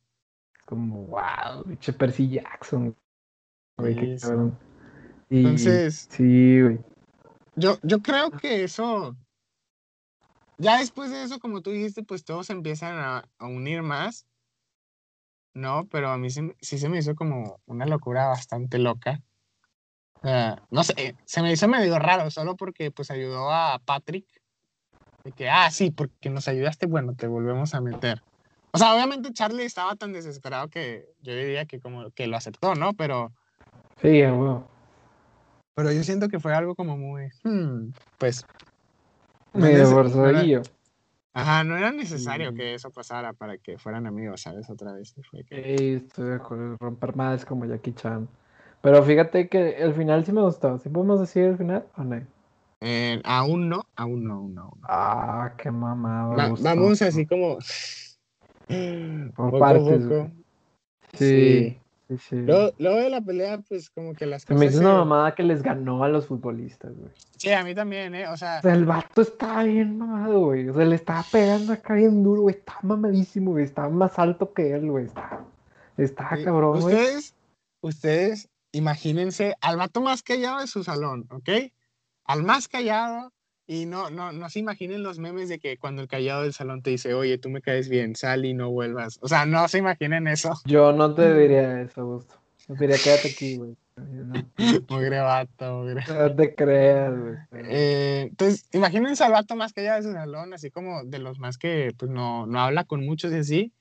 como, 0.69 1.07
wow, 1.07 1.63
bicho 1.65 1.91
Percy 1.97 2.29
Jackson. 2.29 2.95
Entonces, 5.31 6.07
sí, 6.11 6.61
güey. 6.61 6.79
Yo, 7.55 7.79
yo 7.81 8.01
creo 8.03 8.29
que 8.29 8.63
eso, 8.63 9.17
ya 10.59 10.77
después 10.77 11.09
de 11.09 11.23
eso, 11.23 11.39
como 11.39 11.61
tú 11.61 11.71
dijiste, 11.71 12.03
pues 12.03 12.23
todos 12.23 12.51
empiezan 12.51 12.99
a, 12.99 13.27
unir 13.39 13.81
más, 13.81 14.27
¿no? 15.55 15.87
Pero 15.89 16.09
a 16.09 16.19
mí 16.19 16.29
sí, 16.29 16.53
se 16.61 16.87
me 16.87 16.99
hizo 16.99 17.15
como 17.15 17.59
una 17.65 17.87
locura 17.87 18.27
bastante 18.27 18.77
loca. 18.77 19.23
no 20.69 20.83
sé, 20.83 21.15
se 21.25 21.41
me 21.41 21.51
hizo 21.51 21.67
medio 21.67 21.97
raro, 21.97 22.29
solo 22.29 22.55
porque 22.55 22.91
pues 22.91 23.09
ayudó 23.09 23.51
a 23.51 23.79
Patrick. 23.83 24.27
De 25.23 25.31
que, 25.31 25.49
ah, 25.49 25.71
sí, 25.71 25.89
porque 25.89 26.29
nos 26.29 26.47
ayudaste, 26.47 26.85
bueno, 26.85 27.15
te 27.15 27.25
volvemos 27.25 27.73
a 27.73 27.81
meter. 27.81 28.21
O 28.71 28.77
sea, 28.77 28.93
obviamente 28.93 29.33
Charlie 29.33 29.65
estaba 29.65 29.95
tan 29.95 30.13
desesperado 30.13 30.67
que 30.69 31.09
yo 31.21 31.33
diría 31.33 31.65
que 31.65 31.79
como 31.79 32.11
que 32.11 32.27
lo 32.27 32.37
aceptó, 32.37 32.75
¿no? 32.75 32.93
Pero... 32.93 33.31
Sí, 34.01 34.21
bueno. 34.21 34.67
Pero 35.75 35.91
yo 35.91 36.03
siento 36.03 36.27
que 36.29 36.39
fue 36.39 36.53
algo 36.53 36.75
como 36.75 36.97
muy... 36.97 37.29
Hmm, 37.43 37.91
pues... 38.17 38.45
Medio 39.53 39.89
borzorillo. 39.89 40.61
Ajá, 41.33 41.63
no 41.63 41.77
era 41.77 41.91
necesario 41.91 42.53
que 42.53 42.73
eso 42.75 42.91
pasara 42.91 43.33
para 43.33 43.57
que 43.57 43.77
fueran 43.77 44.05
amigos, 44.05 44.41
¿sabes? 44.41 44.69
Otra 44.69 44.93
vez. 44.93 45.15
Fue 45.29 45.43
que... 45.43 45.95
estoy 45.95 46.29
de 46.29 46.35
acuerdo. 46.35 46.77
Romper 46.79 47.15
más 47.15 47.45
como 47.45 47.65
Jackie 47.65 47.93
Chan. 47.93 48.27
Pero 48.81 49.03
fíjate 49.03 49.49
que 49.49 49.77
el 49.77 49.93
final 49.93 50.25
sí 50.25 50.31
me 50.31 50.41
gustó. 50.41 50.77
¿Sí 50.79 50.89
podemos 50.89 51.19
decir 51.19 51.43
el 51.43 51.57
final 51.57 51.85
o 51.97 52.03
no? 52.03 52.21
Eh, 52.81 53.21
aún 53.25 53.67
no, 53.67 53.85
aún 53.95 54.23
no, 54.23 54.35
aún 54.35 54.53
no. 54.53 54.77
Ah, 54.83 55.53
qué 55.57 55.69
mamada. 55.69 56.53
vamos 56.61 57.01
así 57.01 57.25
como 57.25 57.57
por 59.35 59.59
partes. 59.59 60.29
Sí, 61.13 61.77
sí, 62.07 62.17
sí. 62.17 62.35
Luego, 62.35 62.71
de 62.77 63.09
la 63.09 63.21
pelea, 63.21 63.59
pues 63.67 63.89
como 63.89 64.13
que 64.13 64.25
las 64.25 64.45
cosas. 64.45 64.59
Me 64.59 64.67
hizo 64.67 64.79
una 64.79 64.93
mamada 64.93 65.33
que 65.33 65.43
les 65.43 65.63
ganó 65.63 66.03
a 66.03 66.09
los 66.09 66.27
futbolistas, 66.27 66.95
güey. 66.95 67.11
Sí, 67.37 67.51
a 67.51 67.63
mí 67.63 67.73
también, 67.73 68.13
¿eh? 68.13 68.27
O 68.27 68.37
sea. 68.37 68.59
el 68.59 68.85
vato 68.85 69.21
estaba 69.21 69.63
bien 69.63 69.97
mamado, 69.97 70.39
güey. 70.39 70.69
O 70.69 70.73
sea, 70.73 70.85
le 70.85 70.95
estaba 70.95 71.25
pegando 71.31 71.73
acá 71.73 71.95
bien 71.95 72.23
duro, 72.23 72.43
güey. 72.43 72.55
Estaba 72.55 72.79
mamadísimo, 72.83 73.51
güey. 73.51 73.65
Estaba 73.65 73.89
más 73.89 74.19
alto 74.19 74.53
que 74.53 74.71
él, 74.71 74.89
güey. 74.91 75.05
Estaba, 75.05 75.45
estaba 75.97 76.43
cabrón, 76.43 76.81
güey. 76.81 76.95
Ustedes, 76.95 77.35
ustedes, 77.81 78.49
imagínense 78.71 79.55
al 79.61 79.77
vato 79.77 80.01
más 80.01 80.21
callado 80.21 80.59
de 80.59 80.67
su 80.67 80.83
salón, 80.83 81.27
¿ok? 81.31 81.49
Al 82.25 82.43
más 82.43 82.67
callado 82.67 83.31
y 83.71 83.85
no, 83.85 84.09
no, 84.09 84.31
no 84.31 84.49
se 84.49 84.57
imaginen 84.57 85.03
los 85.03 85.19
memes 85.19 85.47
de 85.47 85.59
que 85.59 85.77
cuando 85.77 86.01
el 86.01 86.07
callado 86.07 86.41
del 86.41 86.53
salón 86.53 86.81
te 86.81 86.89
dice, 86.89 87.13
oye, 87.13 87.37
tú 87.37 87.51
me 87.51 87.61
caes 87.61 87.87
bien, 87.87 88.15
sal 88.15 88.43
y 88.43 88.55
no 88.55 88.71
vuelvas. 88.71 89.19
O 89.21 89.27
sea, 89.27 89.45
no 89.45 89.67
se 89.67 89.77
imaginen 89.77 90.27
eso. 90.27 90.59
Yo 90.65 90.91
no 90.91 91.13
te 91.13 91.31
diría 91.39 91.79
eso, 91.83 92.03
Gusto. 92.03 92.33
Yo 92.67 92.73
diría, 92.73 92.97
quédate 92.97 93.27
aquí, 93.27 93.57
güey. 93.57 93.75
Mugre 94.89 95.19
vato, 95.19 95.83
mugre. 95.83 96.03
No 96.07 96.35
te 96.35 96.55
creas, 96.55 97.13
güey. 97.15 97.35
Eh, 97.69 98.21
entonces, 98.31 98.67
imagínense 98.71 99.23
al 99.23 99.33
vato 99.33 99.55
más 99.55 99.71
callado 99.71 99.97
de 99.97 100.07
su 100.07 100.13
salón, 100.13 100.51
así 100.51 100.71
como 100.71 101.03
de 101.03 101.19
los 101.19 101.37
más 101.37 101.59
que 101.59 101.93
pues, 101.95 102.09
no, 102.09 102.47
no 102.47 102.61
habla 102.61 102.85
con 102.85 103.05
muchos 103.05 103.31
y 103.33 103.35
así. 103.35 103.73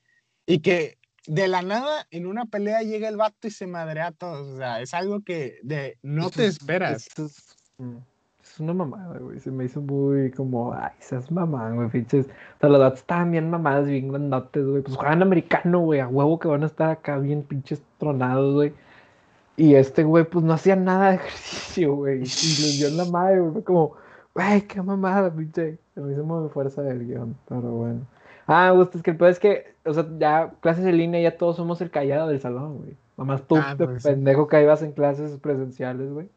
Y 0.45 0.59
que 0.59 0.99
de 1.25 1.47
la 1.47 1.63
nada, 1.63 2.05
en 2.11 2.27
una 2.27 2.45
pelea 2.45 2.83
llega 2.83 3.09
el 3.09 3.17
vato 3.17 3.47
y 3.47 3.51
se 3.51 3.65
madrea 3.65 4.07
a 4.07 4.11
todos. 4.11 4.49
O 4.49 4.57
sea, 4.57 4.81
es 4.81 4.93
algo 4.93 5.21
que 5.21 5.57
de, 5.63 5.97
no 6.03 6.29
te 6.29 6.45
esperas. 6.45 7.07
Es, 7.17 7.55
mm, 7.79 7.97
es, 8.59 8.61
una 8.61 8.73
mamada, 8.73 9.17
güey. 9.19 9.39
Se 9.39 9.51
me 9.51 9.65
hizo 9.65 9.81
muy 9.81 10.31
como, 10.31 10.73
ay, 10.73 10.91
seas 10.99 11.31
mamá, 11.31 11.71
güey, 11.71 11.89
pinches. 11.89 12.25
O 12.27 12.59
sea, 12.59 12.69
los 12.69 12.79
datos 12.79 12.99
estaban 12.99 13.31
bien 13.31 13.49
mamadas, 13.49 13.87
bien 13.87 14.09
grandotes, 14.09 14.65
güey. 14.65 14.81
Pues 14.81 14.97
juegan 14.97 15.21
americano, 15.21 15.79
güey, 15.79 15.99
a 15.99 16.07
huevo 16.07 16.39
que 16.39 16.47
van 16.47 16.63
a 16.63 16.67
estar 16.67 16.89
acá 16.89 17.17
bien 17.17 17.43
pinches 17.43 17.81
tronados, 17.97 18.53
güey. 18.53 18.73
Y 19.57 19.75
este 19.75 20.03
güey, 20.03 20.23
pues 20.23 20.43
no 20.45 20.53
hacía 20.53 20.75
nada 20.75 21.09
de 21.09 21.15
ejercicio, 21.15 21.95
güey. 21.95 22.17
Y 22.17 22.21
les 22.21 22.79
dio 22.79 22.87
en 22.87 22.97
la 22.97 23.05
madre, 23.05 23.39
güey. 23.39 23.53
Fue 23.53 23.63
como, 23.63 23.93
güey, 24.33 24.61
qué 24.61 24.81
mamada, 24.81 25.33
pinche. 25.33 25.77
Se 25.95 26.01
me 26.01 26.13
hizo 26.13 26.23
muy 26.23 26.49
fuerza 26.49 26.81
del 26.81 27.05
guion, 27.05 27.35
pero 27.47 27.61
bueno. 27.61 28.01
Ah, 28.47 28.71
gusto, 28.71 28.97
es 28.97 29.03
que 29.03 29.11
el 29.11 29.17
peor 29.17 29.29
es 29.29 29.39
que, 29.39 29.75
o 29.85 29.93
sea, 29.93 30.07
ya 30.17 30.51
clases 30.61 30.85
en 30.85 30.97
línea, 30.97 31.21
ya 31.21 31.37
todos 31.37 31.55
somos 31.55 31.81
el 31.81 31.91
callado 31.91 32.29
del 32.29 32.39
salón, 32.39 32.79
güey. 32.79 32.97
Mamás 33.15 33.43
tú, 33.43 33.57
ah, 33.57 33.75
pues 33.77 34.03
pendejo 34.03 34.47
que 34.47 34.61
ibas 34.61 34.81
en 34.81 34.93
clases 34.93 35.37
presenciales, 35.37 36.11
güey. 36.11 36.29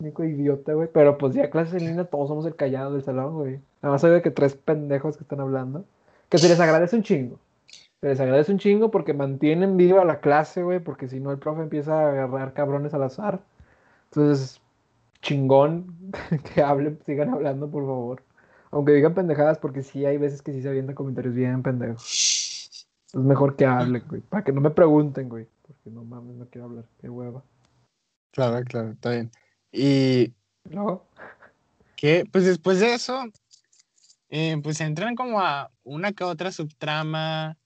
Único 0.00 0.24
idiota, 0.24 0.74
güey. 0.74 0.88
Pero 0.92 1.16
pues 1.18 1.34
ya 1.34 1.50
clases 1.50 1.82
en 1.82 2.06
todos 2.06 2.28
somos 2.28 2.46
el 2.46 2.56
callado 2.56 2.92
del 2.92 3.02
salón, 3.02 3.34
güey. 3.34 3.60
Nada 3.82 3.94
más 3.94 4.02
de 4.02 4.22
que 4.22 4.30
tres 4.30 4.54
pendejos 4.54 5.16
que 5.16 5.24
están 5.24 5.40
hablando. 5.40 5.84
Que 6.28 6.38
se 6.38 6.48
les 6.48 6.60
agradece 6.60 6.96
un 6.96 7.02
chingo. 7.02 7.38
Se 8.00 8.08
les 8.08 8.20
agradece 8.20 8.52
un 8.52 8.58
chingo 8.58 8.90
porque 8.90 9.14
mantienen 9.14 9.76
viva 9.76 10.04
la 10.04 10.20
clase, 10.20 10.62
güey. 10.62 10.80
Porque 10.80 11.08
si 11.08 11.20
no, 11.20 11.30
el 11.30 11.38
profe 11.38 11.62
empieza 11.62 11.98
a 11.98 12.10
agarrar 12.10 12.52
cabrones 12.52 12.92
al 12.94 13.04
azar. 13.04 13.40
Entonces, 14.10 14.60
chingón 15.22 15.96
que 16.54 16.62
hablen, 16.62 16.98
sigan 17.06 17.30
hablando, 17.30 17.70
por 17.70 17.84
favor. 17.84 18.22
Aunque 18.70 18.92
digan 18.92 19.14
pendejadas, 19.14 19.58
porque 19.58 19.82
sí 19.82 20.04
hay 20.04 20.18
veces 20.18 20.42
que 20.42 20.52
sí 20.52 20.60
se 20.60 20.68
avientan 20.68 20.94
comentarios 20.94 21.34
bien 21.34 21.62
pendejos. 21.62 22.86
Es 23.06 23.20
mejor 23.20 23.56
que 23.56 23.64
hablen, 23.64 24.04
güey. 24.08 24.20
Para 24.20 24.44
que 24.44 24.52
no 24.52 24.60
me 24.60 24.70
pregunten, 24.70 25.28
güey. 25.28 25.46
Porque 25.62 25.90
no 25.90 26.04
mames, 26.04 26.36
no 26.36 26.46
quiero 26.50 26.66
hablar. 26.66 26.84
Qué 27.00 27.08
hueva. 27.08 27.42
Claro, 28.32 28.62
claro, 28.66 28.90
está 28.90 29.12
bien. 29.12 29.30
Y. 29.72 30.32
¿No? 30.64 31.04
Que, 31.96 32.24
pues 32.30 32.44
después 32.44 32.80
de 32.80 32.94
eso, 32.94 33.24
eh, 34.28 34.56
pues 34.62 34.80
entran 34.80 35.14
como 35.14 35.40
a 35.40 35.70
una 35.82 36.12
que 36.12 36.24
otra 36.24 36.52
subtrama 36.52 37.56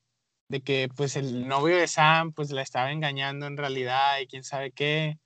de 0.48 0.62
que, 0.62 0.88
pues, 0.96 1.16
el 1.16 1.46
novio 1.46 1.76
de 1.76 1.86
Sam, 1.86 2.32
pues, 2.32 2.50
la 2.50 2.62
estaba 2.62 2.90
engañando 2.90 3.46
en 3.46 3.56
realidad 3.56 4.18
y 4.20 4.26
quién 4.26 4.42
sabe 4.42 4.72
qué. 4.72 5.18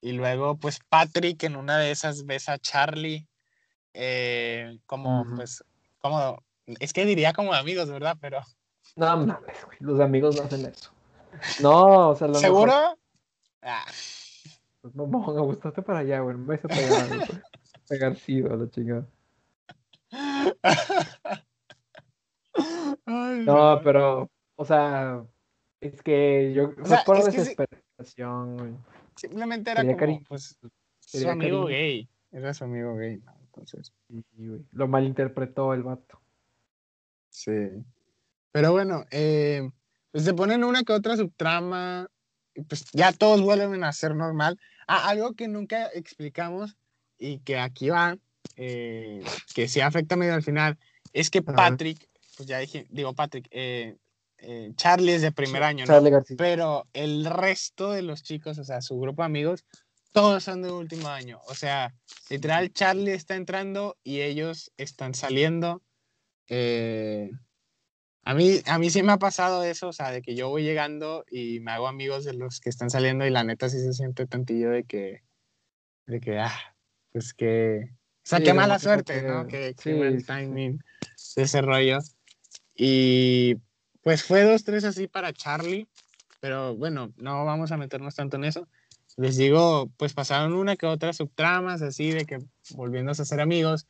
Y 0.00 0.12
luego, 0.12 0.56
pues, 0.56 0.80
Patrick 0.88 1.42
en 1.44 1.56
una 1.56 1.78
de 1.78 1.92
esas 1.92 2.26
ves 2.26 2.48
a 2.48 2.58
Charlie 2.58 3.28
eh, 3.94 4.78
como, 4.86 5.24
pues, 5.36 5.64
como, 6.00 6.42
es 6.66 6.92
que 6.92 7.04
diría 7.06 7.32
como 7.32 7.54
amigos, 7.54 7.88
¿verdad? 7.90 8.16
Pero... 8.20 8.40
No 8.96 9.16
mames, 9.16 9.64
güey, 9.64 9.78
los 9.80 9.98
amigos 9.98 10.36
no 10.36 10.42
hacen 10.42 10.66
eso. 10.66 10.92
No, 11.60 12.10
o 12.10 12.16
sea, 12.16 12.28
lo 12.28 12.34
¿Seguro? 12.34 12.96
Ah. 13.62 13.84
Pues 14.84 14.94
no, 14.96 15.06
me 15.06 15.40
gustaste 15.40 15.80
para 15.80 16.00
allá, 16.00 16.20
güey, 16.20 16.36
me 16.36 16.44
vais 16.44 16.62
a 16.62 16.68
pegar, 16.68 17.08
pegar 17.88 18.16
sí, 18.16 18.42
a 18.42 18.54
la 18.54 18.68
chingada. 18.68 19.08
no, 23.06 23.80
pero, 23.82 24.30
o 24.56 24.64
sea, 24.66 25.24
es 25.80 26.02
que 26.02 26.52
yo, 26.52 26.74
o 26.78 26.84
sea, 26.84 27.02
por 27.06 27.24
desesperación, 27.24 28.58
güey. 28.58 28.74
Simplemente 29.16 29.70
era 29.70 29.96
como, 29.96 30.22
pues, 30.28 30.58
su 31.00 31.30
amigo 31.30 31.64
gay, 31.64 32.06
era 32.30 32.52
su 32.52 32.64
amigo 32.64 32.94
gay, 32.96 33.22
¿no? 33.24 33.32
Entonces. 33.40 33.90
Lo 34.72 34.86
malinterpretó 34.86 35.72
el 35.72 35.82
vato. 35.82 36.20
Sí. 37.30 37.70
Pero 38.52 38.72
bueno, 38.72 39.06
eh, 39.10 39.66
pues 40.10 40.24
se 40.24 40.34
ponen 40.34 40.62
una 40.62 40.82
que 40.82 40.92
otra 40.92 41.16
subtrama, 41.16 42.10
pues 42.68 42.84
ya 42.92 43.12
todos 43.12 43.40
vuelven 43.40 43.84
a 43.84 43.92
ser 43.92 44.14
normal. 44.14 44.58
Ah, 44.86 45.08
algo 45.08 45.34
que 45.34 45.48
nunca 45.48 45.88
explicamos 45.94 46.76
y 47.18 47.38
que 47.38 47.58
aquí 47.58 47.88
va, 47.90 48.18
eh, 48.56 49.24
que 49.54 49.68
sí 49.68 49.80
afecta 49.80 50.16
medio 50.16 50.34
al 50.34 50.42
final, 50.42 50.78
es 51.12 51.30
que 51.30 51.42
Patrick, 51.42 52.08
pues 52.36 52.48
ya 52.48 52.58
dije, 52.58 52.86
digo 52.90 53.14
Patrick, 53.14 53.48
eh, 53.50 53.96
Charlie 54.76 55.14
es 55.14 55.22
de 55.22 55.32
primer 55.32 55.62
año, 55.62 55.86
¿no? 55.86 56.20
Pero 56.36 56.86
el 56.92 57.24
resto 57.24 57.92
de 57.92 58.02
los 58.02 58.22
chicos, 58.22 58.58
o 58.58 58.64
sea, 58.64 58.82
su 58.82 58.98
grupo 58.98 59.22
de 59.22 59.26
amigos, 59.26 59.64
todos 60.12 60.44
son 60.44 60.62
de 60.62 60.70
último 60.70 61.08
año. 61.08 61.40
O 61.48 61.54
sea, 61.54 61.94
literal, 62.28 62.72
Charlie 62.72 63.12
está 63.12 63.36
entrando 63.36 63.96
y 64.04 64.20
ellos 64.20 64.70
están 64.76 65.14
saliendo. 65.14 65.82
Eh, 66.48 67.30
a, 68.24 68.34
mí, 68.34 68.60
a 68.66 68.78
mí 68.78 68.90
sí 68.90 69.02
me 69.02 69.12
ha 69.12 69.18
pasado 69.18 69.64
eso, 69.64 69.88
o 69.88 69.92
sea, 69.92 70.10
de 70.10 70.22
que 70.22 70.34
yo 70.34 70.48
voy 70.48 70.62
llegando 70.62 71.24
y 71.30 71.60
me 71.60 71.72
hago 71.72 71.88
amigos 71.88 72.24
de 72.24 72.34
los 72.34 72.60
que 72.60 72.70
están 72.70 72.90
saliendo 72.90 73.26
y 73.26 73.30
la 73.30 73.44
neta 73.44 73.68
sí 73.68 73.78
se 73.78 73.92
siente 73.92 74.26
tantillo 74.26 74.70
de 74.70 74.84
que, 74.84 75.22
de 76.06 76.20
que, 76.20 76.38
ah, 76.38 76.76
pues 77.12 77.34
que, 77.34 77.90
o 77.90 78.26
sea, 78.26 78.40
qué 78.40 78.54
mala 78.54 78.78
suerte, 78.78 79.22
¿no? 79.22 79.46
Que, 79.46 79.74
sí, 79.78 79.92
mal 79.92 80.24
timing 80.24 80.82
de 81.36 81.42
ese 81.42 81.60
rollo. 81.60 81.98
Y 82.74 83.56
pues 84.02 84.24
fue 84.24 84.42
dos, 84.42 84.64
tres 84.64 84.84
así 84.84 85.06
para 85.06 85.32
Charlie, 85.32 85.86
pero 86.40 86.74
bueno, 86.74 87.12
no 87.16 87.44
vamos 87.44 87.72
a 87.72 87.76
meternos 87.76 88.14
tanto 88.14 88.36
en 88.36 88.44
eso 88.44 88.68
les 89.16 89.36
digo, 89.36 89.90
pues 89.96 90.12
pasaron 90.12 90.54
una 90.54 90.76
que 90.76 90.86
otra 90.86 91.12
subtramas 91.12 91.82
así 91.82 92.10
de 92.10 92.24
que 92.24 92.38
volviéndose 92.70 93.22
a 93.22 93.26
ser 93.26 93.40
amigos 93.40 93.86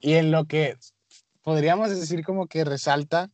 y 0.00 0.14
en 0.14 0.30
lo 0.30 0.44
que 0.44 0.76
podríamos 1.42 1.90
decir 1.90 2.24
como 2.24 2.46
que 2.46 2.64
resalta 2.64 3.30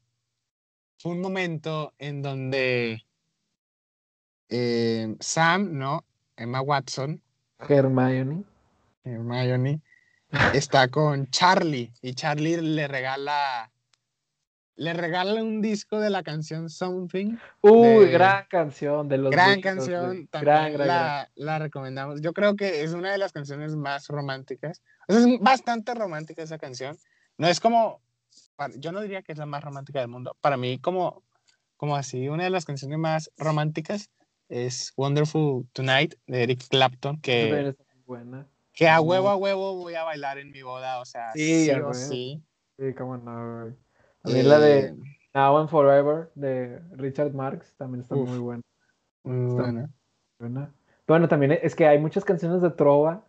fue 1.01 1.13
un 1.13 1.23
momento 1.23 1.95
en 1.99 2.21
donde 2.21 3.07
eh, 4.51 5.17
Sam, 5.19 5.79
¿no? 5.79 6.05
Emma 6.37 6.61
Watson. 6.61 7.23
Hermione. 7.59 8.45
Hermione 9.05 9.81
está 10.55 10.89
con 10.89 11.31
Charlie 11.31 11.91
y 12.03 12.13
Charlie 12.13 12.61
le 12.61 12.87
regala 12.87 13.73
le 14.77 14.93
regala 14.93 15.43
un 15.43 15.63
disco 15.63 16.01
de 16.01 16.11
la 16.11 16.23
canción 16.23 16.69
Something. 16.69 17.37
Uy, 17.63 18.11
gran 18.11 18.45
canción 18.51 19.09
de 19.09 19.19
los 19.19 19.31
Gran 19.31 19.63
canción, 19.63 20.27
también 20.29 20.79
la, 20.79 21.31
la, 21.35 21.59
recomendamos. 21.59 22.21
Yo 22.21 22.33
creo 22.35 22.57
que 22.57 22.83
es 22.83 22.93
una 22.93 23.11
de 23.13 23.19
las 23.19 23.33
canciones 23.33 23.75
más 23.75 24.09
románticas. 24.09 24.83
es 25.09 25.27
bastante 25.41 25.95
romántica 25.95 26.43
esa 26.43 26.59
canción. 26.59 26.97
No 27.37 27.47
es 27.47 27.61
como, 27.61 28.01
yo 28.79 28.93
no 28.93 29.01
diría 29.01 29.23
que 29.23 29.33
es 29.33 29.39
la 29.39 29.47
más 29.47 29.63
romántica 29.65 30.01
del 30.01 30.09
mundo. 30.09 30.37
Para 30.41 30.57
mí, 30.57 30.79
como, 30.79 31.23
como 31.77 31.97
así, 31.97 32.29
una 32.29 32.45
de 32.45 32.51
las 32.51 32.65
canciones 32.65 32.99
más 32.99 33.31
románticas 33.37 34.11
es 34.49 34.93
Wonderful 34.97 35.67
Tonight 35.73 36.15
de 36.27 36.43
Eric 36.43 36.67
Clapton, 36.69 37.21
que, 37.21 37.75
buena. 38.05 38.47
que 38.73 38.89
a 38.89 39.01
huevo 39.01 39.29
a 39.29 39.37
huevo 39.37 39.77
voy 39.77 39.95
a 39.95 40.03
bailar 40.03 40.39
en 40.39 40.51
mi 40.51 40.63
boda, 40.63 41.01
o 41.01 41.05
sea, 41.05 41.33
sí, 41.33 41.67
sí 41.67 41.71
o 41.71 41.95
sí. 41.95 42.43
Sí, 42.79 42.95
cómo 42.95 43.17
no, 43.17 43.75
también 44.23 44.49
la 44.49 44.59
de 44.59 44.79
eh, 44.81 44.97
Now 45.35 45.59
and 45.59 45.69
Forever 45.69 46.31
de 46.35 46.81
Richard 46.93 47.33
Marx 47.33 47.75
también 47.77 48.03
está 48.03 48.15
muy 48.15 48.39
buena. 48.39 48.63
Muy 49.23 49.55
buena. 49.55 50.75
Bueno, 51.07 51.29
también 51.29 51.53
es 51.63 51.75
que 51.75 51.87
hay 51.87 51.99
muchas 51.99 52.25
canciones 52.25 52.63
de 52.63 52.71
trova. 52.71 53.25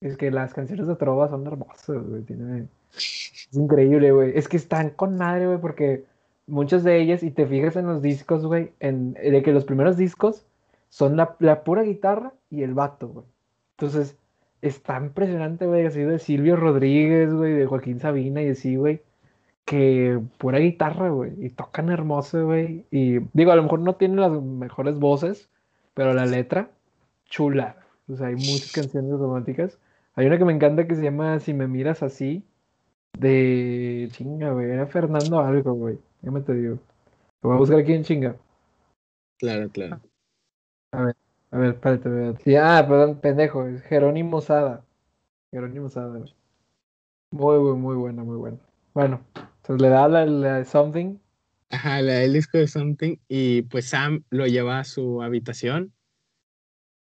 Es 0.00 0.16
que 0.16 0.30
las 0.30 0.52
canciones 0.52 0.86
de 0.86 0.96
trova 0.96 1.28
son 1.28 1.46
hermosas, 1.46 2.06
güey. 2.06 2.22
Tiene... 2.22 2.68
Es 2.96 3.56
increíble, 3.56 4.12
güey. 4.12 4.32
Es 4.36 4.48
que 4.48 4.56
están 4.56 4.90
con 4.90 5.16
madre, 5.16 5.46
güey, 5.46 5.58
porque 5.58 6.04
muchas 6.46 6.84
de 6.84 7.00
ellas, 7.00 7.22
y 7.22 7.30
te 7.30 7.46
fijas 7.46 7.76
en 7.76 7.86
los 7.86 8.02
discos, 8.02 8.46
güey, 8.46 8.72
de 8.80 9.42
que 9.44 9.52
los 9.52 9.64
primeros 9.64 9.96
discos 9.96 10.46
son 10.88 11.16
la, 11.16 11.36
la 11.40 11.64
pura 11.64 11.82
guitarra 11.82 12.32
y 12.50 12.62
el 12.62 12.74
vato, 12.74 13.08
güey. 13.08 13.26
Entonces, 13.76 14.16
está 14.62 14.98
impresionante, 14.98 15.66
güey, 15.66 15.86
así 15.86 16.00
de 16.00 16.18
Silvio 16.18 16.56
Rodríguez, 16.56 17.32
güey, 17.32 17.54
de 17.54 17.66
Joaquín 17.66 18.00
Sabina 18.00 18.42
y 18.42 18.50
así, 18.50 18.76
güey 18.76 19.02
que 19.64 20.20
pura 20.38 20.58
guitarra, 20.58 21.10
güey, 21.10 21.32
y 21.44 21.50
tocan 21.50 21.90
hermoso, 21.90 22.44
güey. 22.46 22.86
Y 22.90 23.20
digo, 23.32 23.52
a 23.52 23.56
lo 23.56 23.62
mejor 23.62 23.80
no 23.80 23.96
tienen 23.96 24.20
las 24.20 24.32
mejores 24.32 24.98
voces, 24.98 25.48
pero 25.94 26.12
la 26.14 26.26
letra, 26.26 26.70
chula. 27.26 27.76
O 28.08 28.16
sea, 28.16 28.28
hay 28.28 28.34
muchas 28.34 28.72
canciones 28.72 29.12
románticas. 29.18 29.78
Hay 30.14 30.26
una 30.26 30.38
que 30.38 30.44
me 30.44 30.52
encanta 30.52 30.86
que 30.86 30.94
se 30.94 31.02
llama 31.02 31.40
Si 31.40 31.54
me 31.54 31.66
miras 31.66 32.02
así, 32.02 32.44
de 33.18 34.08
chinga, 34.12 34.52
güey, 34.52 34.70
era 34.70 34.86
Fernando 34.86 35.40
algo, 35.40 35.72
güey. 35.74 35.98
Ya 36.22 36.30
me 36.30 36.40
te 36.40 36.54
digo. 36.54 36.78
Lo 37.42 37.50
voy 37.50 37.56
a 37.56 37.58
buscar 37.58 37.78
aquí 37.78 37.92
en 37.92 38.04
chinga. 38.04 38.36
Claro, 39.38 39.68
claro. 39.70 40.00
A 40.92 41.02
ver, 41.02 41.16
a 41.50 41.58
ver, 41.58 41.74
espérate. 41.74 42.42
Sí, 42.44 42.56
ah, 42.56 42.84
perdón, 42.88 43.20
pendejo, 43.20 43.66
es 43.66 43.82
Jerónimo 43.82 44.40
Sada. 44.40 44.84
Jerónimo 45.50 45.88
Sada, 45.88 46.18
güey. 46.18 46.34
Muy, 47.30 47.58
muy, 47.58 47.76
muy 47.76 47.96
buena, 47.96 48.22
muy 48.22 48.36
buena. 48.36 48.58
Bueno, 48.94 49.20
entonces 49.34 49.82
le 49.82 49.88
da 49.88 50.08
la, 50.08 50.24
de 50.58 50.64
Something. 50.64 51.18
Ajá, 51.70 52.00
le 52.00 52.12
da 52.12 52.22
el 52.22 52.32
disco 52.32 52.58
de 52.58 52.68
Something 52.68 53.16
y 53.26 53.62
pues 53.62 53.86
Sam 53.86 54.22
lo 54.30 54.46
lleva 54.46 54.78
a 54.78 54.84
su 54.84 55.20
habitación 55.20 55.92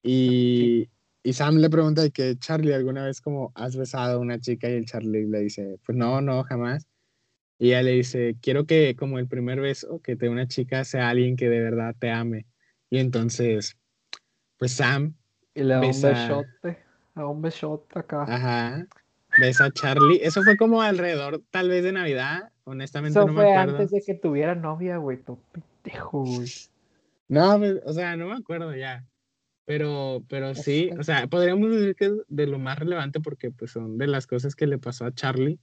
y, 0.03 0.89
y 1.27 1.33
Sam 1.33 1.57
le 1.57 1.69
pregunta 1.69 2.01
de 2.03 2.11
que 2.11 2.37
Charlie, 2.37 2.73
¿alguna 2.73 3.03
vez 3.05 3.19
como 3.19 3.51
has 3.55 3.75
besado 3.75 4.17
a 4.17 4.19
una 4.21 4.39
chica? 4.39 4.69
Y 4.69 4.73
el 4.73 4.85
Charlie 4.85 5.25
le 5.27 5.39
dice, 5.41 5.77
pues 5.85 5.97
no, 5.97 6.21
no, 6.21 6.43
jamás. 6.43 6.87
Y 7.59 7.69
ella 7.69 7.81
le 7.83 7.91
dice, 7.91 8.37
quiero 8.41 8.65
que 8.65 8.95
como 8.95 9.19
el 9.19 9.27
primer 9.27 9.59
beso 9.59 9.99
que 10.01 10.15
te 10.15 10.27
dé 10.27 10.31
una 10.31 10.47
chica 10.47 10.83
sea 10.85 11.09
alguien 11.09 11.35
que 11.35 11.49
de 11.49 11.59
verdad 11.59 11.95
te 11.99 12.11
ame. 12.11 12.45
Y 12.89 12.99
entonces, 12.99 13.75
pues 14.57 14.71
Sam 14.73 15.15
Y 15.53 15.63
le 15.63 15.73
da 15.73 15.79
un 15.81 15.87
Besa- 15.87 16.09
besote. 16.11 16.77
Da 17.15 17.25
un 17.25 17.41
besote 17.41 17.99
acá. 17.99 18.23
Ajá. 18.23 18.87
Ves 19.39 19.59
a 19.59 19.69
Charlie. 19.71 20.19
Eso 20.23 20.43
fue 20.43 20.55
como 20.55 20.81
alrededor, 20.81 21.41
tal 21.51 21.67
vez 21.67 21.83
de 21.83 21.91
Navidad. 21.91 22.51
Honestamente 22.63 23.19
Eso 23.19 23.27
no 23.27 23.33
me 23.33 23.41
acuerdo. 23.41 23.71
antes 23.73 23.91
de 23.91 24.01
que 24.05 24.13
tuviera 24.13 24.55
novia, 24.55 24.95
güey. 24.97 25.17
Tu 25.17 25.37
pendejo, 25.51 26.23
güey. 26.23 26.47
No, 27.27 27.57
pues, 27.59 27.81
o 27.85 27.91
sea, 27.91 28.15
no 28.15 28.27
me 28.27 28.35
acuerdo 28.35 28.73
ya. 28.75 29.03
Pero, 29.67 30.23
pero 30.29 30.55
sí, 30.55 30.89
o 30.97 31.03
sea, 31.03 31.27
podríamos 31.27 31.69
decir 31.69 31.93
que 31.97 32.05
es 32.05 32.13
de 32.29 32.47
lo 32.47 32.57
más 32.57 32.79
relevante 32.79 33.19
porque 33.19 33.51
pues 33.51 33.71
son 33.71 33.97
de 33.97 34.07
las 34.07 34.25
cosas 34.25 34.55
que 34.55 34.65
le 34.65 34.77
pasó 34.77 35.03
a 35.03 35.13
Charlie. 35.13 35.59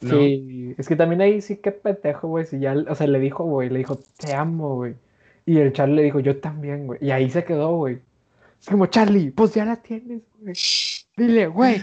¿no? 0.00 0.16
Sí, 0.16 0.74
es 0.78 0.88
que 0.88 0.96
también 0.96 1.20
ahí 1.20 1.42
sí 1.42 1.58
que 1.58 1.70
pendejo, 1.70 2.26
güey. 2.28 2.46
Si 2.46 2.58
ya, 2.58 2.74
o 2.88 2.94
sea, 2.94 3.06
le 3.06 3.20
dijo, 3.20 3.44
güey, 3.44 3.68
le 3.68 3.80
dijo, 3.80 4.00
te 4.18 4.32
amo, 4.32 4.76
güey. 4.76 4.94
Y 5.44 5.58
el 5.58 5.74
Charlie 5.74 5.96
le 5.96 6.02
dijo, 6.04 6.20
yo 6.20 6.40
también, 6.40 6.86
güey. 6.86 6.98
Y 7.02 7.10
ahí 7.10 7.28
se 7.28 7.44
quedó, 7.44 7.76
güey. 7.76 7.98
Es 8.58 8.66
como, 8.66 8.86
Charlie, 8.86 9.30
pues 9.30 9.52
ya 9.52 9.66
la 9.66 9.76
tienes, 9.76 10.22
güey. 10.38 10.54
Dile, 11.14 11.46
güey. 11.48 11.82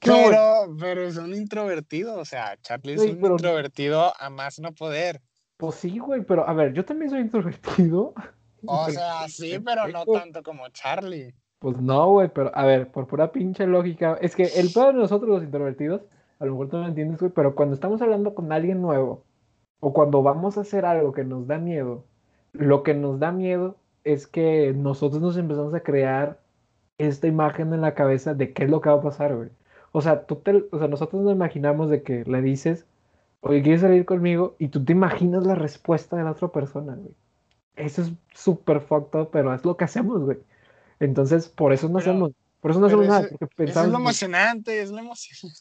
¿qué 0.00 0.10
onda?". 0.10 0.26
Pero, 0.66 0.76
pero 0.78 1.02
es 1.08 1.16
un 1.16 1.34
introvertido, 1.34 2.18
o 2.18 2.26
sea, 2.26 2.58
Charlie 2.60 2.92
es 2.92 3.00
un 3.00 3.18
pero- 3.18 3.32
introvertido 3.36 4.12
a 4.20 4.28
más 4.28 4.60
no 4.60 4.72
poder. 4.72 5.22
Pues 5.56 5.76
sí, 5.76 5.98
güey, 5.98 6.22
pero 6.22 6.46
a 6.46 6.52
ver, 6.52 6.74
yo 6.74 6.84
también 6.84 7.10
soy 7.10 7.20
introvertido. 7.20 8.12
O 8.66 8.86
sea, 8.90 9.28
sí, 9.28 9.58
pero 9.58 9.88
no 9.88 10.04
tanto 10.06 10.42
como 10.42 10.68
Charlie. 10.70 11.34
Pues 11.58 11.76
no, 11.80 12.10
güey, 12.10 12.28
pero 12.32 12.50
a 12.54 12.64
ver, 12.64 12.90
por 12.90 13.06
pura 13.06 13.32
pinche 13.32 13.66
lógica. 13.66 14.16
Es 14.20 14.36
que 14.36 14.44
el 14.44 14.70
peor 14.72 14.94
de 14.94 15.00
nosotros 15.00 15.28
los 15.28 15.42
introvertidos, 15.42 16.02
a 16.38 16.44
lo 16.44 16.52
mejor 16.52 16.68
tú 16.68 16.76
no 16.76 16.82
lo 16.82 16.88
entiendes, 16.88 17.18
güey, 17.18 17.32
pero 17.32 17.54
cuando 17.54 17.74
estamos 17.74 18.00
hablando 18.00 18.34
con 18.34 18.52
alguien 18.52 18.80
nuevo, 18.80 19.24
o 19.80 19.92
cuando 19.92 20.22
vamos 20.22 20.58
a 20.58 20.62
hacer 20.62 20.84
algo 20.84 21.12
que 21.12 21.24
nos 21.24 21.46
da 21.46 21.58
miedo, 21.58 22.04
lo 22.52 22.82
que 22.82 22.94
nos 22.94 23.18
da 23.20 23.32
miedo 23.32 23.76
es 24.04 24.26
que 24.26 24.72
nosotros 24.74 25.20
nos 25.20 25.36
empezamos 25.36 25.74
a 25.74 25.80
crear 25.80 26.40
esta 26.98 27.26
imagen 27.26 27.72
en 27.72 27.80
la 27.82 27.94
cabeza 27.94 28.34
de 28.34 28.52
qué 28.52 28.64
es 28.64 28.70
lo 28.70 28.80
que 28.80 28.90
va 28.90 28.96
a 28.96 29.02
pasar, 29.02 29.36
güey. 29.36 29.50
O 29.92 30.00
sea, 30.00 30.26
tú 30.26 30.36
te, 30.36 30.64
o 30.70 30.78
sea, 30.78 30.88
nosotros 30.88 31.22
nos 31.22 31.32
imaginamos 31.32 31.90
de 31.90 32.02
que 32.02 32.24
le 32.24 32.42
dices, 32.42 32.86
oye, 33.40 33.62
¿quieres 33.62 33.82
salir 33.82 34.04
conmigo? 34.04 34.56
Y 34.58 34.68
tú 34.68 34.84
te 34.84 34.92
imaginas 34.92 35.46
la 35.46 35.54
respuesta 35.54 36.16
de 36.16 36.24
la 36.24 36.32
otra 36.32 36.48
persona, 36.48 36.94
güey. 36.94 37.14
Eso 37.78 38.02
es 38.02 38.12
súper 38.34 38.80
fucked 38.80 39.18
up, 39.18 39.30
pero 39.32 39.54
es 39.54 39.64
lo 39.64 39.76
que 39.76 39.84
hacemos, 39.84 40.22
güey. 40.24 40.38
Entonces, 41.00 41.48
por 41.48 41.72
eso 41.72 41.88
no 41.88 41.98
Pero- 41.98 42.10
hacemos, 42.10 42.32
por 42.60 42.70
eso 42.72 42.80
no 42.80 42.86
hacemos 42.86 43.06
nada, 43.06 43.20
eso- 43.20 43.28
porque 43.30 43.44
Eso 43.44 43.52
es 43.62 43.66
pensamos, 43.66 43.92
lo 43.92 43.98
emocionante, 43.98 44.82
es 44.82 44.90
lo 44.90 44.98
emocionante. 44.98 45.58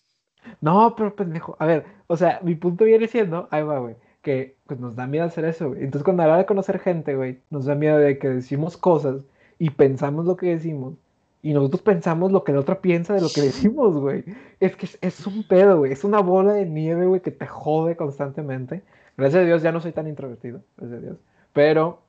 no, 0.61 0.95
pero 0.95 1.15
pendejo, 1.15 1.55
a 1.59 1.65
ver, 1.65 1.85
o 2.07 2.17
sea, 2.17 2.39
mi 2.43 2.55
punto 2.55 2.85
viene 2.85 3.07
siendo, 3.07 3.47
ahí 3.51 3.63
va, 3.63 3.79
güey, 3.79 3.95
que 4.21 4.55
pues 4.65 4.79
nos 4.79 4.95
da 4.95 5.05
miedo 5.07 5.25
hacer 5.25 5.45
eso, 5.45 5.69
güey. 5.69 5.83
Entonces, 5.83 6.03
cuando 6.03 6.23
a 6.23 6.25
la 6.27 6.33
hora 6.33 6.41
de 6.41 6.45
conocer 6.47 6.79
gente, 6.79 7.15
güey, 7.15 7.39
nos 7.49 7.65
da 7.65 7.75
miedo 7.75 7.97
de 7.97 8.17
que 8.17 8.29
decimos 8.29 8.77
cosas 8.77 9.17
y 9.59 9.69
pensamos 9.69 10.25
lo 10.25 10.35
que 10.37 10.47
decimos 10.47 10.95
y 11.43 11.53
nosotros 11.53 11.81
pensamos 11.81 12.31
lo 12.31 12.43
que 12.43 12.51
el 12.51 12.57
otro 12.57 12.81
piensa 12.81 13.13
de 13.13 13.21
lo 13.21 13.29
que 13.29 13.41
decimos, 13.41 13.95
güey. 13.97 14.23
Es 14.59 14.75
que 14.75 14.87
es, 14.87 14.97
es 15.01 15.27
un 15.27 15.47
pedo, 15.47 15.77
güey, 15.77 15.91
es 15.93 16.03
una 16.03 16.19
bola 16.19 16.53
de 16.53 16.65
nieve, 16.65 17.05
güey, 17.05 17.21
que 17.21 17.31
te 17.31 17.45
jode 17.47 17.95
constantemente. 17.95 18.81
Gracias 19.15 19.43
a 19.43 19.45
Dios 19.45 19.61
ya 19.61 19.71
no 19.71 19.79
soy 19.81 19.91
tan 19.93 20.07
introvertido, 20.07 20.61
gracias 20.77 20.99
a 20.99 21.01
Dios. 21.01 21.17
Pero, 21.53 22.01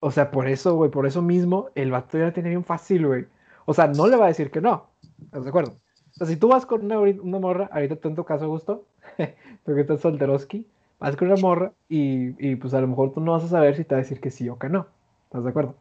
o 0.00 0.10
sea, 0.10 0.30
por 0.30 0.48
eso, 0.48 0.74
güey, 0.74 0.90
por 0.90 1.06
eso 1.06 1.22
mismo, 1.22 1.68
el 1.74 1.90
vato 1.90 2.18
ya 2.18 2.24
la 2.24 2.32
tiene 2.32 2.48
bien 2.48 2.64
fácil, 2.64 3.06
güey. 3.06 3.26
O 3.66 3.74
sea, 3.74 3.86
no 3.86 4.06
le 4.08 4.16
va 4.16 4.24
a 4.24 4.28
decir 4.28 4.50
que 4.50 4.60
no, 4.60 4.88
¿estás 5.22 5.44
de 5.44 5.50
acuerdo? 5.50 5.72
O 5.72 6.14
sea, 6.14 6.26
si 6.26 6.36
tú 6.36 6.48
vas 6.48 6.66
con 6.66 6.84
una, 6.84 6.98
una 6.98 7.38
morra, 7.38 7.68
ahorita 7.72 7.96
tú 7.96 8.08
en 8.08 8.16
tu 8.16 8.24
caso, 8.24 8.48
Gusto, 8.48 8.84
tú 9.64 9.74
que 9.74 9.82
estás 9.82 10.00
solteroski, 10.00 10.66
vas 10.98 11.16
con 11.16 11.28
una 11.30 11.40
morra 11.40 11.72
y, 11.88 12.34
y 12.44 12.56
pues 12.56 12.74
a 12.74 12.80
lo 12.80 12.88
mejor 12.88 13.12
tú 13.12 13.20
no 13.20 13.32
vas 13.32 13.44
a 13.44 13.48
saber 13.48 13.76
si 13.76 13.84
te 13.84 13.94
va 13.94 14.00
a 14.00 14.02
decir 14.02 14.20
que 14.20 14.30
sí 14.30 14.48
o 14.48 14.58
que 14.58 14.68
no. 14.68 14.86
¿Estás 15.26 15.44
de 15.44 15.50
acuerdo? 15.50 15.76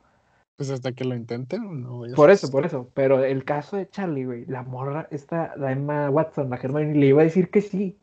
Pues 0.60 0.72
hasta 0.72 0.92
que 0.92 1.06
lo 1.06 1.16
intenten, 1.16 1.84
no 1.84 2.00
voy 2.00 2.12
a 2.12 2.16
Por 2.16 2.30
eso, 2.30 2.52
por 2.52 2.66
eso. 2.66 2.90
Pero 2.94 3.24
el 3.24 3.46
caso 3.46 3.78
de 3.78 3.90
Charlie, 3.90 4.26
güey, 4.26 4.46
la 4.46 4.64
morra, 4.64 5.08
esta, 5.10 5.56
la 5.56 5.72
Emma 5.72 6.10
Watson, 6.10 6.50
la 6.50 6.58
Hermione, 6.58 6.96
le 6.96 7.06
iba 7.06 7.22
a 7.22 7.24
decir 7.24 7.50
que 7.50 7.62
sí. 7.62 7.98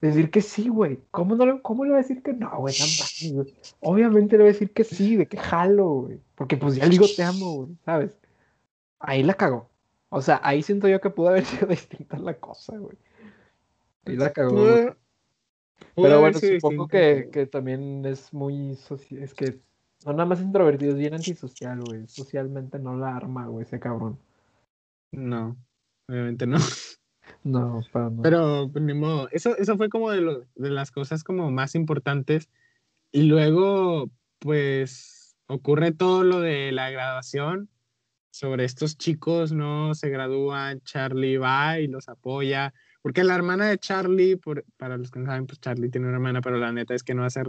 Decir 0.00 0.30
que 0.30 0.40
sí, 0.40 0.68
güey. 0.68 0.98
¿Cómo, 1.10 1.34
no 1.34 1.44
le, 1.44 1.60
¿Cómo 1.60 1.84
le 1.84 1.90
va 1.90 1.98
a 1.98 2.02
decir 2.02 2.22
que 2.22 2.32
no, 2.32 2.50
güey? 2.58 2.74
Obviamente 3.80 4.36
le 4.36 4.44
va 4.44 4.48
a 4.48 4.52
decir 4.52 4.72
que 4.72 4.84
sí, 4.84 5.16
de 5.16 5.28
que 5.28 5.36
jalo, 5.36 5.88
güey. 6.02 6.20
Porque 6.34 6.56
pues 6.56 6.76
ya 6.76 6.84
le 6.84 6.90
digo 6.90 7.06
te 7.14 7.22
amo, 7.22 7.56
güey, 7.56 7.76
¿sabes? 7.84 8.18
Ahí 8.98 9.22
la 9.22 9.34
cagó. 9.34 9.68
O 10.08 10.22
sea, 10.22 10.40
ahí 10.42 10.62
siento 10.62 10.88
yo 10.88 11.00
que 11.00 11.10
pudo 11.10 11.28
haber 11.28 11.44
sido 11.46 11.66
distinta 11.66 12.18
la 12.18 12.34
cosa, 12.34 12.78
güey. 12.78 12.96
Ahí 14.06 14.16
la 14.16 14.32
cagó, 14.32 14.52
güey. 14.52 14.86
Pudo 15.94 16.08
Pero 16.08 16.20
bueno, 16.20 16.38
supongo 16.38 16.88
que, 16.88 17.28
que 17.30 17.46
también 17.46 18.04
es 18.06 18.32
muy 18.32 18.76
social. 18.76 19.22
Es 19.22 19.34
que 19.34 19.60
no 20.06 20.12
nada 20.12 20.24
más 20.24 20.40
introvertido, 20.40 20.92
es 20.92 20.98
bien 20.98 21.14
antisocial, 21.14 21.80
güey. 21.82 22.08
Socialmente 22.08 22.78
no 22.78 22.96
la 22.96 23.16
arma, 23.16 23.46
güey, 23.46 23.64
ese 23.64 23.78
cabrón. 23.78 24.18
No, 25.12 25.56
obviamente 26.08 26.46
no. 26.46 26.56
No, 27.42 27.82
para 27.92 28.10
no. 28.10 28.22
Pero 28.22 28.68
pues, 28.72 28.84
ni 28.84 28.94
modo. 28.94 29.28
Eso, 29.32 29.56
eso 29.56 29.76
fue 29.76 29.88
como 29.88 30.10
de, 30.10 30.20
lo- 30.20 30.44
de 30.54 30.70
las 30.70 30.90
cosas 30.90 31.24
como 31.24 31.50
más 31.50 31.74
importantes. 31.74 32.48
Y 33.12 33.24
luego, 33.24 34.10
pues, 34.38 35.36
ocurre 35.46 35.92
todo 35.92 36.24
lo 36.24 36.40
de 36.40 36.72
la 36.72 36.90
graduación. 36.90 37.68
Sobre 38.32 38.64
estos 38.64 38.96
chicos, 38.96 39.50
¿no? 39.50 39.92
Se 39.94 40.08
gradúan, 40.08 40.80
Charlie 40.82 41.36
va 41.36 41.80
y 41.80 41.88
los 41.88 42.08
apoya. 42.08 42.72
Porque 43.02 43.24
la 43.24 43.34
hermana 43.34 43.66
de 43.66 43.76
Charlie, 43.78 44.36
por, 44.36 44.64
para 44.76 44.96
los 44.96 45.10
que 45.10 45.18
no 45.18 45.26
saben, 45.26 45.46
pues 45.46 45.58
Charlie 45.60 45.88
tiene 45.90 46.06
una 46.06 46.16
hermana, 46.16 46.40
pero 46.40 46.58
la 46.58 46.70
neta 46.70 46.94
es 46.94 47.02
que 47.02 47.14
no 47.14 47.24
hace 47.24 47.42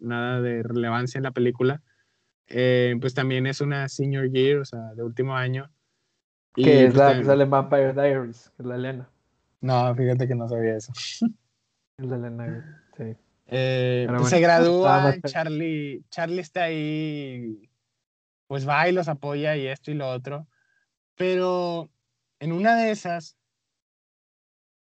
nada 0.00 0.40
de 0.40 0.62
relevancia 0.62 1.18
en 1.18 1.24
la 1.24 1.32
película. 1.32 1.82
Eh, 2.46 2.96
pues 3.00 3.12
también 3.12 3.46
es 3.46 3.60
una 3.60 3.88
senior 3.88 4.30
year, 4.30 4.58
o 4.58 4.64
sea, 4.64 4.94
de 4.94 5.02
último 5.02 5.36
año. 5.36 5.70
Que 6.54 6.84
es 6.86 6.94
pues, 6.94 6.96
la 6.96 7.18
que 7.18 7.24
sale 7.24 7.44
en 7.44 7.50
Vampire 7.50 7.92
Diaries, 7.92 8.52
que 8.56 8.62
es 8.62 8.66
la 8.66 8.76
Elena. 8.76 9.08
No, 9.62 9.94
fíjate 9.94 10.28
que 10.28 10.34
no 10.34 10.48
sabía 10.48 10.76
eso. 10.76 10.92
Es 11.98 12.06
la 12.06 12.16
Elena, 12.16 12.46
güey. 12.46 12.62
Sí. 13.14 13.18
Eh, 13.46 14.06
pues 14.08 14.28
se 14.30 14.36
bueno, 14.36 14.46
gradúa, 14.48 14.88
nada 14.98 15.16
más- 15.22 15.32
Charlie, 15.32 16.04
Charlie 16.10 16.40
está 16.40 16.64
ahí, 16.64 17.70
pues 18.48 18.66
va 18.68 18.88
y 18.88 18.92
los 18.92 19.08
apoya 19.08 19.56
y 19.56 19.66
esto 19.66 19.90
y 19.90 19.94
lo 19.94 20.08
otro. 20.10 20.46
Pero 21.16 21.90
en 22.40 22.52
una 22.52 22.76
de 22.76 22.90
esas, 22.90 23.36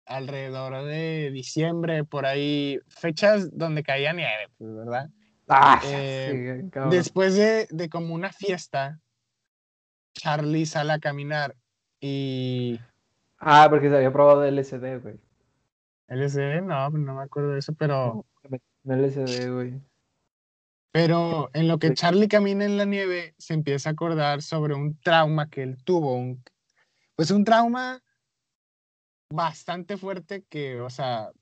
alrededor 0.07 0.85
de 0.85 1.31
diciembre, 1.33 2.05
por 2.05 2.27
ahí, 2.27 2.81
fechas 2.89 3.57
donde 3.57 3.83
caía 3.83 4.13
nieve, 4.13 4.49
pues, 4.59 4.75
¿verdad? 4.75 5.11
Ah, 5.49 5.81
Eh, 5.85 6.63
sí. 6.73 6.81
Después 6.91 7.37
de, 7.37 7.67
de 7.71 7.89
como 7.89 8.15
una 8.15 8.33
fiesta, 8.33 9.01
Charlie 10.15 10.67
sale 10.67 10.93
a 10.95 10.99
caminar 10.99 11.55
y... 12.01 12.81
Ah, 13.47 13.67
porque 13.69 13.91
se 13.91 13.97
había 13.97 14.11
probado 14.11 14.43
LSD, 14.45 15.01
güey. 15.03 15.21
LSD, 16.09 16.63
no, 16.63 16.89
no 16.89 17.15
me 17.15 17.23
acuerdo 17.23 17.51
de 17.51 17.59
eso, 17.59 17.75
pero... 17.75 18.25
No 18.85 18.97
LSD, 18.97 19.53
güey. 19.53 19.81
Pero 20.93 21.51
en 21.53 21.69
lo 21.69 21.79
que. 21.79 21.93
Charlie 21.93 22.29
camina 22.29 22.65
en 22.65 22.77
la 22.77 22.85
nieve, 22.85 23.35
se 23.37 23.53
empieza 23.53 23.89
a 23.89 23.93
acordar 23.93 24.43
sobre 24.43 24.75
un 24.75 24.97
trauma 25.01 25.51
que 25.51 25.63
él 25.63 25.77
tuvo, 25.83 26.15
un, 26.15 26.43
pues 27.17 27.33
un 27.33 27.45
trauma 27.45 28.01
bastante 29.29 29.97
fuerte 29.97 30.45
que, 30.49 30.81
o 30.81 30.89
sea, 30.89 31.33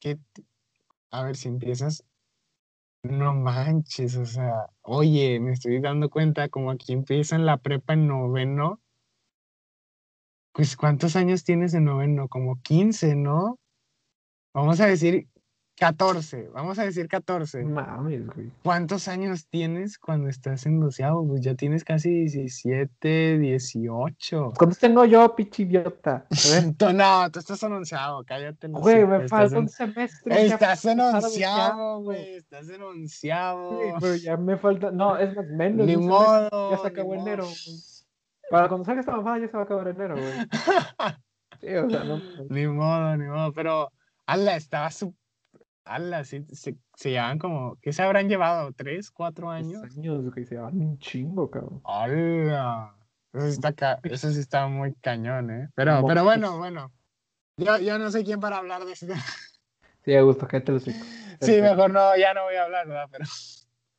que, 0.00 0.18
a 1.12 1.22
ver, 1.22 1.36
si 1.36 1.48
empiezas, 1.48 2.04
no 3.04 3.32
manches, 3.32 4.16
o 4.16 4.26
sea, 4.26 4.66
oye, 4.82 5.38
me 5.38 5.52
estoy 5.52 5.80
dando 5.80 6.10
cuenta, 6.10 6.48
como 6.48 6.72
aquí 6.72 6.92
empieza 6.92 7.36
en 7.36 7.46
la 7.46 7.58
prepa 7.58 7.92
en 7.92 8.08
noveno, 8.08 8.80
pues 10.52 10.76
¿cuántos 10.76 11.16
años 11.16 11.44
tienes 11.44 11.74
en 11.74 11.84
noveno? 11.84 12.28
Como 12.28 12.60
15, 12.62 13.14
¿no? 13.16 13.58
Vamos 14.52 14.80
a 14.80 14.86
decir 14.86 15.28
14, 15.80 16.50
vamos 16.52 16.78
a 16.78 16.84
decir 16.84 17.08
14. 17.08 17.64
Mames, 17.64 18.26
güey. 18.26 18.50
¿Cuántos 18.62 19.08
años 19.08 19.46
tienes 19.48 19.98
cuando 19.98 20.28
estás 20.28 20.66
en 20.66 20.78
doceavo? 20.78 21.26
Pues 21.26 21.40
ya 21.40 21.54
tienes 21.54 21.84
casi 21.84 22.10
17, 22.10 23.38
18. 23.38 24.52
¿Cuántos 24.58 24.78
tengo 24.78 25.06
yo, 25.06 25.34
pinche 25.34 25.62
idiota? 25.62 26.26
No, 26.94 27.30
tú 27.30 27.38
estás 27.38 27.62
en 27.62 27.72
onceavo, 27.72 28.24
cállate. 28.24 28.68
Güey, 28.68 29.06
me 29.06 29.26
falta 29.26 29.58
un 29.58 29.68
semestre. 29.70 30.46
Estás 30.46 30.84
onceavo. 30.84 32.02
güey, 32.02 32.34
estás 32.34 32.68
en 32.68 32.82
onceavo. 32.82 33.80
Sí, 33.80 33.92
pero 34.00 34.16
ya 34.16 34.36
me 34.36 34.58
falta. 34.58 34.90
No, 34.90 35.16
es 35.16 35.34
más, 35.34 35.46
menos. 35.46 35.86
Ni 35.86 35.96
modo. 35.96 36.72
Ya 36.72 36.78
se 36.78 36.88
acabó 36.88 37.14
enero, 37.14 37.44
güey. 37.44 37.89
Para 38.50 38.68
cuando 38.68 38.84
salga 38.84 39.00
esta 39.00 39.12
mamada 39.12 39.38
ya 39.38 39.46
se 39.46 39.52
va 39.52 39.60
a 39.60 39.64
acabar 39.64 39.88
enero, 39.88 40.16
güey. 40.16 40.48
Sí, 41.60 41.74
o 41.74 41.90
sea, 41.90 42.04
no. 42.04 42.22
Ni 42.48 42.66
modo, 42.66 43.16
ni 43.18 43.26
modo, 43.26 43.52
pero, 43.52 43.92
ala, 44.24 44.56
estaba 44.56 44.90
su... 44.90 45.14
Ala, 45.84 46.24
sí, 46.24 46.44
se, 46.52 46.76
se 46.94 47.10
llevan 47.10 47.38
como, 47.38 47.76
¿qué 47.82 47.92
se 47.92 48.02
habrán 48.02 48.28
llevado? 48.28 48.72
¿Tres, 48.72 49.10
cuatro 49.10 49.50
años? 49.50 49.82
Años, 49.82 49.96
años, 49.98 50.32
güey, 50.32 50.46
se 50.46 50.56
van 50.56 50.80
un 50.80 50.98
chingo, 50.98 51.50
cabrón. 51.50 51.82
¡Hala! 51.84 52.94
Eso 53.32 53.46
sí 53.46 53.52
está, 53.52 53.72
ca- 53.74 54.00
eso 54.04 54.30
sí 54.30 54.40
está 54.40 54.66
muy 54.68 54.94
cañón, 54.94 55.50
¿eh? 55.50 55.68
Pero, 55.74 56.02
pero 56.06 56.24
bueno, 56.24 56.56
bueno. 56.58 56.90
Yo, 57.58 57.76
yo 57.78 57.98
no 57.98 58.10
sé 58.10 58.24
quién 58.24 58.40
para 58.40 58.56
hablar 58.56 58.84
de 58.84 58.92
eso. 58.92 59.06
Sí, 60.02 60.12
me 60.12 60.22
gusta, 60.22 60.46
cállate 60.48 60.72
los 60.72 60.82
hocico. 60.88 61.04
Sí, 61.42 61.60
mejor 61.60 61.90
no, 61.90 62.16
ya 62.16 62.32
no 62.34 62.44
voy 62.44 62.56
a 62.56 62.64
hablar, 62.64 62.86
¿verdad? 62.86 63.08
Pero... 63.10 63.24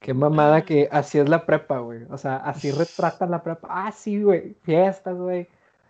Qué 0.01 0.15
mamada 0.15 0.63
que 0.63 0.89
así 0.91 1.19
es 1.19 1.29
la 1.29 1.45
prepa, 1.45 1.77
güey. 1.77 2.05
O 2.09 2.17
sea, 2.17 2.37
así 2.37 2.71
retratan 2.71 3.29
la 3.29 3.43
prepa. 3.43 3.67
Ah, 3.69 3.91
sí, 3.91 4.19
güey. 4.23 4.55
Fiestas, 4.63 5.15
güey. 5.15 5.47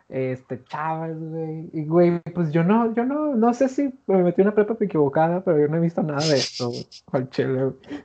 Este, 0.09 0.61
chavas, 0.65 1.17
güey. 1.17 1.69
Y, 1.71 1.85
güey, 1.85 2.19
pues 2.35 2.51
yo 2.51 2.61
no, 2.61 2.93
yo 2.93 3.05
no, 3.05 3.35
no 3.35 3.53
sé 3.53 3.69
si 3.69 3.89
me 4.07 4.21
metí 4.21 4.41
una 4.41 4.53
prepa 4.53 4.75
equivocada, 4.81 5.41
pero 5.45 5.59
yo 5.59 5.69
no 5.69 5.77
he 5.77 5.79
visto 5.79 6.03
nada 6.03 6.27
de 6.27 6.35
esto, 6.35 6.67
güey. 6.69 6.85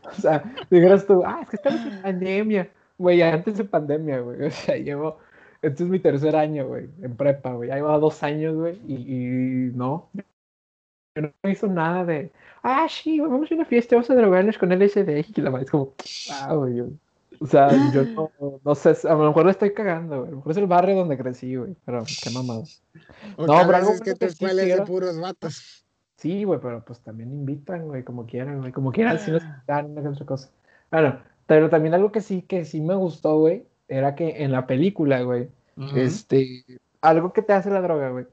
O 0.05 0.13
sea, 0.13 0.45
dijeras 0.71 1.07
tú, 1.07 1.25
ah, 1.27 1.41
es 1.43 1.51
que 1.51 1.57
estamos 1.57 1.85
en 1.85 2.01
pandemia. 2.03 2.71
Güey, 2.99 3.23
antes 3.23 3.59
de 3.59 3.65
pandemia, 3.65 4.21
güey. 4.21 4.45
O 4.47 4.51
sea, 4.53 4.77
llevo, 4.77 5.19
este 5.61 5.83
es 5.83 5.91
mi 5.91 5.99
tercer 5.99 6.37
año, 6.37 6.69
güey, 6.69 6.89
en 7.03 7.17
prepa, 7.17 7.53
güey. 7.55 7.69
Ya 7.71 7.77
llevo 7.77 7.99
dos 7.99 8.23
años, 8.23 8.55
güey, 8.55 8.81
y, 8.87 8.95
y 8.95 9.73
no, 9.75 10.09
no 11.23 11.51
hizo 11.51 11.67
nada 11.67 12.05
de, 12.05 12.33
ah, 12.63 12.87
sí, 12.89 13.21
vamos 13.21 13.51
a 13.51 13.55
una 13.55 13.65
fiesta, 13.65 13.97
vamos 13.97 14.11
a 14.11 14.15
drogarnos 14.15 14.59
con 14.59 14.73
LSD. 14.73 15.25
Y 15.37 15.41
la 15.41 15.51
madre 15.51 15.65
es 15.65 15.71
como, 15.71 15.95
ah, 16.33 16.55
güey. 16.55 16.83
O 17.39 17.47
sea, 17.47 17.69
yo 17.93 18.03
no, 18.05 18.31
no, 18.65 18.75
sé, 18.75 18.97
a 19.07 19.15
lo 19.15 19.27
mejor 19.27 19.45
le 19.45 19.51
estoy 19.51 19.75
cagando, 19.75 20.21
güey. 20.21 20.29
A 20.29 20.31
lo 20.31 20.37
mejor 20.39 20.53
es 20.53 20.59
el 20.59 20.67
barrio 20.67 20.97
donde 20.97 21.19
crecí, 21.19 21.55
güey. 21.55 21.77
Pero 21.85 22.05
qué 22.23 22.31
mamado. 22.31 22.65
no, 23.39 23.47
pero 23.47 23.77
algo 23.77 23.93
es 23.93 24.01
que 24.01 24.15
te 24.15 24.27
escuela 24.27 24.63
de 24.63 24.83
puros 24.83 25.21
vatos. 25.21 25.85
Sí, 26.17 26.45
güey, 26.45 26.59
pero 26.61 26.83
pues 26.83 27.01
también 27.01 27.31
invitan, 27.31 27.87
güey, 27.89 28.03
como 28.03 28.25
quieran, 28.25 28.61
güey. 28.61 28.73
Como 28.73 28.91
quieran, 28.91 29.19
si 29.19 29.31
nos 29.31 29.43
dan 29.67 29.91
una 29.91 30.09
otra 30.09 30.25
cosa. 30.25 30.51
Bueno, 30.91 31.21
pero 31.47 31.69
también 31.69 31.95
algo 31.95 32.11
que 32.11 32.21
sí, 32.21 32.43
que 32.43 32.65
sí 32.65 32.81
me 32.81 32.95
gustó, 32.95 33.39
güey, 33.39 33.67
era 33.89 34.15
que 34.15 34.43
en 34.43 34.53
la 34.53 34.67
película, 34.67 35.21
güey, 35.23 35.49
este, 35.95 36.65
algo 37.01 37.33
que 37.33 37.43
te 37.43 37.53
hace 37.53 37.71
la 37.71 37.83
droga, 37.83 38.11
güey, 38.11 38.27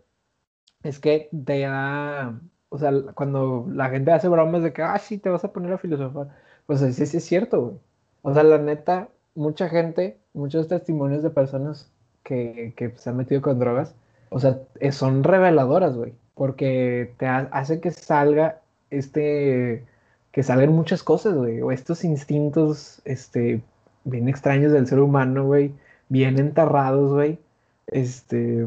es 0.82 1.00
que 1.00 1.30
te 1.46 1.60
da, 1.60 2.40
o 2.74 2.78
sea, 2.80 2.92
cuando 3.14 3.68
la 3.72 3.90
gente 3.90 4.12
hace 4.12 4.28
bromas 4.28 4.64
de 4.64 4.74
que, 4.74 4.82
ah, 4.82 4.98
sí, 4.98 5.20
te 5.20 5.30
vas 5.30 5.44
a 5.44 5.54
poner 5.54 5.74
a 5.74 5.78
filosofar, 5.78 6.30
pues 6.66 6.80
sí, 6.80 7.06
sí 7.06 7.18
es 7.18 7.24
cierto, 7.24 7.62
güey. 7.62 7.76
O 8.24 8.34
sea, 8.34 8.42
la 8.42 8.58
neta, 8.58 9.10
mucha 9.36 9.70
gente, 9.70 10.18
muchos 10.34 10.68
testimonios 10.68 11.22
de 11.22 11.30
personas 11.30 11.92
que, 12.24 12.74
que 12.76 12.92
se 12.98 13.12
han 13.12 13.18
metido 13.18 13.44
con 13.44 13.60
drogas, 13.60 13.96
o 14.30 14.40
sea, 14.40 14.60
eh, 14.80 14.92
son 14.92 15.24
reveladoras, 15.24 15.96
güey, 15.96 16.16
porque 16.34 17.14
te 17.18 17.28
hace 17.28 17.80
que 17.80 17.92
salga 17.92 18.62
este, 18.90 19.86
que 20.32 20.42
salgan 20.42 20.74
muchas 20.74 21.04
cosas, 21.04 21.36
güey, 21.36 21.62
o 21.62 21.72
estos 21.72 22.04
instintos, 22.04 23.04
este, 23.06 23.62
bien 24.04 24.28
extraños 24.30 24.72
del 24.72 24.88
ser 24.88 25.00
humano, 25.00 25.46
güey, 25.46 25.74
bien 26.10 26.40
enterrados, 26.40 27.14
güey, 27.14 27.38
este, 27.86 28.66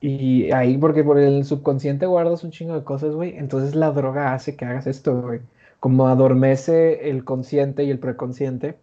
y 0.00 0.50
ahí, 0.52 0.78
porque 0.78 1.04
por 1.04 1.18
el 1.18 1.44
subconsciente 1.44 2.06
guardas 2.06 2.44
un 2.44 2.50
chingo 2.50 2.74
de 2.74 2.84
cosas, 2.84 3.14
güey. 3.14 3.36
Entonces 3.36 3.74
la 3.74 3.90
droga 3.92 4.32
hace 4.34 4.56
que 4.56 4.64
hagas 4.64 4.86
esto, 4.86 5.20
güey. 5.20 5.40
Como 5.80 6.08
adormece 6.08 7.10
el 7.10 7.24
consciente 7.24 7.84
y 7.84 7.90
el 7.90 7.98
preconsciente, 7.98 8.78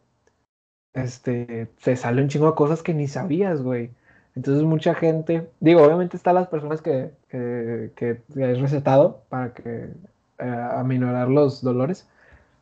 este, 0.93 1.69
se 1.77 1.95
sale 1.95 2.21
un 2.21 2.29
chingo 2.29 2.47
de 2.47 2.55
cosas 2.55 2.83
que 2.83 2.93
ni 2.93 3.07
sabías, 3.07 3.61
güey. 3.61 3.91
Entonces 4.35 4.63
mucha 4.63 4.93
gente, 4.95 5.49
digo, 5.59 5.83
obviamente 5.83 6.17
están 6.17 6.35
las 6.35 6.47
personas 6.47 6.81
que, 6.81 7.11
que, 7.29 7.91
que 7.95 8.21
es 8.35 8.59
recetado 8.59 9.23
para 9.29 9.53
que 9.53 9.89
eh, 10.39 10.67
aminorar 10.73 11.29
los 11.29 11.61
dolores, 11.61 12.07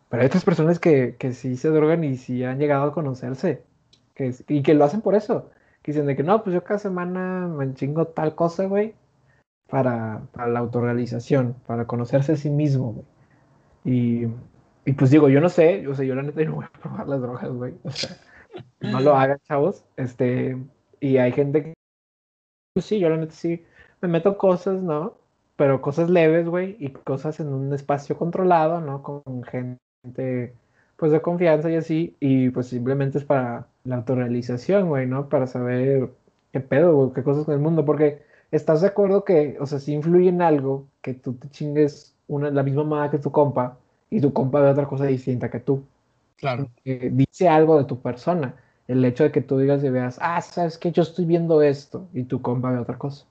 pero 0.09 0.21
hay 0.21 0.27
otras 0.27 0.45
personas 0.45 0.79
que, 0.79 1.15
que 1.19 1.33
sí 1.33 1.57
se 1.57 1.69
drogan 1.69 2.03
y 2.03 2.17
sí 2.17 2.43
han 2.43 2.59
llegado 2.59 2.85
a 2.85 2.93
conocerse 2.93 3.63
que, 4.15 4.33
y 4.47 4.63
que 4.63 4.73
lo 4.75 4.85
hacen 4.85 5.01
por 5.01 5.15
eso 5.15 5.49
que 5.85 5.91
dicen 5.91 6.07
de 6.07 6.15
que 6.15 6.23
no, 6.23 6.43
pues 6.43 6.55
yo 6.55 6.63
cada 6.63 6.79
semana 6.79 7.47
me 7.47 7.71
chingo 7.75 8.07
tal 8.07 8.33
cosa, 8.33 8.65
güey, 8.65 8.95
para, 9.69 10.23
para 10.31 10.47
la 10.47 10.57
autorrealización, 10.57 11.53
para 11.67 11.85
conocerse 11.85 12.31
a 12.31 12.37
sí 12.37 12.49
mismo, 12.49 12.93
güey. 12.93 13.05
Y, 13.83 14.27
y, 14.83 14.93
pues 14.93 15.11
digo, 15.11 15.29
yo 15.29 15.39
no 15.41 15.49
sé, 15.49 15.87
o 15.87 15.93
sea, 15.93 16.03
yo 16.03 16.15
la 16.15 16.23
neta 16.23 16.43
no 16.43 16.55
voy 16.55 16.65
a 16.65 16.79
probar 16.79 17.07
las 17.07 17.21
drogas, 17.21 17.51
güey. 17.51 17.75
O 17.83 17.91
sea, 17.91 18.17
no 18.81 18.99
lo 18.99 19.15
hagan, 19.15 19.37
chavos. 19.43 19.85
Este, 19.95 20.57
y 20.99 21.17
hay 21.17 21.31
gente 21.33 21.61
que, 21.61 21.73
pues 22.73 22.87
sí, 22.87 22.97
yo 22.97 23.09
la 23.09 23.17
neta 23.17 23.33
sí 23.33 23.63
me 24.01 24.07
meto 24.07 24.39
cosas, 24.39 24.81
¿no? 24.81 25.13
Pero 25.55 25.83
cosas 25.83 26.09
leves, 26.09 26.47
güey, 26.47 26.77
y 26.79 26.89
cosas 26.89 27.39
en 27.39 27.53
un 27.53 27.71
espacio 27.75 28.17
controlado, 28.17 28.81
¿no? 28.81 29.03
Con 29.03 29.43
gente 29.43 30.55
pues 30.97 31.11
de 31.11 31.21
confianza 31.21 31.69
y 31.69 31.75
así, 31.75 32.15
y 32.19 32.49
pues 32.49 32.67
simplemente 32.67 33.17
es 33.17 33.23
para 33.25 33.67
la 33.83 33.97
autorrealización, 33.97 34.87
güey, 34.89 35.07
¿no? 35.07 35.29
Para 35.29 35.47
saber 35.47 36.09
qué 36.51 36.59
pedo, 36.59 36.95
güey, 36.95 37.13
qué 37.13 37.23
cosas 37.23 37.45
con 37.45 37.53
el 37.53 37.59
mundo, 37.59 37.85
porque 37.85 38.21
estás 38.51 38.81
de 38.81 38.87
acuerdo 38.87 39.23
que, 39.23 39.57
o 39.59 39.65
sea, 39.65 39.79
si 39.79 39.93
influye 39.93 40.29
en 40.29 40.41
algo, 40.41 40.87
que 41.01 41.13
tú 41.13 41.33
te 41.33 41.49
chingues 41.49 42.15
una, 42.27 42.49
la 42.49 42.63
misma 42.63 42.83
mamada 42.83 43.11
que 43.11 43.19
tu 43.19 43.31
compa, 43.31 43.77
y 44.09 44.21
tu 44.21 44.31
compa 44.33 44.61
ve 44.61 44.69
otra 44.69 44.87
cosa 44.87 45.05
distinta 45.05 45.49
que 45.49 45.59
tú. 45.59 45.83
Claro. 46.37 46.69
dice 46.83 47.47
algo 47.47 47.77
de 47.77 47.85
tu 47.85 48.01
persona. 48.01 48.55
El 48.87 49.03
hecho 49.03 49.23
de 49.23 49.31
que 49.31 49.41
tú 49.41 49.57
digas 49.57 49.83
y 49.83 49.89
veas, 49.89 50.19
ah, 50.21 50.41
sabes 50.41 50.77
que 50.77 50.91
yo 50.91 51.01
estoy 51.01 51.25
viendo 51.25 51.61
esto, 51.61 52.07
y 52.13 52.23
tu 52.23 52.41
compa 52.41 52.71
ve 52.71 52.77
otra 52.77 52.97
cosa. 52.97 53.25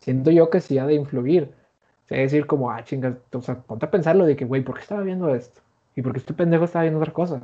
Siento 0.00 0.30
yo 0.30 0.50
que 0.50 0.60
sí 0.60 0.78
ha 0.78 0.86
de 0.86 0.94
influir. 0.94 1.52
O 2.04 2.08
sea, 2.08 2.18
decir 2.18 2.46
como, 2.46 2.70
ah, 2.70 2.84
chingas, 2.84 3.16
o 3.32 3.42
sea, 3.42 3.56
ponte 3.60 3.86
a 3.86 3.90
pensarlo 3.90 4.24
de 4.24 4.36
que, 4.36 4.44
güey, 4.44 4.62
¿por 4.62 4.76
qué 4.76 4.82
estaba 4.82 5.02
viendo 5.02 5.34
esto? 5.34 5.60
¿Y 5.98 6.02
por 6.02 6.12
qué 6.12 6.20
este 6.20 6.32
pendejo 6.32 6.62
estaba 6.62 6.84
viendo 6.84 7.00
otra 7.00 7.12
cosa? 7.12 7.42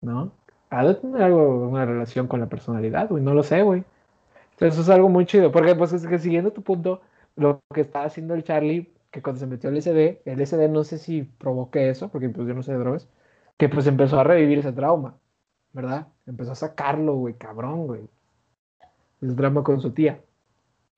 ¿No? 0.00 0.32
Ha 0.70 0.86
de 0.86 0.94
tener 0.94 1.22
algo, 1.22 1.68
una 1.68 1.84
relación 1.84 2.28
con 2.28 2.40
la 2.40 2.46
personalidad, 2.46 3.10
güey. 3.10 3.22
No 3.22 3.34
lo 3.34 3.42
sé, 3.42 3.60
güey. 3.60 3.84
Entonces, 4.52 4.72
eso 4.72 4.80
es 4.80 4.88
algo 4.88 5.10
muy 5.10 5.26
chido. 5.26 5.52
Porque, 5.52 5.74
pues, 5.74 5.92
es 5.92 6.06
que 6.06 6.18
siguiendo 6.18 6.50
tu 6.50 6.62
punto, 6.62 7.02
lo 7.36 7.60
que 7.74 7.82
está 7.82 8.04
haciendo 8.04 8.32
el 8.32 8.42
Charlie, 8.42 8.90
que 9.10 9.20
cuando 9.20 9.38
se 9.38 9.46
metió 9.46 9.68
el 9.68 9.82
SD, 9.82 10.22
el 10.24 10.40
SD 10.40 10.70
no 10.70 10.82
sé 10.82 10.96
si 10.96 11.24
provoque 11.24 11.90
eso, 11.90 12.08
porque 12.08 12.30
pues 12.30 12.48
yo 12.48 12.54
no 12.54 12.62
sé 12.62 12.72
de 12.72 12.78
drogas, 12.78 13.06
que 13.58 13.68
pues 13.68 13.86
empezó 13.86 14.18
a 14.18 14.24
revivir 14.24 14.60
ese 14.60 14.72
trauma, 14.72 15.18
¿verdad? 15.74 16.08
Empezó 16.24 16.52
a 16.52 16.54
sacarlo, 16.54 17.16
güey, 17.16 17.34
cabrón, 17.34 17.86
güey. 17.86 18.08
Ese 19.20 19.34
drama 19.34 19.62
con 19.62 19.82
su 19.82 19.90
tía. 19.90 20.22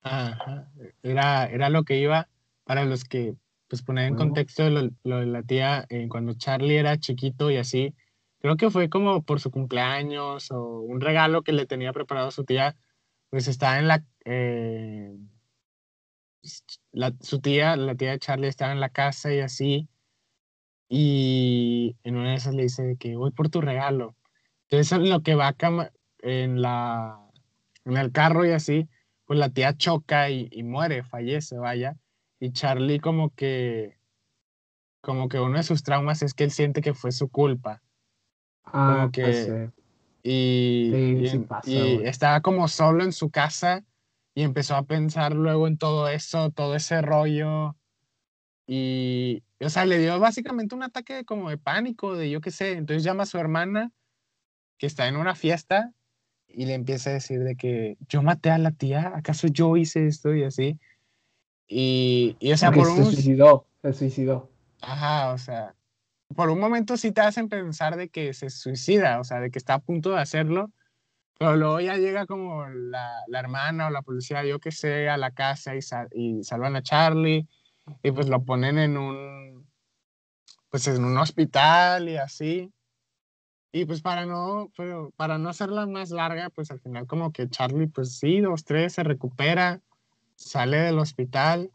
Ajá. 0.03 0.69
Era, 1.03 1.47
era 1.47 1.69
lo 1.69 1.83
que 1.83 1.99
iba 1.99 2.29
para 2.63 2.85
los 2.85 3.03
que 3.03 3.35
pues 3.69 3.83
poner 3.83 4.09
en 4.09 4.17
contexto 4.17 4.69
lo, 4.71 4.91
de 5.19 5.27
la 5.27 5.43
tía, 5.43 5.87
eh, 5.89 6.09
cuando 6.09 6.35
Charlie 6.35 6.77
era 6.77 6.99
chiquito 6.99 7.51
y 7.51 7.57
así, 7.57 7.95
creo 8.41 8.57
que 8.57 8.71
fue 8.71 8.89
como 8.89 9.23
por 9.23 9.41
su 9.41 9.51
cumpleaños 9.51 10.51
o 10.51 10.81
un 10.81 11.01
regalo 11.01 11.43
que 11.43 11.53
le 11.53 11.67
tenía 11.67 11.93
preparado 11.93 12.31
su 12.31 12.45
tía, 12.45 12.77
pues 13.31 13.49
estaba 13.49 13.79
en 13.79 13.89
la, 13.89 14.05
eh, 14.25 15.17
la, 16.93 17.13
su 17.21 17.41
tía, 17.41 17.77
la 17.77 17.97
tía 17.97 18.13
de 18.13 18.19
Charlie 18.19 18.49
estaba 18.49 18.73
en 18.73 18.81
la 18.81 18.91
casa 18.91 19.33
y 19.35 19.41
así, 19.41 19.89
y 20.89 21.97
en 22.05 22.17
una 22.17 22.31
de 22.31 22.37
esas 22.37 22.55
le 22.55 22.65
dice 22.65 22.97
que 22.99 23.17
voy 23.17 23.33
por 23.33 23.49
tu 23.49 23.61
regalo. 23.61 24.17
Entonces 24.69 24.93
en 24.93 25.11
lo 25.11 25.23
que 25.23 25.35
va 25.35 25.55
en, 26.21 26.63
la, 26.63 27.19
en 27.85 27.97
el 27.97 28.13
carro 28.13 28.47
y 28.47 28.51
así, 28.53 28.89
pues 29.25 29.39
la 29.39 29.51
tía 29.51 29.77
choca 29.77 30.31
y, 30.31 30.49
y 30.53 30.63
muere, 30.63 31.03
fallece, 31.03 31.59
vaya 31.59 31.97
y 32.39 32.53
Charlie 32.53 33.01
como 33.01 33.35
que, 33.35 33.99
como 35.01 35.29
que 35.29 35.41
uno 35.41 35.57
de 35.57 35.63
sus 35.63 35.83
traumas 35.83 36.23
es 36.23 36.35
que 36.35 36.45
él 36.45 36.51
siente 36.51 36.81
que 36.81 36.95
fue 36.95 37.13
su 37.13 37.29
culpa. 37.29 37.83
Ah, 38.65 39.09
que, 39.13 39.71
y, 40.23 40.93
y, 41.65 42.03
estaba 42.05 42.41
como 42.41 42.67
solo 42.67 43.05
en 43.05 43.13
su 43.13 43.31
casa 43.31 43.85
y 44.35 44.43
empezó 44.43 44.75
a 44.75 44.83
pensar 44.83 45.35
luego 45.35 45.69
en 45.69 45.79
todo 45.79 46.09
eso, 46.09 46.51
todo 46.51 46.75
ese 46.75 47.01
rollo. 47.01 47.77
Y, 48.67 49.45
o 49.61 49.71
sea, 49.71 49.87
le 49.87 49.99
dio 49.99 50.19
básicamente 50.19 50.75
un 50.75 50.83
ataque 50.83 51.25
como 51.25 51.49
de 51.49 51.59
pánico, 51.59 52.17
de 52.17 52.29
yo 52.29 52.41
qué 52.41 52.51
sé. 52.51 52.73
Entonces 52.73 53.05
llama 53.05 53.23
a 53.23 53.27
su 53.27 53.39
hermana, 53.39 53.93
que 54.79 54.87
está 54.87 55.07
en 55.07 55.17
una 55.17 55.37
fiesta, 55.37 55.93
y 56.49 56.67
le 56.67 56.75
empieza 56.75 57.11
a 57.11 57.15
decir 57.15 57.45
de 57.45 57.57
que 57.57 57.97
yo 58.09 58.23
maté 58.23 58.51
a 58.51 58.59
la 58.59 58.73
tía, 58.73 59.13
¿acaso 59.15 59.47
yo 59.47 59.77
hice 59.77 60.07
esto? 60.07 60.35
Y 60.35 60.43
así. 60.43 60.79
Y, 61.69 62.37
y 62.39 62.53
o 62.53 62.57
sea, 62.57 62.71
por 62.71 62.89
un... 62.89 63.05
Se 63.07 63.13
suicidó, 63.13 63.67
se 63.83 63.93
suicidó. 63.93 64.51
Ajá, 64.81 65.33
o 65.33 65.39
sea, 65.39 65.75
por 66.35 66.51
un 66.51 66.61
momento 66.61 66.97
sí 66.97 67.13
te 67.13 67.21
hacen 67.21 67.49
pensar 67.49 67.97
de 67.97 68.09
que 68.09 68.33
se 68.35 68.51
suicida, 68.51 69.21
o 69.21 69.25
sea, 69.25 69.41
de 69.41 69.51
que 69.51 69.59
está 69.59 69.75
a 69.75 69.79
punto 69.81 70.11
de 70.11 70.21
hacerlo, 70.21 70.71
pero 71.39 71.57
luego 71.57 71.81
ya 71.81 71.97
llega 71.97 72.27
como 72.27 72.67
la, 72.67 73.11
la 73.27 73.41
hermana 73.41 73.87
o 73.87 73.91
la 73.91 74.03
policía, 74.03 74.45
yo 74.45 74.59
que 74.59 74.73
sé, 74.73 75.09
a 75.09 75.17
la 75.17 75.33
casa 75.33 75.75
y, 75.75 75.81
y 76.13 76.45
salvan 76.45 76.77
a 76.77 76.83
Charlie 76.83 77.49
y 78.03 78.11
pues 78.11 78.29
lo 78.29 78.45
ponen 78.45 78.79
en 78.79 78.97
un, 78.97 79.67
pues 80.71 80.87
en 80.89 81.05
un 81.05 81.17
hospital 81.19 82.09
y 82.09 82.17
así. 82.17 82.73
Y 83.73 83.85
pues 83.85 84.01
para 84.01 84.25
no, 84.25 84.73
pero 84.77 85.13
para 85.17 85.37
no 85.37 85.51
hacerla 85.51 85.87
más 85.87 86.11
larga, 86.11 86.49
pues 86.51 86.71
al 86.71 86.81
final 86.81 87.07
como 87.07 87.33
que 87.33 87.49
Charlie, 87.49 87.89
pues 87.89 88.17
sí, 88.19 88.41
dos, 88.41 88.65
tres, 88.65 88.95
se 88.95 89.03
recupera 89.03 89.83
sale 90.37 90.77
del 90.79 90.99
hospital 90.99 91.71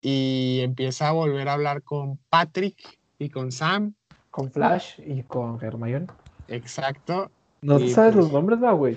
y 0.00 0.60
empieza 0.62 1.08
a 1.08 1.12
volver 1.12 1.48
a 1.48 1.54
hablar 1.54 1.82
con 1.82 2.18
Patrick 2.28 2.98
y 3.18 3.30
con 3.30 3.52
Sam. 3.52 3.94
Con 4.30 4.50
Flash 4.50 5.00
y 5.04 5.22
con 5.22 5.62
Hermione. 5.62 6.06
Exacto. 6.48 7.30
No 7.62 7.78
sabes 7.78 8.14
los 8.14 8.26
pues 8.26 8.32
nombres, 8.32 8.62
va, 8.62 8.72
güey. 8.72 8.96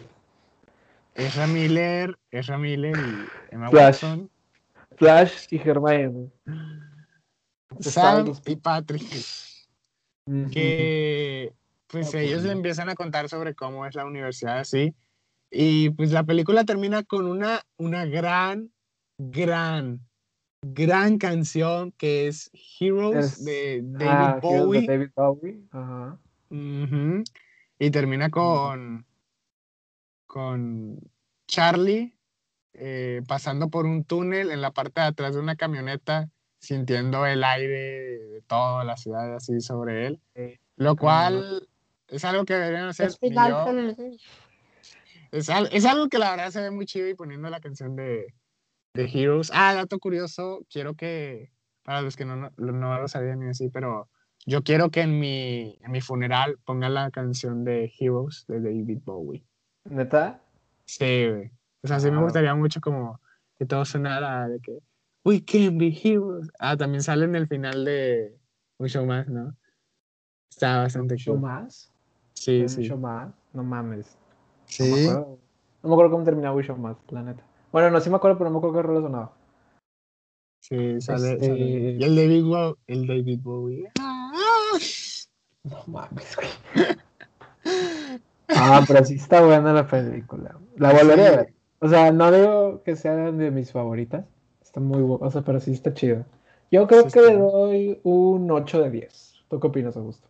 Ezra 1.15 1.47
Miller, 1.47 2.17
Ezra 2.31 2.57
Miller 2.57 2.95
y 2.97 3.53
Emma 3.53 3.69
Flash. 3.69 4.03
Watson. 4.03 4.29
Flash 4.95 5.47
y 5.51 5.57
Hermione. 5.57 6.29
Sam 7.79 8.33
y 8.45 8.55
Patrick. 8.55 9.03
que 10.51 11.53
pues 11.87 12.15
Ah, 12.15 12.19
ellos 12.19 12.35
pues, 12.35 12.43
le 12.43 12.49
no. 12.51 12.57
empiezan 12.57 12.89
a 12.89 12.95
contar 12.95 13.29
sobre 13.29 13.53
cómo 13.53 13.85
es 13.85 13.93
la 13.95 14.05
universidad 14.05 14.59
así. 14.59 14.93
Y 15.55 15.91
pues 15.91 16.11
la 16.11 16.23
película 16.23 16.63
termina 16.63 17.03
con 17.03 17.27
una, 17.27 17.61
una 17.77 18.05
gran, 18.05 18.71
gran, 19.19 19.99
gran 20.63 21.19
canción 21.19 21.91
que 21.91 22.27
es 22.27 22.49
Heroes 22.79 23.25
Es- 23.37 23.45
de 23.45 23.81
David 23.83 24.07
Ah, 24.09 24.33
de 24.41 24.41
Bowie. 24.41 24.87
David 24.87 25.09
Bowie. 25.15 25.59
Ajá. 25.69 26.17
Ujú. 26.49 27.23
Y 27.77 27.91
termina 27.91 28.31
con, 28.31 29.05
con 30.25 30.99
Charlie 31.47 32.15
eh, 32.73 33.21
pasando 33.27 33.69
por 33.69 33.85
un 33.85 34.03
túnel 34.03 34.49
en 34.49 34.61
la 34.61 34.71
parte 34.71 35.01
de 35.01 35.07
atrás 35.07 35.35
de 35.35 35.39
una 35.39 35.55
camioneta, 35.55 36.29
sintiendo 36.59 37.27
el 37.27 37.43
aire 37.43 38.17
de 38.29 38.41
toda 38.47 38.83
la 38.83 38.97
ciudad 38.97 39.35
así 39.35 39.61
sobre 39.61 40.07
él. 40.07 40.19
Sí. 40.35 40.59
Lo 40.77 40.95
cual 40.95 41.67
es 42.07 42.25
algo 42.25 42.45
que 42.45 42.55
deberían 42.55 42.87
hacer. 42.87 43.07
Es 43.09 43.17
y 43.21 43.27
final 43.29 43.51
yo- 43.51 43.65
feliz. 43.95 44.21
Es, 45.33 45.49
al- 45.49 45.69
es 45.71 45.85
algo 45.85 46.07
que 46.09 46.19
la 46.19 46.31
verdad 46.31 46.51
se 46.51 46.61
ve 46.61 46.71
muy 46.71 46.85
chido 46.85 47.07
y 47.07 47.15
poniendo 47.15 47.49
la 47.49 47.59
canción 47.59 47.95
de, 47.95 48.33
de 48.93 49.05
Heroes. 49.11 49.51
Ah, 49.53 49.73
dato 49.73 49.99
curioso, 49.99 50.65
quiero 50.69 50.93
que, 50.95 51.51
para 51.83 52.01
los 52.01 52.15
que 52.15 52.25
no, 52.25 52.35
no, 52.35 52.51
no 52.57 52.99
lo 52.99 53.07
sabían 53.07 53.39
ni 53.39 53.49
así, 53.49 53.69
pero 53.69 54.09
yo 54.45 54.63
quiero 54.63 54.89
que 54.91 55.01
en 55.01 55.19
mi, 55.19 55.77
en 55.81 55.91
mi 55.91 56.01
funeral 56.01 56.57
pongan 56.65 56.93
la 56.93 57.11
canción 57.11 57.63
de 57.63 57.91
Heroes 57.99 58.45
de 58.47 58.61
David 58.61 58.99
Bowie. 59.03 59.45
¿Neta? 59.85 60.41
Sí, 60.85 61.27
güey. 61.29 61.51
O 61.81 61.87
sea, 61.87 61.99
sí 61.99 62.09
me 62.11 62.21
gustaría 62.21 62.53
mucho 62.55 62.79
como 62.79 63.19
que 63.57 63.65
todo 63.65 63.83
sonara 63.85 64.47
de 64.47 64.59
que 64.59 64.79
We 65.25 65.43
can 65.43 65.77
be 65.77 65.87
heroes. 66.03 66.49
Ah, 66.59 66.75
también 66.75 67.01
sale 67.01 67.23
en 67.25 67.35
el 67.35 67.47
final 67.47 67.85
de 67.85 68.37
un 68.77 68.89
show 68.89 69.05
más, 69.05 69.27
¿no? 69.29 69.55
Está 70.49 70.79
bastante 70.79 71.17
¿Show 71.17 71.35
cool. 71.35 71.41
más? 71.41 71.91
Sí, 72.33 72.61
¿Un 72.61 72.69
sí. 72.69 72.83
show 72.83 72.97
más? 72.97 73.33
No 73.53 73.63
mames. 73.63 74.17
No 74.79 74.85
me 74.85 74.91
Sí. 74.97 75.07
acuerdo. 75.07 75.37
No 75.83 75.89
me 75.89 75.95
acuerdo 75.95 76.11
cómo 76.11 76.23
terminaba 76.23 76.55
un 76.55 76.63
show 76.63 76.77
más, 76.77 76.95
la 77.09 77.21
neta. 77.23 77.43
Bueno, 77.71 77.89
no, 77.91 77.99
sí 77.99 78.09
me 78.09 78.15
acuerdo, 78.15 78.37
pero 78.37 78.49
no 78.49 78.53
me 78.53 78.57
acuerdo 78.59 78.75
qué 78.77 78.87
rola 78.87 79.01
sonaba. 79.01 79.31
Sí, 80.61 81.01
sale, 81.01 81.33
Este- 81.33 81.45
sale. 81.47 81.59
Y 81.59 82.03
el 82.03 82.15
David 82.15 82.43
Bowie. 82.45 82.75
El 82.87 83.07
David 83.07 83.39
Bowie. 83.41 83.91
No 85.63 85.77
mames, 85.87 86.35
güey. 86.35 86.47
Ah, 88.49 88.83
pero 88.87 89.03
sí 89.05 89.15
está 89.15 89.45
buena 89.45 89.73
la 89.73 89.87
película. 89.87 90.57
La 90.77 90.93
volveré 90.93 91.27
a 91.27 91.31
ver. 91.37 91.53
O 91.79 91.89
sea, 91.89 92.11
no 92.11 92.31
digo 92.31 92.81
que 92.83 92.95
sea 92.95 93.31
de 93.31 93.51
mis 93.51 93.71
favoritas. 93.71 94.25
Está 94.61 94.79
muy 94.79 95.01
buena, 95.01 95.25
o 95.27 95.31
sea, 95.31 95.41
pero 95.41 95.59
sí 95.59 95.71
está 95.73 95.93
chido. 95.93 96.25
Yo 96.71 96.87
creo 96.87 97.03
Sí 97.03 97.11
que 97.11 97.21
le 97.21 97.37
doy 97.37 97.99
un 98.03 98.49
8 98.51 98.81
de 98.81 98.89
10. 98.91 99.35
¿Tú 99.49 99.59
qué 99.59 99.67
opinas, 99.67 99.95
Augusto? 99.97 100.27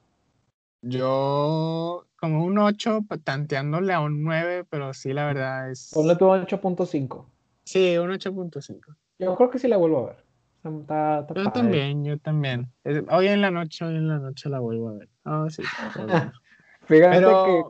Yo 0.84 2.06
como 2.18 2.44
un 2.44 2.58
8, 2.58 3.00
tanteándole 3.24 3.94
a 3.94 4.00
un 4.02 4.24
9, 4.24 4.66
pero 4.70 4.94
sí, 4.94 5.14
la 5.14 5.26
verdad 5.26 5.72
es... 5.72 5.92
Ponle 5.94 6.16
tu 6.16 6.26
8.5. 6.26 7.26
Sí, 7.64 7.98
un 7.98 8.10
8.5. 8.12 8.80
Yo 9.20 9.36
creo 9.36 9.50
que 9.50 9.60
sí 9.60 9.68
la 9.68 9.78
vuelvo 9.78 10.00
a 10.00 10.06
ver. 10.08 10.24
Está, 10.64 11.20
está 11.20 11.34
Yo 11.34 11.44
padre. 11.44 11.52
también, 11.52 12.04
yo 12.06 12.18
también. 12.20 12.72
Hoy 13.10 13.28
en 13.28 13.42
la 13.42 13.52
noche, 13.52 13.84
hoy 13.86 13.96
en 13.96 14.08
la 14.08 14.20
noche 14.20 14.50
la 14.50 14.60
vuelvo 14.60 14.90
a 14.90 14.94
ver. 14.94 15.10
Ah, 15.26 15.48
sí. 15.50 15.64
Fíjate 16.88 17.20
que. 17.20 17.64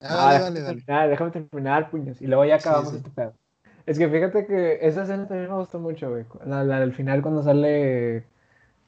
Ah, 0.00 0.30
Ah, 0.30 0.32
déjame 0.34 0.44
dale, 0.44 0.60
dale. 0.60 0.76
terminar, 0.82 1.08
déjame 1.10 1.30
terminar, 1.30 1.90
puños. 1.90 2.20
Y 2.22 2.26
luego 2.26 2.44
ya 2.44 2.58
Sí, 2.58 2.68
acabamos 2.68 2.90
sí. 2.90 2.96
este 2.98 3.10
pedo. 3.10 3.34
Es 3.86 3.98
que 3.98 4.08
fíjate 4.08 4.46
que 4.46 4.78
esa 4.82 5.02
escena 5.02 5.26
también 5.26 5.48
me 5.50 5.56
gustó 5.56 5.78
mucho, 5.80 6.10
güey. 6.10 6.24
La, 6.44 6.62
la 6.64 6.80
del 6.80 6.92
final 6.92 7.22
cuando 7.22 7.42
sale 7.42 8.24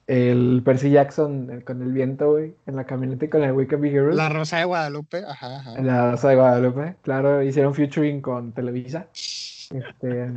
el 0.06 0.62
Percy 0.64 0.90
Jackson 0.90 1.62
con 1.66 1.82
el 1.82 1.92
viento, 1.92 2.32
güey, 2.32 2.54
en 2.66 2.76
la 2.76 2.84
camioneta 2.84 3.24
y 3.24 3.28
con 3.28 3.42
el 3.42 3.52
We 3.52 3.66
Can 3.66 3.80
Be 3.80 3.90
Heroes. 3.90 4.16
La 4.16 4.28
Rosa 4.28 4.58
de 4.58 4.64
Guadalupe, 4.64 5.24
ajá, 5.26 5.56
ajá. 5.56 5.74
En 5.76 5.86
la 5.86 6.10
Rosa 6.12 6.28
de 6.28 6.36
Guadalupe, 6.36 6.96
claro, 7.02 7.42
hicieron 7.42 7.74
featuring 7.74 8.20
con 8.20 8.52
Televisa. 8.52 9.06
Este, 9.12 10.32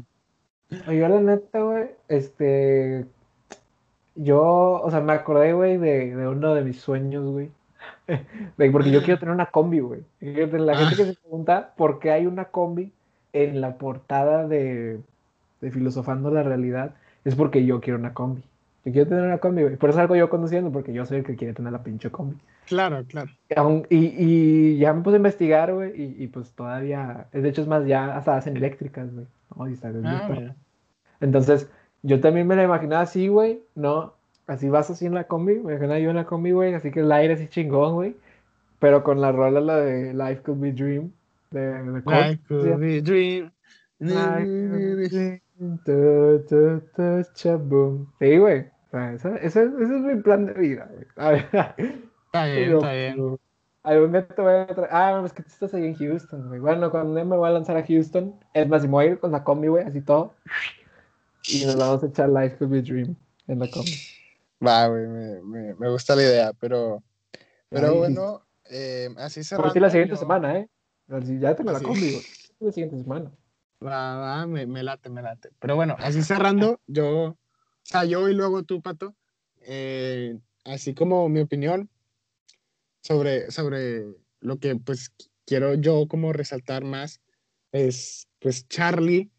oye, 0.88 1.09
la 1.09 1.20
neta, 1.20 1.61
güey, 1.61 1.89
este, 2.07 3.05
yo, 4.15 4.41
o 4.82 4.89
sea, 4.89 5.01
me 5.01 5.13
acordé, 5.13 5.53
güey, 5.53 5.78
de, 5.78 6.15
de 6.15 6.28
uno 6.28 6.53
de 6.53 6.63
mis 6.63 6.80
sueños, 6.80 7.26
güey. 7.26 7.51
De- 8.57 8.72
porque 8.72 8.91
yo 8.91 9.03
quiero 9.03 9.20
tener 9.20 9.34
una 9.36 9.47
combi, 9.47 9.80
güey. 9.80 10.01
Yo 10.22 10.47
La 10.47 10.78
gente 10.78 10.95
que 10.95 11.05
se 11.05 11.13
pregunta 11.15 11.74
por 11.76 11.99
qué 11.99 12.11
hay 12.11 12.26
una 12.26 12.45
combi 12.45 12.91
en 13.34 13.59
la 13.61 13.78
portada 13.78 14.47
de, 14.47 14.99
de 15.61 15.72
Filosofando 15.72 16.32
la 16.32 16.43
Realidad, 16.43 16.95
es 17.26 17.36
porque 17.36 17.65
yo 17.65 17.82
quiero 17.82 17.99
una 17.99 18.13
combi. 18.13 18.43
Yo 18.88 18.93
quiero 18.93 19.09
tener 19.09 19.25
una 19.25 19.38
combi, 19.39 19.63
güey. 19.63 19.75
Por 19.75 19.89
eso 19.89 19.99
salgo 19.99 20.15
yo 20.15 20.29
conduciendo, 20.29 20.71
porque 20.71 20.93
yo 20.93 21.05
soy 21.05 21.17
el 21.17 21.25
que 21.25 21.35
quiere 21.35 21.53
tener 21.53 21.73
la 21.73 21.83
pinche 21.83 22.09
combi. 22.09 22.38
Claro, 22.67 23.03
claro. 23.05 23.29
Y, 23.89 24.13
y 24.17 24.77
ya 24.77 24.93
me 24.93 25.01
puse 25.01 25.15
a 25.15 25.17
investigar, 25.17 25.73
güey, 25.73 25.91
y, 26.01 26.23
y 26.23 26.27
pues 26.27 26.51
todavía, 26.53 27.27
de 27.33 27.49
hecho 27.49 27.63
es 27.63 27.67
más, 27.67 27.85
ya 27.85 28.15
hasta 28.15 28.38
hacen 28.38 28.55
eléctricas, 28.55 29.13
güey. 29.13 29.25
Ah. 30.05 30.55
Entonces, 31.19 31.69
yo 32.01 32.21
también 32.21 32.47
me 32.47 32.55
la 32.55 32.63
imaginaba 32.63 33.01
así, 33.01 33.27
güey, 33.27 33.61
¿no? 33.75 34.13
Así 34.45 34.69
vas 34.69 34.89
así 34.89 35.05
en 35.05 35.15
la 35.15 35.25
combi, 35.25 35.55
me 35.55 35.73
imaginaba 35.73 35.99
yo 35.99 36.09
en 36.11 36.15
la 36.15 36.25
combi, 36.25 36.51
güey, 36.51 36.73
así 36.73 36.89
que 36.89 37.01
el 37.01 37.11
aire 37.11 37.33
así 37.33 37.49
chingón, 37.49 37.95
güey. 37.95 38.15
Pero 38.79 39.03
con 39.03 39.19
la 39.19 39.33
rola, 39.33 39.59
la 39.59 39.77
de 39.79 40.13
Life 40.13 40.43
Could 40.43 40.61
Be 40.61 40.71
Dream, 40.71 41.11
de, 41.51 41.59
de 41.59 42.01
Life 42.05 42.31
¿sí? 42.31 42.39
could 42.47 42.79
be 42.79 43.01
dream. 43.01 43.51
Life 43.99 44.69
could 44.71 44.97
be 44.97 45.09
dream. 45.09 45.41
Sí, 48.19 48.38
güey. 48.38 48.76
O 48.88 48.89
sea, 48.91 49.13
ese, 49.13 49.29
ese- 49.41 49.63
ese 49.65 49.83
es 49.83 49.89
mi 50.01 50.15
plan 50.21 50.45
de 50.45 50.53
vida, 50.53 50.89
güey. 50.91 51.05
A 51.17 51.31
ver, 51.31 51.45
Está 52.25 52.45
bien, 52.45 52.69
Yo, 52.69 52.77
está 52.77 52.91
bien. 52.93 53.38
Algún 53.83 54.11
día 54.11 54.27
te 54.27 54.41
voy 54.41 54.53
a 54.53 54.67
traer. 54.67 54.89
Ah, 54.91 55.21
es 55.25 55.31
que 55.33 55.43
tú 55.43 55.49
estás 55.49 55.73
ahí 55.73 55.85
en 55.85 55.95
Houston, 55.95 56.47
güey. 56.49 56.59
Bueno, 56.59 56.91
cuando 56.91 57.23
me 57.25 57.38
voy 57.38 57.47
a 57.47 57.53
lanzar 57.53 57.77
a 57.77 57.85
Houston, 57.85 58.38
es 58.53 58.67
más, 58.67 58.81
si 58.81 58.88
me 58.88 58.91
voy 58.93 59.05
a 59.05 59.07
ir 59.11 59.19
con 59.19 59.31
la 59.31 59.43
combi, 59.45 59.67
güey, 59.69 59.85
así 59.85 60.01
todo. 60.01 60.33
Y 61.47 61.65
nos 61.65 61.77
vamos 61.77 62.03
a 62.03 62.07
echar 62.07 62.27
Life 62.29 62.57
Could 62.57 62.71
Be 62.71 62.81
Dream 62.81 63.15
en 63.47 63.59
la 63.59 63.69
combi. 63.69 63.91
Va, 64.65 64.88
güey, 64.88 65.07
me, 65.07 65.41
me, 65.41 65.73
me 65.75 65.89
gusta 65.89 66.15
la 66.15 66.23
idea, 66.23 66.51
pero, 66.59 67.01
pero 67.69 67.91
Ay. 67.91 67.97
bueno, 67.97 68.41
eh, 68.69 69.07
así 69.17 69.43
cerrando. 69.43 69.63
Por 69.67 69.73
si 69.73 69.79
la 69.79 69.89
siguiente 69.89 70.15
yo- 70.15 70.19
semana, 70.19 70.57
¿eh? 70.59 70.69
Así 71.09 71.39
ya 71.39 71.55
tengo 71.55 71.71
la 71.71 71.77
Así. 71.77 71.85
combi, 71.85 72.11
güey. 72.11 72.23
La 72.59 72.71
siguiente 72.73 72.97
semana. 72.97 73.31
Va, 73.85 74.17
va, 74.17 74.47
me, 74.47 74.65
me 74.65 74.83
late, 74.83 75.09
me 75.09 75.21
late. 75.21 75.49
Pero 75.59 75.75
bueno, 75.75 75.95
así 75.99 76.23
cerrando, 76.23 76.81
yo, 76.88 77.38
sea, 77.88 78.05
yo 78.05 78.27
y 78.29 78.33
luego 78.33 78.63
tú, 78.63 78.81
Pato, 78.81 79.15
eh, 79.61 80.38
así 80.65 80.93
como 80.93 81.29
mi 81.29 81.39
opinión 81.39 81.89
sobre, 83.01 83.49
sobre 83.51 84.05
lo 84.41 84.59
que 84.59 84.75
pues 84.75 85.13
quiero 85.45 85.75
yo 85.75 86.07
como 86.07 86.33
resaltar 86.33 86.83
más 86.83 87.21
es 87.71 88.27
pues 88.39 88.67
Charlie, 88.67 89.31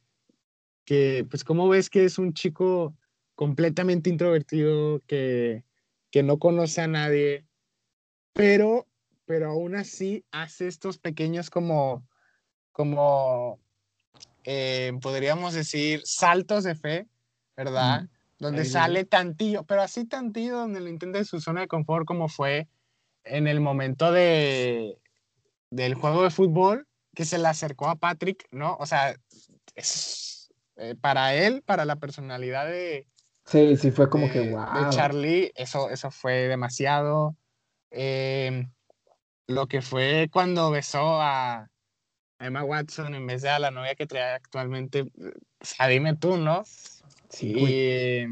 que 0.85 1.27
pues 1.29 1.45
como 1.45 1.69
ves 1.69 1.91
que 1.91 2.05
es 2.05 2.19
un 2.19 2.33
chico 2.33 2.97
completamente 3.35 4.11
introvertido, 4.11 5.01
que, 5.07 5.65
que 6.11 6.23
no 6.23 6.39
conoce 6.39 6.81
a 6.81 6.89
nadie, 6.89 7.47
pero, 8.33 8.87
pero 9.27 9.51
aún 9.51 9.77
así 9.77 10.25
hace 10.31 10.67
estos 10.67 10.99
pequeños 10.99 11.51
como, 11.51 12.07
como 12.73 13.61
eh, 14.45 14.93
podríamos 15.01 15.55
decir, 15.55 16.01
saltos 16.05 16.65
de 16.65 16.75
fe, 16.75 17.07
¿verdad? 17.57 18.09
Donde 18.39 18.65
sale 18.65 19.05
tantillo, 19.05 19.65
pero 19.65 19.83
así 19.83 20.05
tantillo 20.05 20.59
donde 20.59 20.81
lo 20.81 20.89
intenta 20.89 21.19
de 21.19 21.25
su 21.25 21.41
zona 21.41 21.63
de 21.63 21.69
confort, 21.69 22.07
como 22.07 22.29
fue 22.29 22.69
en 23.25 23.47
el 23.49 23.61
momento 23.61 24.13
de, 24.13 24.97
del 25.71 25.95
juego 25.95 26.23
de 26.23 26.31
fútbol, 26.31 26.87
que 27.15 27.25
se 27.25 27.39
le 27.39 27.49
acercó 27.49 27.89
a 27.89 27.97
Patrick, 27.97 28.47
¿no? 28.53 28.77
O 28.79 28.87
sea, 28.87 29.17
es, 29.75 30.51
eh, 30.77 30.95
para 31.01 31.35
él, 31.35 31.63
para 31.63 31.85
la 31.85 31.97
personalidad 31.97 32.67
de, 32.67 33.07
Sí, 33.49 33.79
sí, 33.79 33.91
fue 33.91 34.11
como 34.11 34.27
de, 34.27 34.33
que 34.33 34.41
de 34.41 34.51
wow. 34.51 34.91
Charlie, 34.91 35.53
eso, 35.55 35.89
eso 35.89 36.11
fue 36.11 36.49
demasiado. 36.49 37.35
Eh, 37.91 38.67
lo 39.47 39.67
que 39.67 39.81
fue 39.81 40.29
cuando 40.31 40.71
besó 40.71 41.21
a, 41.23 41.71
a 42.39 42.47
Emma 42.47 42.63
Watson 42.63 43.15
en 43.15 43.27
vez 43.27 43.41
de 43.41 43.49
a 43.49 43.59
la 43.59 43.71
novia 43.71 43.95
que 43.95 44.07
trae 44.07 44.35
actualmente, 44.35 45.03
o 45.03 45.65
sea, 45.65 45.89
dime 45.89 46.15
tú, 46.15 46.37
¿no? 46.37 46.63
Sí, 47.29 47.53
güey. 47.53 48.29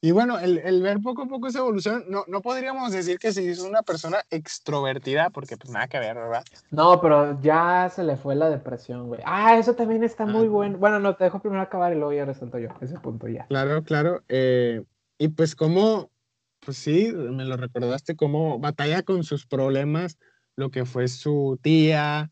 Y, 0.00 0.12
bueno, 0.12 0.38
el, 0.38 0.58
el 0.58 0.80
ver 0.80 1.00
poco 1.00 1.22
a 1.22 1.26
poco 1.26 1.48
esa 1.48 1.58
evolución, 1.58 2.04
no, 2.08 2.24
no 2.28 2.40
podríamos 2.40 2.92
decir 2.92 3.18
que 3.18 3.32
se 3.32 3.42
hizo 3.42 3.66
una 3.66 3.82
persona 3.82 4.18
extrovertida, 4.30 5.30
porque 5.30 5.56
pues 5.56 5.70
nada 5.70 5.88
que 5.88 5.98
ver, 5.98 6.14
¿verdad? 6.14 6.44
No, 6.70 7.00
pero 7.00 7.40
ya 7.40 7.90
se 7.92 8.04
le 8.04 8.16
fue 8.16 8.36
la 8.36 8.48
depresión, 8.48 9.08
güey. 9.08 9.20
Ah, 9.24 9.58
eso 9.58 9.74
también 9.74 10.04
está 10.04 10.24
muy 10.24 10.42
Ajá. 10.44 10.50
bueno. 10.50 10.78
Bueno, 10.78 11.00
no, 11.00 11.16
te 11.16 11.24
dejo 11.24 11.40
primero 11.40 11.62
acabar 11.62 11.92
y 11.92 11.96
luego 11.96 12.12
ya 12.12 12.24
resuelto 12.24 12.60
yo 12.60 12.68
ese 12.80 12.98
punto 13.00 13.26
ya. 13.26 13.46
Claro, 13.48 13.82
claro. 13.82 14.22
eh, 14.28 14.84
y 15.18 15.28
pues 15.28 15.56
como, 15.56 16.12
pues 16.60 16.76
sí, 16.76 17.12
me 17.12 17.44
lo 17.44 17.56
recordaste, 17.56 18.14
como 18.14 18.60
batalla 18.60 19.02
con 19.02 19.24
sus 19.24 19.46
problemas, 19.46 20.16
lo 20.54 20.70
que 20.70 20.84
fue 20.84 21.08
su 21.08 21.58
tía, 21.60 22.30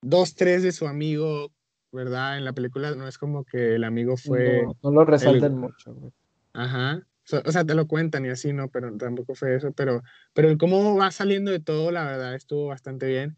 dos, 0.00 0.34
tres 0.34 0.62
de 0.62 0.72
su 0.72 0.86
amigo, 0.86 1.52
¿verdad? 1.92 2.38
En 2.38 2.44
la 2.44 2.52
película 2.52 2.94
no 2.94 3.08
es 3.08 3.18
como 3.18 3.44
que 3.44 3.74
el 3.74 3.84
amigo 3.84 4.16
fue... 4.16 4.62
No, 4.62 4.76
no 4.82 4.90
lo 4.90 5.04
resaltan 5.04 5.56
mucho, 5.56 5.94
güey. 5.94 6.12
Ajá. 6.52 7.02
o 7.44 7.52
sea, 7.52 7.64
te 7.64 7.74
lo 7.74 7.86
cuentan 7.86 8.24
y 8.24 8.30
así, 8.30 8.52
¿no? 8.52 8.68
Pero 8.68 8.96
tampoco 8.96 9.34
fue 9.34 9.56
eso, 9.56 9.72
pero, 9.72 10.02
pero 10.32 10.48
el 10.48 10.58
cómo 10.58 10.96
va 10.96 11.10
saliendo 11.10 11.50
de 11.50 11.60
todo, 11.60 11.90
la 11.90 12.04
verdad, 12.04 12.34
estuvo 12.34 12.66
bastante 12.66 13.06
bien. 13.06 13.36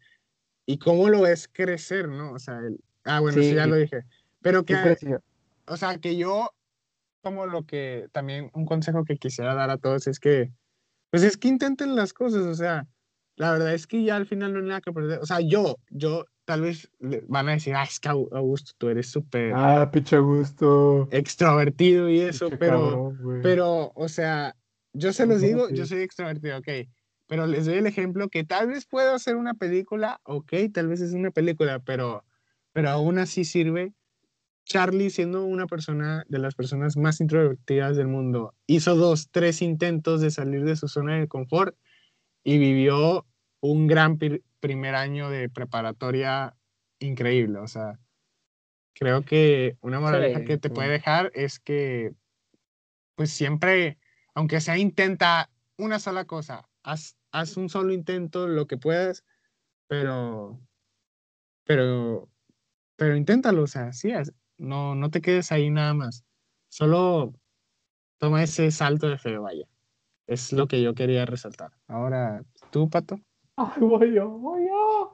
Y 0.65 0.77
cómo 0.77 1.09
lo 1.09 1.21
ves 1.21 1.49
crecer, 1.51 2.07
¿no? 2.07 2.31
O 2.33 2.39
sea, 2.39 2.59
el, 2.59 2.79
ah, 3.03 3.19
bueno, 3.19 3.41
sí, 3.41 3.53
ya 3.53 3.65
lo 3.65 3.75
dije. 3.75 4.03
Pero 4.41 4.63
que, 4.63 4.75
o 5.65 5.77
sea, 5.77 5.97
que 5.97 6.15
yo, 6.15 6.51
como 7.21 7.45
lo 7.45 7.65
que, 7.65 8.07
también 8.11 8.51
un 8.53 8.65
consejo 8.65 9.03
que 9.03 9.17
quisiera 9.17 9.53
dar 9.55 9.69
a 9.69 9.77
todos 9.77 10.07
es 10.07 10.19
que, 10.19 10.51
pues 11.09 11.23
es 11.23 11.37
que 11.37 11.47
intenten 11.47 11.95
las 11.95 12.13
cosas, 12.13 12.45
o 12.45 12.53
sea, 12.55 12.87
la 13.39 13.53
verdad 13.53 13.73
es 13.73 13.87
que 13.87 14.03
ya 14.03 14.17
al 14.17 14.25
final 14.25 14.51
no 14.51 14.59
hay 14.59 14.65
nada 14.65 14.81
que 14.81 14.91
perder. 14.91 15.19
O 15.19 15.25
sea, 15.25 15.39
yo, 15.39 15.77
yo, 15.89 16.25
tal 16.43 16.61
vez 16.61 16.91
van 16.99 17.47
a 17.47 17.53
decir, 17.53 17.73
ah, 17.73 17.83
es 17.83 17.97
que 18.01 18.09
Augusto, 18.09 18.73
tú 18.77 18.89
eres 18.89 19.07
súper... 19.07 19.53
Ah, 19.55 19.89
pinche 19.91 20.17
Augusto. 20.17 21.07
Extrovertido 21.09 22.09
y 22.09 22.19
eso, 22.19 22.49
pero, 22.59 23.13
pero, 23.41 23.93
o 23.95 24.09
sea, 24.09 24.57
yo 24.91 25.13
se 25.13 25.25
los 25.25 25.39
digo, 25.39 25.69
yo 25.69 25.85
soy 25.85 26.01
extrovertido, 26.01 26.57
ok, 26.57 26.67
pero 27.27 27.47
les 27.47 27.65
doy 27.65 27.75
el 27.75 27.87
ejemplo 27.87 28.27
que 28.27 28.43
tal 28.43 28.67
vez 28.67 28.85
puedo 28.85 29.13
hacer 29.13 29.37
una 29.37 29.53
película, 29.53 30.19
ok, 30.23 30.51
tal 30.73 30.89
vez 30.89 30.99
es 30.99 31.13
una 31.13 31.31
película, 31.31 31.79
pero, 31.79 32.25
pero 32.73 32.89
aún 32.89 33.19
así 33.19 33.45
sirve. 33.45 33.93
Charlie, 34.65 35.09
siendo 35.11 35.45
una 35.45 35.65
persona 35.65 36.25
de 36.27 36.39
las 36.39 36.55
personas 36.55 36.97
más 36.97 37.21
introvertidas 37.21 37.95
del 37.95 38.07
mundo, 38.07 38.53
hizo 38.67 38.97
dos, 38.97 39.29
tres 39.31 39.61
intentos 39.61 40.19
de 40.19 40.29
salir 40.29 40.65
de 40.65 40.75
su 40.75 40.89
zona 40.89 41.17
de 41.17 41.27
confort 41.29 41.75
y 42.43 42.57
vivió 42.57 43.25
un 43.61 43.87
gran 43.87 44.17
primer 44.59 44.95
año 44.95 45.29
de 45.29 45.49
preparatoria 45.49 46.55
increíble. 46.99 47.59
O 47.59 47.67
sea, 47.67 47.99
creo 48.93 49.23
que 49.23 49.77
una 49.81 49.99
moraleja 49.99 50.43
que 50.43 50.57
te 50.57 50.69
puede 50.69 50.89
dejar 50.89 51.31
es 51.33 51.59
que, 51.59 52.13
pues 53.15 53.31
siempre, 53.31 53.97
aunque 54.33 54.61
sea 54.61 54.77
intenta 54.77 55.49
una 55.77 55.99
sola 55.99 56.25
cosa, 56.25 56.67
haz, 56.83 57.17
haz 57.31 57.57
un 57.57 57.69
solo 57.69 57.93
intento, 57.93 58.47
lo 58.47 58.67
que 58.67 58.77
puedas, 58.77 59.23
pero, 59.87 60.59
pero, 61.65 62.29
pero 62.95 63.15
inténtalo, 63.15 63.63
o 63.63 63.67
sea, 63.67 63.93
sí, 63.93 64.11
no, 64.57 64.95
no 64.95 65.09
te 65.09 65.21
quedes 65.21 65.51
ahí 65.51 65.69
nada 65.69 65.93
más. 65.93 66.25
Solo 66.67 67.33
toma 68.17 68.43
ese 68.43 68.69
salto 68.71 69.07
de 69.07 69.17
fe, 69.17 69.37
vaya. 69.37 69.65
Es 70.27 70.53
lo 70.53 70.67
que 70.67 70.81
yo 70.81 70.93
quería 70.93 71.25
resaltar. 71.25 71.71
Ahora, 71.87 72.43
¿tú, 72.69 72.89
Pato? 72.89 73.19
Ay, 73.59 73.81
voy 73.81 74.13
yo, 74.13 74.29
voy 74.29 74.67
yo. 74.67 75.11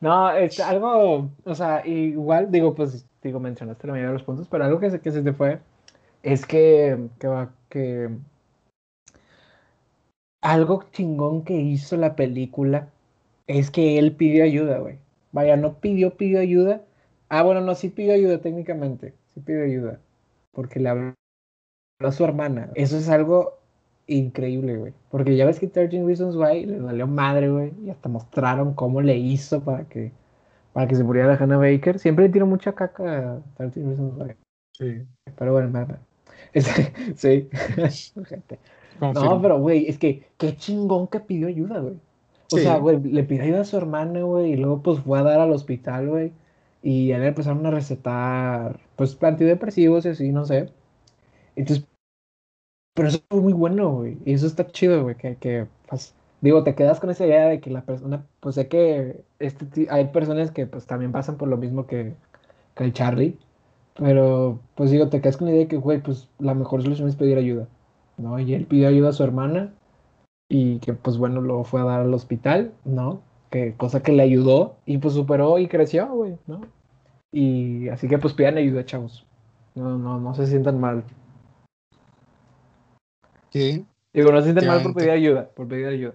No, 0.00 0.30
es 0.30 0.58
algo, 0.60 1.28
o 1.44 1.54
sea, 1.54 1.86
igual, 1.86 2.50
digo, 2.50 2.74
pues, 2.74 3.06
digo, 3.22 3.38
mencionaste 3.38 3.86
la 3.86 3.92
mayoría 3.92 4.08
de 4.08 4.14
los 4.14 4.22
puntos, 4.22 4.48
pero 4.48 4.64
algo 4.64 4.80
que 4.80 4.98
que 4.98 5.12
se 5.12 5.22
te 5.22 5.34
fue 5.34 5.60
es 6.22 6.46
que, 6.46 7.08
que 7.18 7.28
va, 7.28 7.52
que 7.68 8.08
algo 10.40 10.84
chingón 10.92 11.44
que 11.44 11.54
hizo 11.54 11.98
la 11.98 12.16
película 12.16 12.88
es 13.46 13.70
que 13.70 13.98
él 13.98 14.16
pidió 14.16 14.44
ayuda, 14.44 14.78
güey. 14.78 14.98
Vaya, 15.32 15.56
no 15.58 15.74
pidió, 15.80 16.16
pidió 16.16 16.40
ayuda. 16.40 16.82
Ah, 17.28 17.42
bueno, 17.42 17.60
no, 17.60 17.74
sí 17.74 17.90
pidió 17.90 18.14
ayuda 18.14 18.40
técnicamente. 18.40 19.12
Sí 19.34 19.40
pidió 19.40 19.64
ayuda. 19.64 20.00
Porque 20.52 20.80
le 20.80 20.88
habló 20.88 21.14
a 22.00 22.12
su 22.12 22.24
hermana. 22.24 22.70
Eso 22.74 22.96
es 22.96 23.10
algo 23.10 23.59
increíble, 24.10 24.76
güey. 24.76 24.92
Porque 25.10 25.36
ya 25.36 25.46
ves 25.46 25.58
que 25.58 25.66
13 25.66 26.04
Reasons 26.04 26.36
Why 26.36 26.66
le 26.66 26.80
valió 26.80 27.06
madre, 27.06 27.48
güey. 27.48 27.72
Y 27.84 27.90
hasta 27.90 28.08
mostraron 28.08 28.74
cómo 28.74 29.00
le 29.00 29.16
hizo 29.16 29.62
para 29.62 29.84
que, 29.84 30.12
para 30.72 30.86
que 30.88 30.96
se 30.96 31.04
muriera 31.04 31.28
la 31.28 31.34
Hannah 31.34 31.56
Baker. 31.56 31.98
Siempre 31.98 32.26
le 32.26 32.32
tiró 32.32 32.46
mucha 32.46 32.72
caca 32.72 33.34
a 33.34 33.40
13 33.56 33.82
Reasons 33.82 34.14
Why. 34.18 34.34
Sí. 34.72 35.02
Pero 35.36 35.52
bueno, 35.52 35.70
nada. 35.70 36.00
sí. 37.14 37.48
no, 39.00 39.42
pero, 39.42 39.60
güey, 39.60 39.86
es 39.88 39.98
que 39.98 40.26
qué 40.36 40.56
chingón 40.56 41.06
que 41.08 41.20
pidió 41.20 41.48
ayuda, 41.48 41.80
güey. 41.80 41.96
O 42.52 42.58
sea, 42.58 42.78
güey, 42.78 43.00
le 43.00 43.22
pidió 43.22 43.44
ayuda 43.44 43.60
a 43.60 43.64
su 43.64 43.76
hermana, 43.76 44.22
güey, 44.22 44.52
y 44.52 44.56
luego 44.56 44.82
pues 44.82 44.98
fue 45.00 45.20
a 45.20 45.22
dar 45.22 45.40
al 45.40 45.52
hospital, 45.52 46.08
güey. 46.08 46.32
Y 46.82 47.12
a 47.12 47.18
él 47.18 47.24
empezaron 47.24 47.64
a 47.66 47.70
recetar, 47.70 48.80
pues, 48.96 49.16
antidepresivos 49.22 50.04
y 50.06 50.08
así, 50.08 50.32
no 50.32 50.44
sé. 50.46 50.72
Entonces, 51.56 51.86
pero 52.94 53.08
eso 53.08 53.20
fue 53.30 53.40
muy 53.40 53.52
bueno, 53.52 53.90
güey. 53.90 54.18
Y 54.24 54.32
eso 54.34 54.46
está 54.46 54.66
chido, 54.66 55.02
güey. 55.02 55.16
Que, 55.16 55.36
que 55.36 55.66
pues, 55.88 56.14
digo, 56.40 56.64
te 56.64 56.74
quedas 56.74 57.00
con 57.00 57.10
esa 57.10 57.26
idea 57.26 57.48
de 57.48 57.60
que 57.60 57.70
la 57.70 57.82
persona, 57.82 58.26
pues 58.40 58.56
sé 58.56 58.68
que 58.68 59.24
este, 59.38 59.86
hay 59.90 60.08
personas 60.08 60.50
que 60.50 60.66
pues 60.66 60.86
también 60.86 61.12
pasan 61.12 61.36
por 61.36 61.48
lo 61.48 61.56
mismo 61.56 61.86
que, 61.86 62.14
que 62.74 62.84
el 62.84 62.92
Charlie. 62.92 63.38
Pero, 63.94 64.60
pues 64.76 64.90
digo, 64.90 65.08
te 65.08 65.20
quedas 65.20 65.36
con 65.36 65.46
la 65.46 65.52
idea 65.52 65.62
de 65.64 65.68
que, 65.68 65.76
güey, 65.76 66.02
pues 66.02 66.28
la 66.38 66.54
mejor 66.54 66.82
solución 66.82 67.08
es 67.08 67.16
pedir 67.16 67.38
ayuda. 67.38 67.68
¿No? 68.18 68.38
Y 68.38 68.54
él 68.54 68.66
pidió 68.66 68.88
ayuda 68.88 69.10
a 69.10 69.12
su 69.12 69.24
hermana. 69.24 69.74
Y 70.48 70.78
que, 70.80 70.94
pues 70.94 71.18
bueno, 71.18 71.40
lo 71.40 71.64
fue 71.64 71.80
a 71.80 71.84
dar 71.84 72.00
al 72.02 72.14
hospital, 72.14 72.72
¿no? 72.84 73.22
Que 73.50 73.74
cosa 73.76 74.02
que 74.02 74.12
le 74.12 74.22
ayudó. 74.22 74.76
Y 74.86 74.98
pues 74.98 75.14
superó 75.14 75.58
y 75.58 75.68
creció, 75.68 76.08
güey, 76.08 76.38
¿no? 76.46 76.62
Y 77.32 77.88
así 77.88 78.08
que, 78.08 78.18
pues 78.18 78.34
pidan 78.34 78.56
ayuda, 78.58 78.84
chavos. 78.84 79.26
No, 79.74 79.98
no, 79.98 80.18
no 80.20 80.34
se 80.34 80.46
sientan 80.46 80.80
mal. 80.80 81.04
Sí. 83.50 83.86
Digo, 84.12 84.32
no 84.32 84.38
se 84.38 84.44
sienten 84.44 84.66
mal 84.66 84.82
por 84.82 84.94
pedir 84.94 85.10
ayuda, 85.10 85.48
por 85.50 85.68
pedir 85.68 85.86
ayuda. 85.86 86.14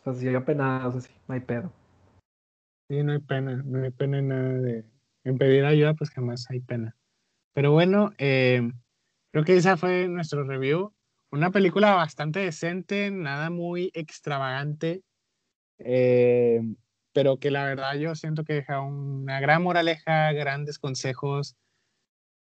O 0.00 0.04
sea, 0.04 0.14
si 0.14 0.28
hay 0.28 0.40
pena, 0.40 0.86
o 0.86 0.92
sea, 0.92 1.00
sí, 1.00 1.12
no 1.28 1.34
hay 1.34 1.40
pedo. 1.40 1.72
Sí, 2.88 3.02
no 3.02 3.12
hay 3.12 3.18
pena, 3.18 3.62
no 3.64 3.82
hay 3.82 3.90
pena 3.90 4.18
en 4.18 4.28
nada 4.28 4.52
de... 4.58 4.84
En 5.24 5.38
pedir 5.38 5.64
ayuda, 5.64 5.94
pues 5.94 6.10
jamás 6.10 6.46
hay 6.50 6.60
pena. 6.60 6.96
Pero 7.52 7.72
bueno, 7.72 8.12
eh, 8.18 8.70
creo 9.32 9.44
que 9.44 9.56
esa 9.56 9.76
fue 9.76 10.06
nuestro 10.08 10.44
review. 10.44 10.92
Una 11.32 11.50
película 11.50 11.94
bastante 11.94 12.40
decente, 12.40 13.10
nada 13.10 13.50
muy 13.50 13.90
extravagante, 13.94 15.02
eh, 15.78 16.60
pero 17.12 17.38
que 17.38 17.50
la 17.50 17.64
verdad 17.64 17.94
yo 17.94 18.14
siento 18.14 18.44
que 18.44 18.54
deja 18.54 18.80
una 18.80 19.40
gran 19.40 19.62
moraleja, 19.62 20.32
grandes 20.32 20.78
consejos 20.78 21.56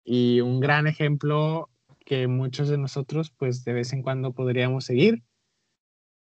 y 0.05 0.40
un 0.42 0.61
gran 0.61 0.86
ejemplo 0.86 1.70
que 2.05 2.28
muchos 2.28 2.68
de 2.68 2.78
nosotros 2.78 3.30
pues 3.30 3.64
de 3.64 3.72
vez 3.72 3.92
en 3.92 4.02
cuando 4.02 4.32
podríamos 4.32 4.84
seguir. 4.84 5.22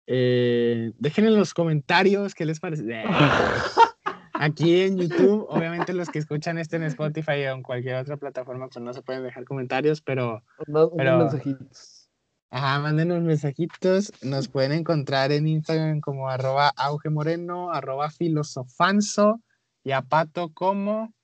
Eh, 0.07 0.93
dejen 0.99 1.27
en 1.27 1.37
los 1.37 1.53
comentarios 1.53 2.35
qué 2.35 2.47
les 2.47 2.61
parece. 2.61 2.85
Aquí 4.35 4.83
en 4.83 4.99
YouTube, 4.99 5.47
obviamente 5.49 5.95
los 5.95 6.11
que 6.11 6.19
escuchan 6.19 6.59
este 6.59 6.77
en 6.77 6.85
Spotify 6.85 7.47
o 7.47 7.55
en 7.55 7.63
cualquier 7.63 7.97
otra 7.97 8.17
plataforma, 8.19 8.69
pues 8.69 8.85
no 8.85 8.93
se 8.93 9.03
pueden 9.03 9.23
dejar 9.23 9.45
comentarios, 9.45 10.03
pero... 10.03 10.43
pero 10.97 11.19
mensajitos. 11.19 12.11
Ajá, 12.51 12.79
manden 12.79 13.25
mensajitos. 13.25 14.13
Nos 14.23 14.49
pueden 14.49 14.73
encontrar 14.73 15.33
en 15.33 15.49
Instagram 15.49 16.01
como 16.01 16.29
arroba 16.29 16.69
auge 16.77 17.09
moreno, 17.09 17.73
arroba 17.73 18.11
filosofanzo 18.11 19.41
y 19.83 19.93
a 19.93 20.03
Pato 20.03 20.53
como... 20.53 21.15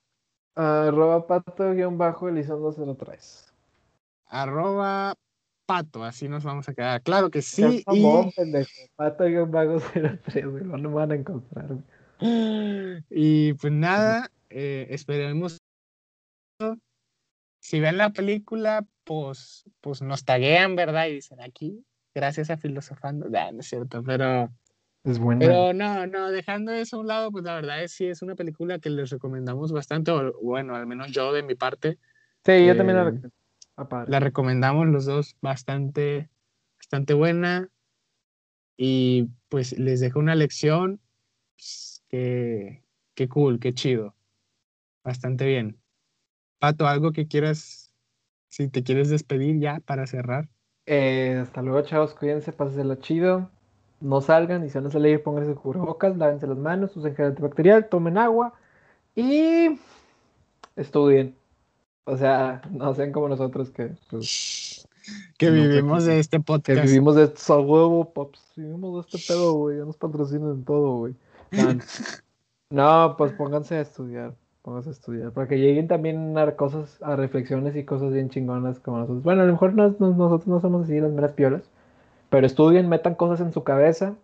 Arroba 0.55 1.25
pato 1.25 1.73
guion 1.73 1.97
bajo 1.97 2.29
Elizondo 2.29 2.95
03 2.95 3.52
arroba 4.33 5.15
pato, 5.65 6.03
así 6.03 6.27
nos 6.27 6.43
vamos 6.43 6.67
a 6.67 6.73
quedar. 6.73 7.01
Claro 7.03 7.29
que 7.29 7.41
sí. 7.41 7.83
Y... 7.91 8.05
Pato 8.95 9.27
y 9.27 9.37
un 9.37 9.51
vago 9.51 9.79
03, 9.79 10.45
no 10.45 10.91
van 10.91 11.11
a 11.11 11.15
encontrar. 11.15 11.77
Y 13.09 13.53
pues 13.53 13.73
nada, 13.73 14.31
eh, 14.49 14.87
esperemos. 14.89 15.59
Si 17.59 17.79
ven 17.79 17.97
la 17.97 18.11
película, 18.11 18.85
pues, 19.03 19.65
pues 19.81 20.01
nos 20.01 20.25
taguean, 20.25 20.75
¿verdad? 20.75 21.07
Y 21.07 21.15
dicen 21.15 21.41
aquí, 21.41 21.85
gracias 22.13 22.49
a 22.49 22.57
Filosofando. 22.57 23.29
no 23.29 23.59
es 23.59 23.67
cierto, 23.67 24.03
pero. 24.03 24.49
Es 25.03 25.19
buena. 25.19 25.39
Pero 25.39 25.73
no, 25.73 26.07
no, 26.07 26.31
dejando 26.31 26.71
eso 26.71 26.95
a 26.95 26.99
un 27.01 27.07
lado, 27.07 27.29
pues 27.29 27.43
la 27.43 27.55
verdad 27.55 27.83
es 27.83 27.91
sí 27.91 28.05
es 28.05 28.21
una 28.21 28.35
película 28.35 28.79
que 28.79 28.89
les 28.89 29.09
recomendamos 29.09 29.73
bastante, 29.73 30.11
o 30.11 30.33
bueno, 30.41 30.75
al 30.75 30.87
menos 30.87 31.11
yo 31.11 31.33
de 31.33 31.43
mi 31.43 31.55
parte. 31.55 31.99
Sí, 32.45 32.65
yo 32.65 32.77
también 32.77 32.97
la 32.97 33.09
eh, 33.09 33.29
La 34.07 34.19
recomendamos 34.19 34.87
los 34.87 35.05
dos, 35.05 35.35
bastante, 35.41 36.29
bastante 36.77 37.13
buena. 37.13 37.69
Y 38.77 39.29
pues 39.49 39.77
les 39.77 39.99
dejo 39.99 40.19
una 40.19 40.35
lección 40.35 40.99
pues, 41.55 42.03
que, 42.09 42.83
que 43.15 43.27
cool, 43.27 43.59
que 43.59 43.73
chido. 43.73 44.15
Bastante 45.03 45.45
bien. 45.45 45.77
Pato, 46.59 46.87
algo 46.87 47.11
que 47.11 47.27
quieras, 47.27 47.93
si 48.47 48.67
te 48.69 48.83
quieres 48.83 49.09
despedir 49.09 49.59
ya 49.59 49.79
para 49.81 50.07
cerrar. 50.07 50.49
Eh, 50.85 51.39
hasta 51.41 51.61
luego, 51.61 51.81
chavos, 51.81 52.13
cuídense, 52.13 52.53
lo 52.83 52.95
chido. 52.95 53.49
No 53.99 54.21
salgan 54.21 54.65
y 54.65 54.69
si 54.69 54.77
van 54.77 54.87
a 54.87 54.91
salir, 54.91 55.23
pónganse 55.23 55.55
cubrebocas, 55.55 56.17
lávense 56.17 56.45
las 56.45 56.57
manos, 56.57 56.95
usen 56.97 57.15
gel 57.15 57.27
antibacterial, 57.27 57.87
tomen 57.87 58.17
agua 58.17 58.53
y 59.15 59.79
estudien. 60.75 61.35
O 62.05 62.17
sea, 62.17 62.61
no 62.71 62.93
sean 62.93 63.11
como 63.11 63.29
nosotros 63.29 63.69
que. 63.69 63.91
Pues, 64.09 64.87
que 65.37 65.49
vivimos 65.49 66.05
de 66.05 66.19
este 66.19 66.39
podcast. 66.39 66.79
Que 66.81 66.87
vivimos 66.87 67.15
de 67.15 67.23
esto 67.23 67.53
a 67.53 67.59
huevo, 67.59 68.13
pops. 68.13 68.53
Vivimos 68.55 68.93
de 69.11 69.17
este 69.17 69.33
pedo, 69.33 69.53
güey. 69.53 69.77
Ya 69.77 69.85
nos 69.85 69.97
patrocinan 69.97 70.51
en 70.51 70.63
todo, 70.65 70.97
güey. 70.97 71.15
No, 72.69 73.15
pues 73.17 73.33
pónganse 73.33 73.75
a 73.75 73.81
estudiar. 73.81 74.35
Vamos 74.65 74.87
a 74.87 74.91
estudiar. 74.91 75.31
Para 75.31 75.47
que 75.47 75.57
lleguen 75.59 75.87
también 75.89 76.37
a 76.37 76.55
cosas, 76.55 76.97
a 77.01 77.15
reflexiones 77.17 77.75
y 77.75 77.83
cosas 77.83 78.13
bien 78.13 78.29
chingonas 78.29 78.79
como 78.79 78.97
nosotros. 78.99 79.23
Bueno, 79.23 79.41
a 79.41 79.45
lo 79.45 79.51
mejor 79.51 79.73
no- 79.73 79.93
no- 79.99 80.11
nosotros 80.13 80.47
no 80.47 80.59
somos 80.61 80.83
así 80.85 80.99
las 80.99 81.11
meras 81.11 81.33
piolas. 81.33 81.63
Pero 82.29 82.47
estudien, 82.47 82.87
metan 82.89 83.15
cosas 83.15 83.41
en 83.41 83.51
su 83.53 83.63
cabeza. 83.63 84.15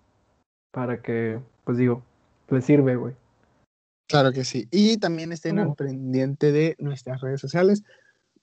Para 0.71 1.01
que, 1.01 1.39
pues 1.65 1.77
digo, 1.77 2.03
les 2.49 2.63
sirve, 2.63 2.95
güey. 2.95 3.13
Claro 4.09 4.33
que 4.33 4.43
sí. 4.43 4.67
Y 4.71 4.97
también 4.97 5.31
estén 5.31 5.59
al 5.59 5.75
pendiente 5.75 6.51
de 6.51 6.75
nuestras 6.79 7.21
redes 7.21 7.39
sociales 7.39 7.83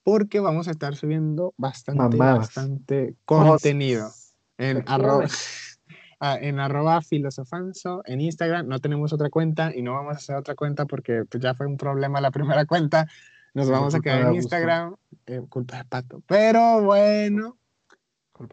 porque 0.05 0.39
vamos 0.39 0.69
a 0.69 0.71
estar 0.71 0.95
subiendo 0.95 1.55
bastante, 1.57 2.17
bastante 2.17 3.17
contenido. 3.25 4.13
En 4.59 4.85
arroba, 4.87 5.27
ah, 6.21 6.39
en 6.41 6.61
arroba 6.61 7.03
filosofanso, 7.03 8.03
en 8.05 8.21
Instagram. 8.21 8.69
No 8.69 8.79
tenemos 8.79 9.13
otra 9.13 9.29
cuenta 9.29 9.73
y 9.75 9.83
no 9.83 9.95
vamos 9.95 10.15
a 10.15 10.19
hacer 10.19 10.37
otra 10.37 10.55
cuenta 10.55 10.87
porque 10.87 11.25
pues, 11.29 11.43
ya 11.43 11.55
fue 11.55 11.67
un 11.67 11.77
problema 11.77 12.21
la 12.21 12.31
primera 12.31 12.65
cuenta. 12.67 13.09
Nos 13.53 13.69
vamos 13.69 13.97
a 13.97 14.01
quedar 14.01 14.21
en. 14.21 14.35
Instagram, 14.37 14.95
eh, 15.27 15.43
culpa 15.49 15.79
de 15.79 15.85
Pato. 15.87 16.23
Pero 16.29 16.85
bueno, 16.85 17.59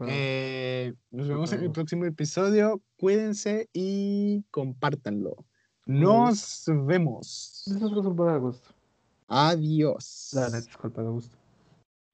eh, 0.08 0.94
nos 1.12 1.28
vemos 1.28 1.52
en 1.52 1.62
el 1.62 1.70
próximo 1.70 2.06
episodio. 2.06 2.82
Cuídense 2.96 3.68
y 3.72 4.42
compártanlo. 4.50 5.44
Nos 5.86 6.64
vemos. 6.66 7.66
Es 7.66 7.78
culpa 7.78 8.32
de 8.32 8.38
gusto. 8.38 8.68
Adiós. 9.28 10.30
La 10.32 10.46
neta 10.46 10.70
es 10.70 10.76
culpa 10.76 11.02
de 11.02 11.08
gusto. 11.08 11.36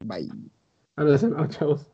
Bye. 0.04 0.50
A 0.96 1.04
ver, 1.04 1.20
chavos. 1.50 1.86